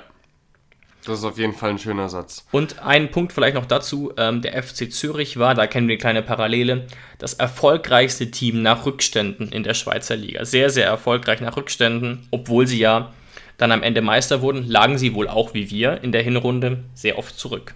das 1.06 1.20
ist 1.20 1.26
auf 1.26 1.38
jeden 1.38 1.54
Fall 1.54 1.72
ein 1.72 1.78
schöner 1.78 2.10
Satz. 2.10 2.46
Und 2.52 2.80
ein 2.80 3.12
Punkt 3.12 3.32
vielleicht 3.32 3.56
noch 3.56 3.68
dazu, 3.68 4.12
ähm, 4.18 4.42
der 4.42 4.62
FC 4.62 4.92
Zürich 4.92 5.38
war, 5.38 5.54
da 5.54 5.68
kennen 5.68 5.88
wir 5.88 5.94
eine 5.94 6.00
kleine 6.00 6.22
Parallele, 6.24 6.88
das 7.20 7.36
erfolgreichste 7.36 8.32
Team 8.32 8.64
nach 8.64 8.86
Rückständen 8.86 9.50
in 9.50 9.64
der 9.64 9.76
Schweizer 9.76 10.16
Liga. 10.16 10.46
Sehr, 10.46 10.70
sehr 10.72 10.88
erfolgreich 10.88 11.42
nach 11.42 11.58
Rückständen, 11.58 12.28
obwohl 12.32 12.66
sie 12.66 12.80
ja 12.80 13.14
dann 13.58 13.72
am 13.72 13.84
Ende 13.84 14.02
Meister 14.02 14.42
wurden, 14.42 14.68
lagen 14.68 14.98
sie 14.98 15.14
wohl 15.14 15.28
auch 15.28 15.54
wie 15.54 15.70
wir 15.70 16.04
in 16.04 16.12
der 16.12 16.24
Hinrunde 16.24 16.84
sehr 16.94 17.20
oft 17.20 17.38
zurück. 17.38 17.76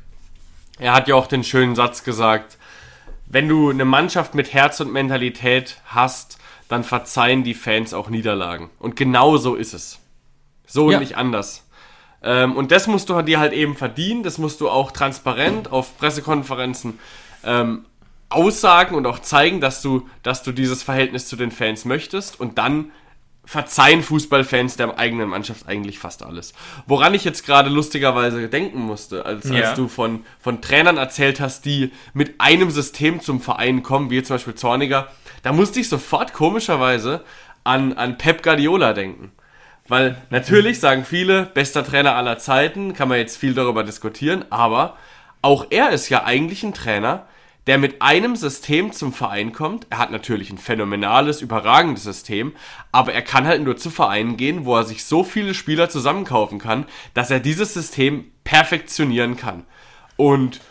Er 0.79 0.93
hat 0.93 1.07
ja 1.07 1.15
auch 1.15 1.27
den 1.27 1.43
schönen 1.43 1.75
Satz 1.75 2.03
gesagt, 2.03 2.57
wenn 3.27 3.47
du 3.47 3.69
eine 3.69 3.85
Mannschaft 3.85 4.33
mit 4.33 4.53
Herz 4.53 4.79
und 4.79 4.91
Mentalität 4.91 5.77
hast, 5.85 6.39
dann 6.67 6.83
verzeihen 6.83 7.43
die 7.43 7.53
Fans 7.53 7.93
auch 7.93 8.09
Niederlagen. 8.09 8.71
Und 8.79 8.95
genau 8.95 9.37
so 9.37 9.55
ist 9.55 9.73
es. 9.73 9.99
So 10.65 10.91
ja. 10.91 10.99
nicht 10.99 11.15
anders. 11.15 11.68
Ähm, 12.21 12.55
und 12.55 12.71
das 12.71 12.87
musst 12.87 13.09
du 13.09 13.21
dir 13.21 13.39
halt 13.39 13.53
eben 13.53 13.75
verdienen, 13.75 14.23
das 14.23 14.37
musst 14.37 14.61
du 14.61 14.69
auch 14.69 14.91
transparent 14.91 15.71
auf 15.71 15.97
Pressekonferenzen 15.97 16.99
ähm, 17.43 17.85
aussagen 18.29 18.95
und 18.95 19.05
auch 19.05 19.19
zeigen, 19.19 19.61
dass 19.61 19.81
du, 19.81 20.07
dass 20.23 20.43
du 20.43 20.51
dieses 20.51 20.83
Verhältnis 20.83 21.27
zu 21.27 21.35
den 21.35 21.51
Fans 21.51 21.85
möchtest 21.85 22.39
und 22.39 22.57
dann 22.57 22.91
verzeihen 23.45 24.03
Fußballfans 24.03 24.75
der 24.75 24.99
eigenen 24.99 25.27
Mannschaft 25.27 25.67
eigentlich 25.67 25.97
fast 25.97 26.21
alles. 26.21 26.53
Woran 26.85 27.15
ich 27.15 27.23
jetzt 27.23 27.47
gerade 27.47 27.71
lustigerweise 27.71 28.47
denken 28.47 28.79
musste, 28.79 29.25
als, 29.25 29.49
ja. 29.49 29.61
als 29.61 29.73
du 29.73 29.87
von, 29.87 30.23
von 30.39 30.61
Trainern 30.61 30.97
erzählt 30.97 31.39
hast, 31.39 31.65
die 31.65 31.91
mit 32.13 32.39
einem 32.39 32.69
System 32.69 33.21
zum 33.21 33.41
Verein 33.41 33.81
kommen, 33.81 34.11
wie 34.11 34.21
zum 34.21 34.35
Beispiel 34.35 34.53
Zorniger, 34.53 35.07
da 35.41 35.51
musste 35.51 35.79
ich 35.79 35.89
sofort 35.89 36.33
komischerweise 36.33 37.23
an, 37.63 37.93
an 37.93 38.19
Pep 38.19 38.43
Guardiola 38.43 38.93
denken. 38.93 39.31
Weil 39.89 40.15
natürlich 40.29 40.79
sagen 40.79 41.03
viele, 41.03 41.47
bester 41.47 41.83
Trainer 41.83 42.15
aller 42.15 42.37
Zeiten, 42.37 42.93
kann 42.93 43.09
man 43.09 43.17
jetzt 43.17 43.37
viel 43.37 43.53
darüber 43.53 43.83
diskutieren, 43.83 44.45
aber 44.49 44.95
auch 45.41 45.65
er 45.71 45.89
ist 45.89 46.09
ja 46.09 46.23
eigentlich 46.23 46.63
ein 46.63 46.73
Trainer, 46.73 47.25
der 47.65 47.77
mit 47.77 48.01
einem 48.01 48.35
System 48.35 48.93
zum 48.93 49.13
Verein 49.13 49.51
kommt. 49.51 49.87
Er 49.89 49.97
hat 49.97 50.11
natürlich 50.11 50.51
ein 50.51 50.57
phänomenales, 50.57 51.41
überragendes 51.41 52.03
System, 52.03 52.53
aber 52.91 53.13
er 53.13 53.21
kann 53.21 53.45
halt 53.45 53.63
nur 53.63 53.77
zu 53.77 53.89
Vereinen 53.89 54.37
gehen, 54.37 54.65
wo 54.65 54.75
er 54.75 54.83
sich 54.83 55.03
so 55.05 55.23
viele 55.23 55.53
Spieler 55.53 55.89
zusammenkaufen 55.89 56.59
kann, 56.59 56.85
dass 57.13 57.31
er 57.31 57.39
dieses 57.39 57.73
System 57.73 58.31
perfektionieren 58.43 59.37
kann. 59.37 59.65
Und 60.17 60.61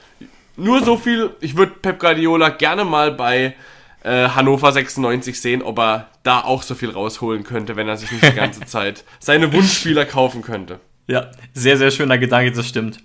nur 0.57 0.85
so 0.85 0.97
viel, 0.97 1.31
ich 1.41 1.57
würde 1.57 1.75
Pep 1.81 2.01
Guardiola 2.01 2.51
gerne 2.51 2.85
mal 2.85 3.13
bei 3.13 3.55
äh, 4.03 4.29
Hannover 4.29 4.73
96 4.73 5.41
sehen, 5.41 5.63
ob 5.63 5.79
er 5.79 6.09
da 6.23 6.41
auch 6.41 6.63
so 6.63 6.75
viel 6.75 6.91
rausholen 6.91 7.45
könnte, 7.45 7.77
wenn 7.77 7.89
er 7.89 7.97
sich 7.97 8.11
nicht 8.13 8.25
die 8.25 8.33
ganze 8.37 8.61
Zeit 8.61 9.05
seine 9.19 9.53
Wunschspieler 9.53 10.05
kaufen 10.05 10.43
könnte. 10.43 10.81
Ja, 11.07 11.31
sehr, 11.55 11.77
sehr 11.77 11.91
schöner 11.91 12.19
Gedanke, 12.19 12.53
das 12.53 12.69
stimmt. 12.69 13.01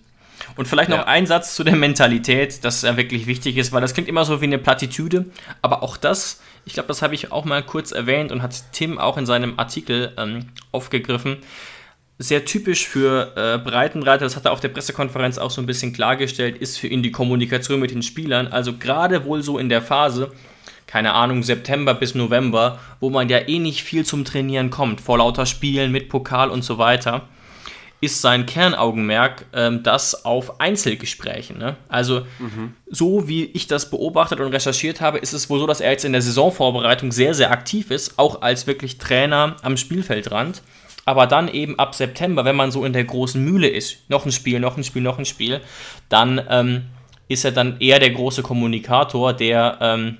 Und 0.55 0.67
vielleicht 0.67 0.89
noch 0.89 0.97
ja. 0.97 1.07
ein 1.07 1.25
Satz 1.25 1.55
zu 1.55 1.63
der 1.63 1.75
Mentalität, 1.75 2.63
das 2.63 2.81
ja 2.81 2.97
wirklich 2.97 3.27
wichtig 3.27 3.57
ist, 3.57 3.71
weil 3.71 3.81
das 3.81 3.93
klingt 3.93 4.09
immer 4.09 4.25
so 4.25 4.41
wie 4.41 4.45
eine 4.45 4.59
Plattitüde, 4.59 5.25
aber 5.61 5.83
auch 5.83 5.97
das, 5.97 6.41
ich 6.65 6.73
glaube, 6.73 6.87
das 6.87 7.01
habe 7.01 7.15
ich 7.15 7.31
auch 7.31 7.45
mal 7.45 7.63
kurz 7.63 7.91
erwähnt 7.91 8.31
und 8.31 8.41
hat 8.41 8.71
Tim 8.71 8.97
auch 8.97 9.17
in 9.17 9.25
seinem 9.25 9.57
Artikel 9.57 10.13
ähm, 10.17 10.47
aufgegriffen. 10.71 11.37
Sehr 12.19 12.45
typisch 12.45 12.87
für 12.87 13.33
äh, 13.35 13.57
Breitenreiter, 13.57 14.25
das 14.25 14.35
hat 14.35 14.45
er 14.45 14.51
auf 14.51 14.59
der 14.59 14.69
Pressekonferenz 14.69 15.37
auch 15.37 15.49
so 15.49 15.61
ein 15.61 15.65
bisschen 15.65 15.93
klargestellt, 15.93 16.57
ist 16.57 16.77
für 16.77 16.87
ihn 16.87 17.01
die 17.01 17.11
Kommunikation 17.11 17.79
mit 17.79 17.91
den 17.91 18.03
Spielern. 18.03 18.47
Also 18.47 18.73
gerade 18.77 19.25
wohl 19.25 19.41
so 19.41 19.57
in 19.57 19.69
der 19.69 19.81
Phase, 19.81 20.31
keine 20.93 21.13
Ahnung, 21.13 21.41
September 21.41 21.95
bis 21.95 22.13
November, 22.13 22.77
wo 22.99 23.09
man 23.09 23.27
ja 23.27 23.39
eh 23.47 23.57
nicht 23.57 23.81
viel 23.81 24.05
zum 24.05 24.25
Trainieren 24.25 24.69
kommt, 24.69 25.01
vor 25.01 25.17
lauter 25.17 25.47
Spielen 25.47 25.91
mit 25.91 26.07
Pokal 26.07 26.51
und 26.51 26.63
so 26.63 26.77
weiter 26.77 27.23
ist 27.99 28.21
sein 28.21 28.45
Kernaugenmerk 28.45 29.45
ähm, 29.53 29.81
das 29.81 30.25
auf 30.25 30.59
Einzelgesprächen. 30.59 31.57
Ne? 31.57 31.77
Also, 31.87 32.27
mhm. 32.37 32.73
so 32.85 33.27
wie 33.27 33.45
ich 33.45 33.65
das 33.65 33.89
beobachtet 33.89 34.41
und 34.41 34.53
recherchiert 34.53 34.99
habe, 34.99 35.17
ist 35.19 35.31
es 35.31 35.49
wohl 35.49 35.57
so, 35.57 35.65
dass 35.65 35.79
er 35.79 35.91
jetzt 35.91 36.03
in 36.03 36.11
der 36.11 36.21
Saisonvorbereitung 36.21 37.13
sehr, 37.13 37.33
sehr 37.33 37.51
aktiv 37.51 37.89
ist, 37.89 38.19
auch 38.19 38.41
als 38.41 38.67
wirklich 38.67 38.97
Trainer 38.97 39.55
am 39.63 39.77
Spielfeldrand. 39.77 40.61
Aber 41.05 41.27
dann 41.27 41.47
eben 41.47 41.79
ab 41.79 41.95
September, 41.95 42.43
wenn 42.43 42.57
man 42.57 42.71
so 42.71 42.83
in 42.83 42.93
der 42.93 43.05
großen 43.05 43.43
Mühle 43.43 43.69
ist, 43.69 44.07
noch 44.09 44.25
ein 44.25 44.33
Spiel, 44.33 44.59
noch 44.59 44.75
ein 44.75 44.83
Spiel, 44.83 45.01
noch 45.01 45.17
ein 45.17 45.25
Spiel, 45.25 45.61
dann 46.09 46.41
ähm, 46.49 46.83
ist 47.29 47.45
er 47.45 47.51
dann 47.51 47.79
eher 47.79 47.99
der 47.99 48.11
große 48.11 48.43
Kommunikator, 48.43 49.31
der 49.31 49.77
ähm, 49.79 50.17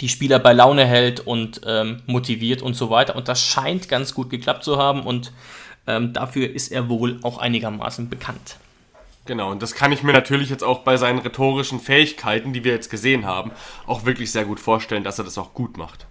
die 0.00 0.08
Spieler 0.08 0.38
bei 0.38 0.52
Laune 0.52 0.86
hält 0.86 1.20
und 1.20 1.60
ähm, 1.66 2.02
motiviert 2.06 2.62
und 2.62 2.74
so 2.74 2.90
weiter. 2.90 3.16
Und 3.16 3.28
das 3.28 3.42
scheint 3.42 3.88
ganz 3.88 4.14
gut 4.14 4.30
geklappt 4.30 4.64
zu 4.64 4.78
haben 4.78 5.02
und 5.02 5.32
ähm, 5.86 6.12
dafür 6.12 6.48
ist 6.50 6.70
er 6.70 6.88
wohl 6.88 7.18
auch 7.22 7.38
einigermaßen 7.38 8.08
bekannt. 8.08 8.56
Genau, 9.24 9.50
und 9.50 9.62
das 9.62 9.74
kann 9.74 9.92
ich 9.92 10.02
mir 10.02 10.12
natürlich 10.12 10.48
jetzt 10.48 10.64
auch 10.64 10.78
bei 10.80 10.96
seinen 10.96 11.18
rhetorischen 11.18 11.80
Fähigkeiten, 11.80 12.52
die 12.52 12.64
wir 12.64 12.72
jetzt 12.72 12.90
gesehen 12.90 13.26
haben, 13.26 13.50
auch 13.86 14.06
wirklich 14.06 14.32
sehr 14.32 14.44
gut 14.44 14.58
vorstellen, 14.58 15.04
dass 15.04 15.18
er 15.18 15.24
das 15.24 15.36
auch 15.36 15.52
gut 15.52 15.76
macht. 15.76 16.06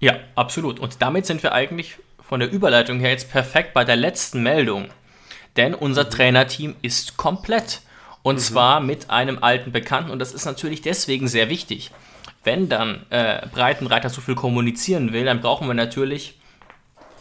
Ja, 0.00 0.16
absolut. 0.34 0.78
Und 0.78 1.00
damit 1.00 1.24
sind 1.24 1.42
wir 1.42 1.52
eigentlich 1.52 1.96
von 2.20 2.40
der 2.40 2.50
Überleitung 2.50 3.00
her 3.00 3.10
jetzt 3.10 3.30
perfekt 3.30 3.72
bei 3.72 3.84
der 3.84 3.96
letzten 3.96 4.42
Meldung. 4.42 4.88
Denn 5.56 5.74
unser 5.74 6.04
mhm. 6.04 6.10
Trainerteam 6.10 6.76
ist 6.82 7.16
komplett. 7.16 7.80
Und 8.22 8.36
mhm. 8.36 8.40
zwar 8.40 8.80
mit 8.80 9.08
einem 9.08 9.42
alten 9.42 9.72
Bekannten. 9.72 10.10
Und 10.10 10.18
das 10.18 10.32
ist 10.32 10.44
natürlich 10.44 10.82
deswegen 10.82 11.26
sehr 11.26 11.48
wichtig. 11.48 11.90
Wenn 12.48 12.70
dann 12.70 13.04
äh, 13.10 13.46
Breitenreiter 13.52 14.08
so 14.08 14.22
viel 14.22 14.34
kommunizieren 14.34 15.12
will, 15.12 15.26
dann 15.26 15.42
brauchen 15.42 15.66
wir 15.66 15.74
natürlich 15.74 16.38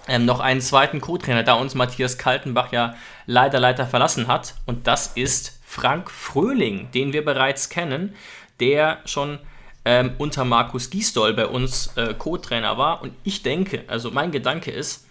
ähm, 0.07 0.23
noch 0.23 0.39
einen 0.39 0.61
zweiten 0.61 1.01
Co-Trainer, 1.01 1.43
da 1.43 1.55
uns 1.55 1.75
Matthias 1.75 2.17
Kaltenbach 2.17 2.71
ja 2.71 2.95
leider, 3.25 3.59
leider 3.59 3.85
verlassen 3.85 4.29
hat. 4.29 4.55
Und 4.65 4.87
das 4.87 5.07
ist 5.15 5.59
Frank 5.65 6.09
Fröhling, 6.09 6.91
den 6.93 7.11
wir 7.11 7.25
bereits 7.25 7.67
kennen, 7.67 8.15
der 8.61 8.99
schon 9.03 9.39
ähm, 9.83 10.11
unter 10.17 10.45
Markus 10.45 10.91
Giesdoll 10.91 11.33
bei 11.33 11.47
uns 11.47 11.91
äh, 11.97 12.13
Co-Trainer 12.13 12.77
war. 12.77 13.01
Und 13.01 13.11
ich 13.25 13.43
denke, 13.43 13.83
also 13.87 14.11
mein 14.11 14.31
Gedanke 14.31 14.71
ist, 14.71 15.07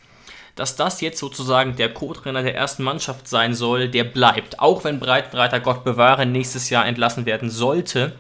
dass 0.54 0.76
das 0.76 1.02
jetzt 1.02 1.18
sozusagen 1.18 1.76
der 1.76 1.92
Co-Trainer 1.92 2.42
der 2.42 2.54
ersten 2.54 2.84
Mannschaft 2.84 3.28
sein 3.28 3.52
soll, 3.52 3.90
der 3.90 4.04
bleibt. 4.04 4.60
Auch 4.60 4.82
wenn 4.82 4.98
Breitenreiter 4.98 5.60
Gott 5.60 5.84
bewahre 5.84 6.24
nächstes 6.24 6.70
Jahr 6.70 6.86
entlassen 6.86 7.26
werden 7.26 7.50
sollte, 7.50 8.14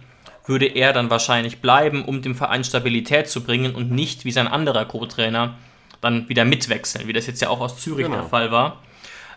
würde 0.46 0.66
er 0.66 0.92
dann 0.92 1.10
wahrscheinlich 1.10 1.60
bleiben, 1.60 2.04
um 2.04 2.22
dem 2.22 2.34
Verein 2.34 2.64
Stabilität 2.64 3.28
zu 3.28 3.42
bringen 3.42 3.74
und 3.74 3.90
nicht 3.90 4.24
wie 4.24 4.32
sein 4.32 4.48
anderer 4.48 4.84
Co-Trainer 4.84 5.54
dann 6.00 6.28
wieder 6.28 6.44
mitwechseln, 6.44 7.08
wie 7.08 7.12
das 7.12 7.26
jetzt 7.26 7.42
ja 7.42 7.48
auch 7.48 7.60
aus 7.60 7.78
Zürich 7.78 8.06
genau. 8.06 8.20
der 8.20 8.28
Fall 8.28 8.50
war. 8.50 8.82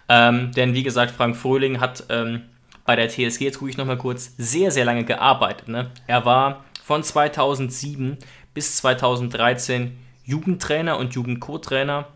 Ähm, 0.08 0.52
denn 0.52 0.74
wie 0.74 0.84
gesagt, 0.84 1.12
Frank 1.12 1.36
Fröhling 1.36 1.80
hat 1.80 2.04
ähm, 2.10 2.44
bei 2.86 2.96
der 2.96 3.10
TSG, 3.10 3.42
jetzt 3.42 3.60
gucke 3.60 3.70
ich 3.70 3.78
nochmal 3.78 3.98
kurz, 3.98 4.34
sehr, 4.38 4.72
sehr 4.72 4.86
lange 4.86 5.04
gearbeitet. 5.04 5.68
Ne? 5.68 5.92
Er 6.08 6.26
war 6.26 6.64
von 6.84 7.04
2007 7.04 8.18
bis 8.54 8.78
2013 8.78 9.98
Jugendtrainer 10.26 10.98
und 10.98 11.14
Jugendco-Trainer. 11.14 12.08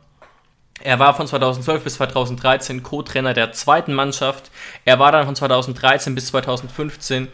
Er 0.81 0.99
war 0.99 1.13
von 1.13 1.27
2012 1.27 1.83
bis 1.83 1.93
2013 1.95 2.81
Co-Trainer 2.83 3.33
der 3.33 3.53
zweiten 3.53 3.93
Mannschaft. 3.93 4.49
Er 4.85 4.99
war 4.99 5.11
dann 5.11 5.25
von 5.25 5.35
2013 5.35 6.15
bis 6.15 6.27
2015 6.27 7.27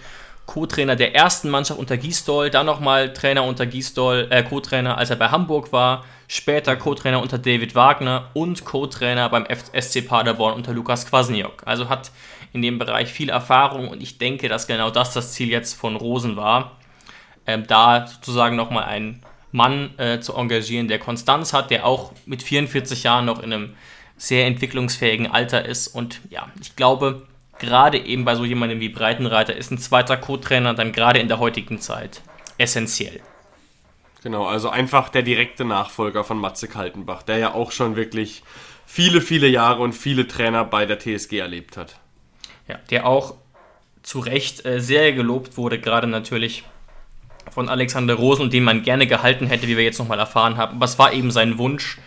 Co-Trainer 0.49 0.95
der 0.95 1.13
ersten 1.13 1.51
Mannschaft 1.51 1.79
unter 1.79 1.95
Gisdol, 1.95 2.49
dann 2.49 2.65
nochmal 2.65 3.13
Trainer 3.13 3.43
unter 3.43 3.67
Gisdol, 3.67 4.25
äh, 4.31 4.41
Co-Trainer, 4.41 4.97
als 4.97 5.11
er 5.11 5.15
bei 5.15 5.29
Hamburg 5.29 5.71
war, 5.71 6.03
später 6.27 6.75
Co-Trainer 6.75 7.21
unter 7.21 7.37
David 7.37 7.75
Wagner 7.75 8.31
und 8.33 8.65
Co-Trainer 8.65 9.29
beim 9.29 9.45
SC 9.45 10.01
Paderborn 10.01 10.55
unter 10.55 10.73
Lukas 10.73 11.05
Kwasniok. 11.05 11.61
Also 11.65 11.87
hat 11.87 12.09
in 12.51 12.63
dem 12.63 12.79
Bereich 12.79 13.09
viel 13.09 13.29
Erfahrung 13.29 13.89
und 13.89 14.01
ich 14.01 14.17
denke, 14.17 14.49
dass 14.49 14.65
genau 14.65 14.89
das 14.89 15.13
das 15.13 15.33
Ziel 15.33 15.49
jetzt 15.49 15.75
von 15.75 15.95
Rosen 15.95 16.35
war, 16.35 16.77
ähm, 17.45 17.67
da 17.67 18.07
sozusagen 18.07 18.55
nochmal 18.55 18.85
einen 18.85 19.21
Mann 19.51 19.91
äh, 19.99 20.19
zu 20.19 20.33
engagieren, 20.33 20.87
der 20.87 20.97
Konstanz 20.97 21.53
hat, 21.53 21.69
der 21.69 21.85
auch 21.85 22.11
mit 22.25 22.41
44 22.41 23.03
Jahren 23.03 23.25
noch 23.25 23.43
in 23.43 23.53
einem 23.53 23.75
sehr 24.17 24.47
entwicklungsfähigen 24.47 25.27
Alter 25.27 25.63
ist 25.63 25.89
und 25.89 26.21
ja, 26.31 26.47
ich 26.59 26.75
glaube, 26.75 27.27
gerade 27.59 27.97
eben 27.97 28.25
bei 28.25 28.35
so 28.35 28.45
jemandem 28.45 28.79
wie 28.79 28.89
Breitenreiter 28.89 29.55
ist 29.55 29.71
ein 29.71 29.77
zweiter 29.77 30.17
Co-Trainer 30.17 30.73
dann 30.73 30.91
gerade 30.91 31.19
in 31.19 31.27
der 31.27 31.39
heutigen 31.39 31.79
Zeit 31.79 32.21
essentiell. 32.57 33.21
Genau, 34.23 34.45
also 34.45 34.69
einfach 34.69 35.09
der 35.09 35.21
direkte 35.21 35.63
Nachfolger 35.63 36.23
von 36.23 36.37
Matze 36.37 36.67
Kaltenbach, 36.67 37.23
der 37.23 37.37
ja 37.37 37.53
auch 37.53 37.71
schon 37.71 37.95
wirklich 37.95 38.43
viele, 38.85 39.21
viele 39.21 39.47
Jahre 39.47 39.81
und 39.81 39.93
viele 39.93 40.27
Trainer 40.27 40.65
bei 40.65 40.85
der 40.85 40.99
TSG 40.99 41.37
erlebt 41.37 41.77
hat. 41.77 41.99
Ja, 42.67 42.79
der 42.89 43.05
auch 43.05 43.35
zu 44.03 44.19
Recht 44.19 44.65
äh, 44.65 44.81
sehr 44.81 45.13
gelobt 45.13 45.57
wurde, 45.57 45.79
gerade 45.79 46.07
natürlich 46.07 46.63
von 47.51 47.69
Alexander 47.69 48.15
Rosen 48.15 48.43
und 48.43 48.53
den 48.53 48.63
man 48.63 48.83
gerne 48.83 49.07
gehalten 49.07 49.47
hätte, 49.47 49.67
wie 49.67 49.77
wir 49.77 49.83
jetzt 49.83 49.99
nochmal 49.99 50.19
erfahren 50.19 50.57
haben. 50.57 50.75
Aber 50.75 50.85
es 50.85 50.99
war 50.99 51.13
eben 51.13 51.31
sein 51.31 51.57
Wunsch, 51.57 51.97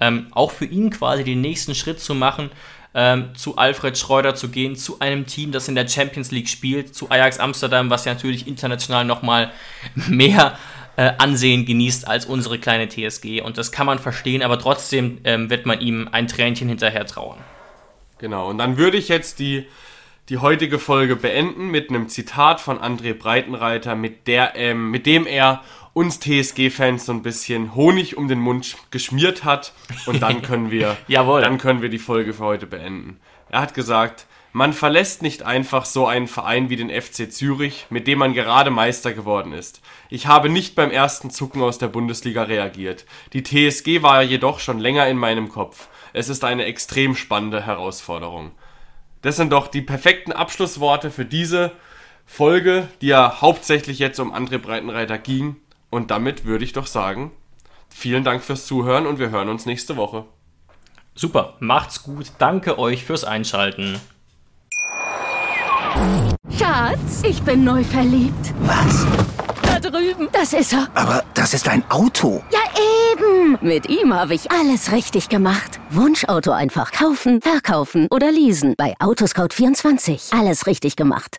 ähm, 0.00 0.26
auch 0.32 0.50
für 0.50 0.64
ihn 0.64 0.90
quasi 0.90 1.24
den 1.24 1.40
nächsten 1.40 1.74
Schritt 1.74 2.00
zu 2.00 2.14
machen 2.14 2.50
ähm, 2.94 3.34
zu 3.34 3.56
Alfred 3.56 3.96
Schreuder 3.96 4.34
zu 4.34 4.48
gehen, 4.48 4.76
zu 4.76 5.00
einem 5.00 5.26
Team, 5.26 5.52
das 5.52 5.68
in 5.68 5.74
der 5.74 5.86
Champions 5.86 6.30
League 6.30 6.48
spielt, 6.48 6.94
zu 6.94 7.10
Ajax 7.10 7.38
Amsterdam, 7.38 7.90
was 7.90 8.04
ja 8.04 8.14
natürlich 8.14 8.46
international 8.46 9.04
nochmal 9.04 9.52
mehr 9.94 10.58
äh, 10.96 11.12
Ansehen 11.18 11.64
genießt 11.64 12.06
als 12.06 12.26
unsere 12.26 12.58
kleine 12.58 12.88
TSG. 12.88 13.40
Und 13.42 13.58
das 13.58 13.72
kann 13.72 13.86
man 13.86 13.98
verstehen, 13.98 14.42
aber 14.42 14.58
trotzdem 14.58 15.18
ähm, 15.24 15.50
wird 15.50 15.66
man 15.66 15.80
ihm 15.80 16.08
ein 16.10 16.26
Tränchen 16.26 16.68
hinterher 16.68 17.06
trauen. 17.06 17.38
Genau, 18.18 18.50
und 18.50 18.58
dann 18.58 18.76
würde 18.76 18.98
ich 18.98 19.08
jetzt 19.08 19.38
die, 19.38 19.66
die 20.28 20.38
heutige 20.38 20.78
Folge 20.78 21.16
beenden 21.16 21.68
mit 21.68 21.88
einem 21.88 22.08
Zitat 22.08 22.60
von 22.60 22.78
André 22.78 23.14
Breitenreiter, 23.14 23.94
mit, 23.94 24.26
der, 24.26 24.56
ähm, 24.56 24.90
mit 24.90 25.06
dem 25.06 25.26
er 25.26 25.62
uns 25.92 26.20
TSG-Fans 26.20 27.06
so 27.06 27.12
ein 27.12 27.22
bisschen 27.22 27.74
Honig 27.74 28.16
um 28.16 28.28
den 28.28 28.40
Mund 28.40 28.76
geschmiert 28.90 29.44
hat 29.44 29.72
und 30.06 30.22
dann 30.22 30.42
können 30.42 30.70
wir, 30.70 30.96
Jawohl. 31.08 31.40
dann 31.40 31.58
können 31.58 31.82
wir 31.82 31.88
die 31.88 31.98
Folge 31.98 32.32
für 32.32 32.44
heute 32.44 32.66
beenden. 32.66 33.18
Er 33.48 33.60
hat 33.60 33.74
gesagt, 33.74 34.26
man 34.52 34.72
verlässt 34.72 35.22
nicht 35.22 35.44
einfach 35.44 35.84
so 35.84 36.06
einen 36.06 36.26
Verein 36.26 36.70
wie 36.70 36.76
den 36.76 36.90
FC 36.90 37.32
Zürich, 37.32 37.86
mit 37.88 38.08
dem 38.08 38.18
man 38.18 38.34
gerade 38.34 38.70
Meister 38.70 39.12
geworden 39.12 39.52
ist. 39.52 39.80
Ich 40.08 40.26
habe 40.26 40.48
nicht 40.48 40.74
beim 40.74 40.90
ersten 40.90 41.30
Zucken 41.30 41.62
aus 41.62 41.78
der 41.78 41.86
Bundesliga 41.88 42.42
reagiert. 42.44 43.06
Die 43.32 43.44
TSG 43.44 44.02
war 44.02 44.22
jedoch 44.22 44.58
schon 44.58 44.80
länger 44.80 45.06
in 45.06 45.16
meinem 45.18 45.48
Kopf. 45.48 45.88
Es 46.12 46.28
ist 46.28 46.42
eine 46.44 46.64
extrem 46.64 47.14
spannende 47.14 47.64
Herausforderung. 47.64 48.50
Das 49.22 49.36
sind 49.36 49.52
doch 49.52 49.68
die 49.68 49.82
perfekten 49.82 50.32
Abschlussworte 50.32 51.10
für 51.12 51.24
diese 51.24 51.72
Folge, 52.26 52.88
die 53.00 53.08
ja 53.08 53.40
hauptsächlich 53.40 53.98
jetzt 53.98 54.18
um 54.18 54.34
André 54.34 54.58
Breitenreiter 54.58 55.18
ging. 55.18 55.56
Und 55.90 56.10
damit 56.10 56.44
würde 56.44 56.64
ich 56.64 56.72
doch 56.72 56.86
sagen, 56.86 57.32
vielen 57.88 58.24
Dank 58.24 58.42
fürs 58.42 58.66
Zuhören 58.66 59.06
und 59.06 59.18
wir 59.18 59.30
hören 59.30 59.48
uns 59.48 59.66
nächste 59.66 59.96
Woche. 59.96 60.24
Super, 61.14 61.54
macht's 61.58 62.02
gut. 62.02 62.32
Danke 62.38 62.78
euch 62.78 63.04
fürs 63.04 63.24
Einschalten. 63.24 64.00
Schatz, 66.56 67.22
ich 67.24 67.42
bin 67.42 67.64
neu 67.64 67.82
verliebt. 67.84 68.54
Was? 68.60 69.06
Da 69.62 69.80
drüben. 69.80 70.28
Das 70.32 70.52
ist 70.52 70.72
er. 70.72 70.88
Aber 70.94 71.24
das 71.34 71.52
ist 71.52 71.68
ein 71.68 71.82
Auto. 71.90 72.42
Ja, 72.50 72.60
eben. 73.12 73.58
Mit 73.60 73.88
ihm 73.88 74.14
habe 74.14 74.34
ich 74.34 74.50
alles 74.50 74.92
richtig 74.92 75.28
gemacht. 75.28 75.80
Wunschauto 75.90 76.52
einfach 76.52 76.92
kaufen, 76.92 77.42
verkaufen 77.42 78.06
oder 78.10 78.30
leasen. 78.30 78.74
Bei 78.76 78.94
Autoscout24. 78.98 80.38
Alles 80.38 80.66
richtig 80.66 80.96
gemacht. 80.96 81.38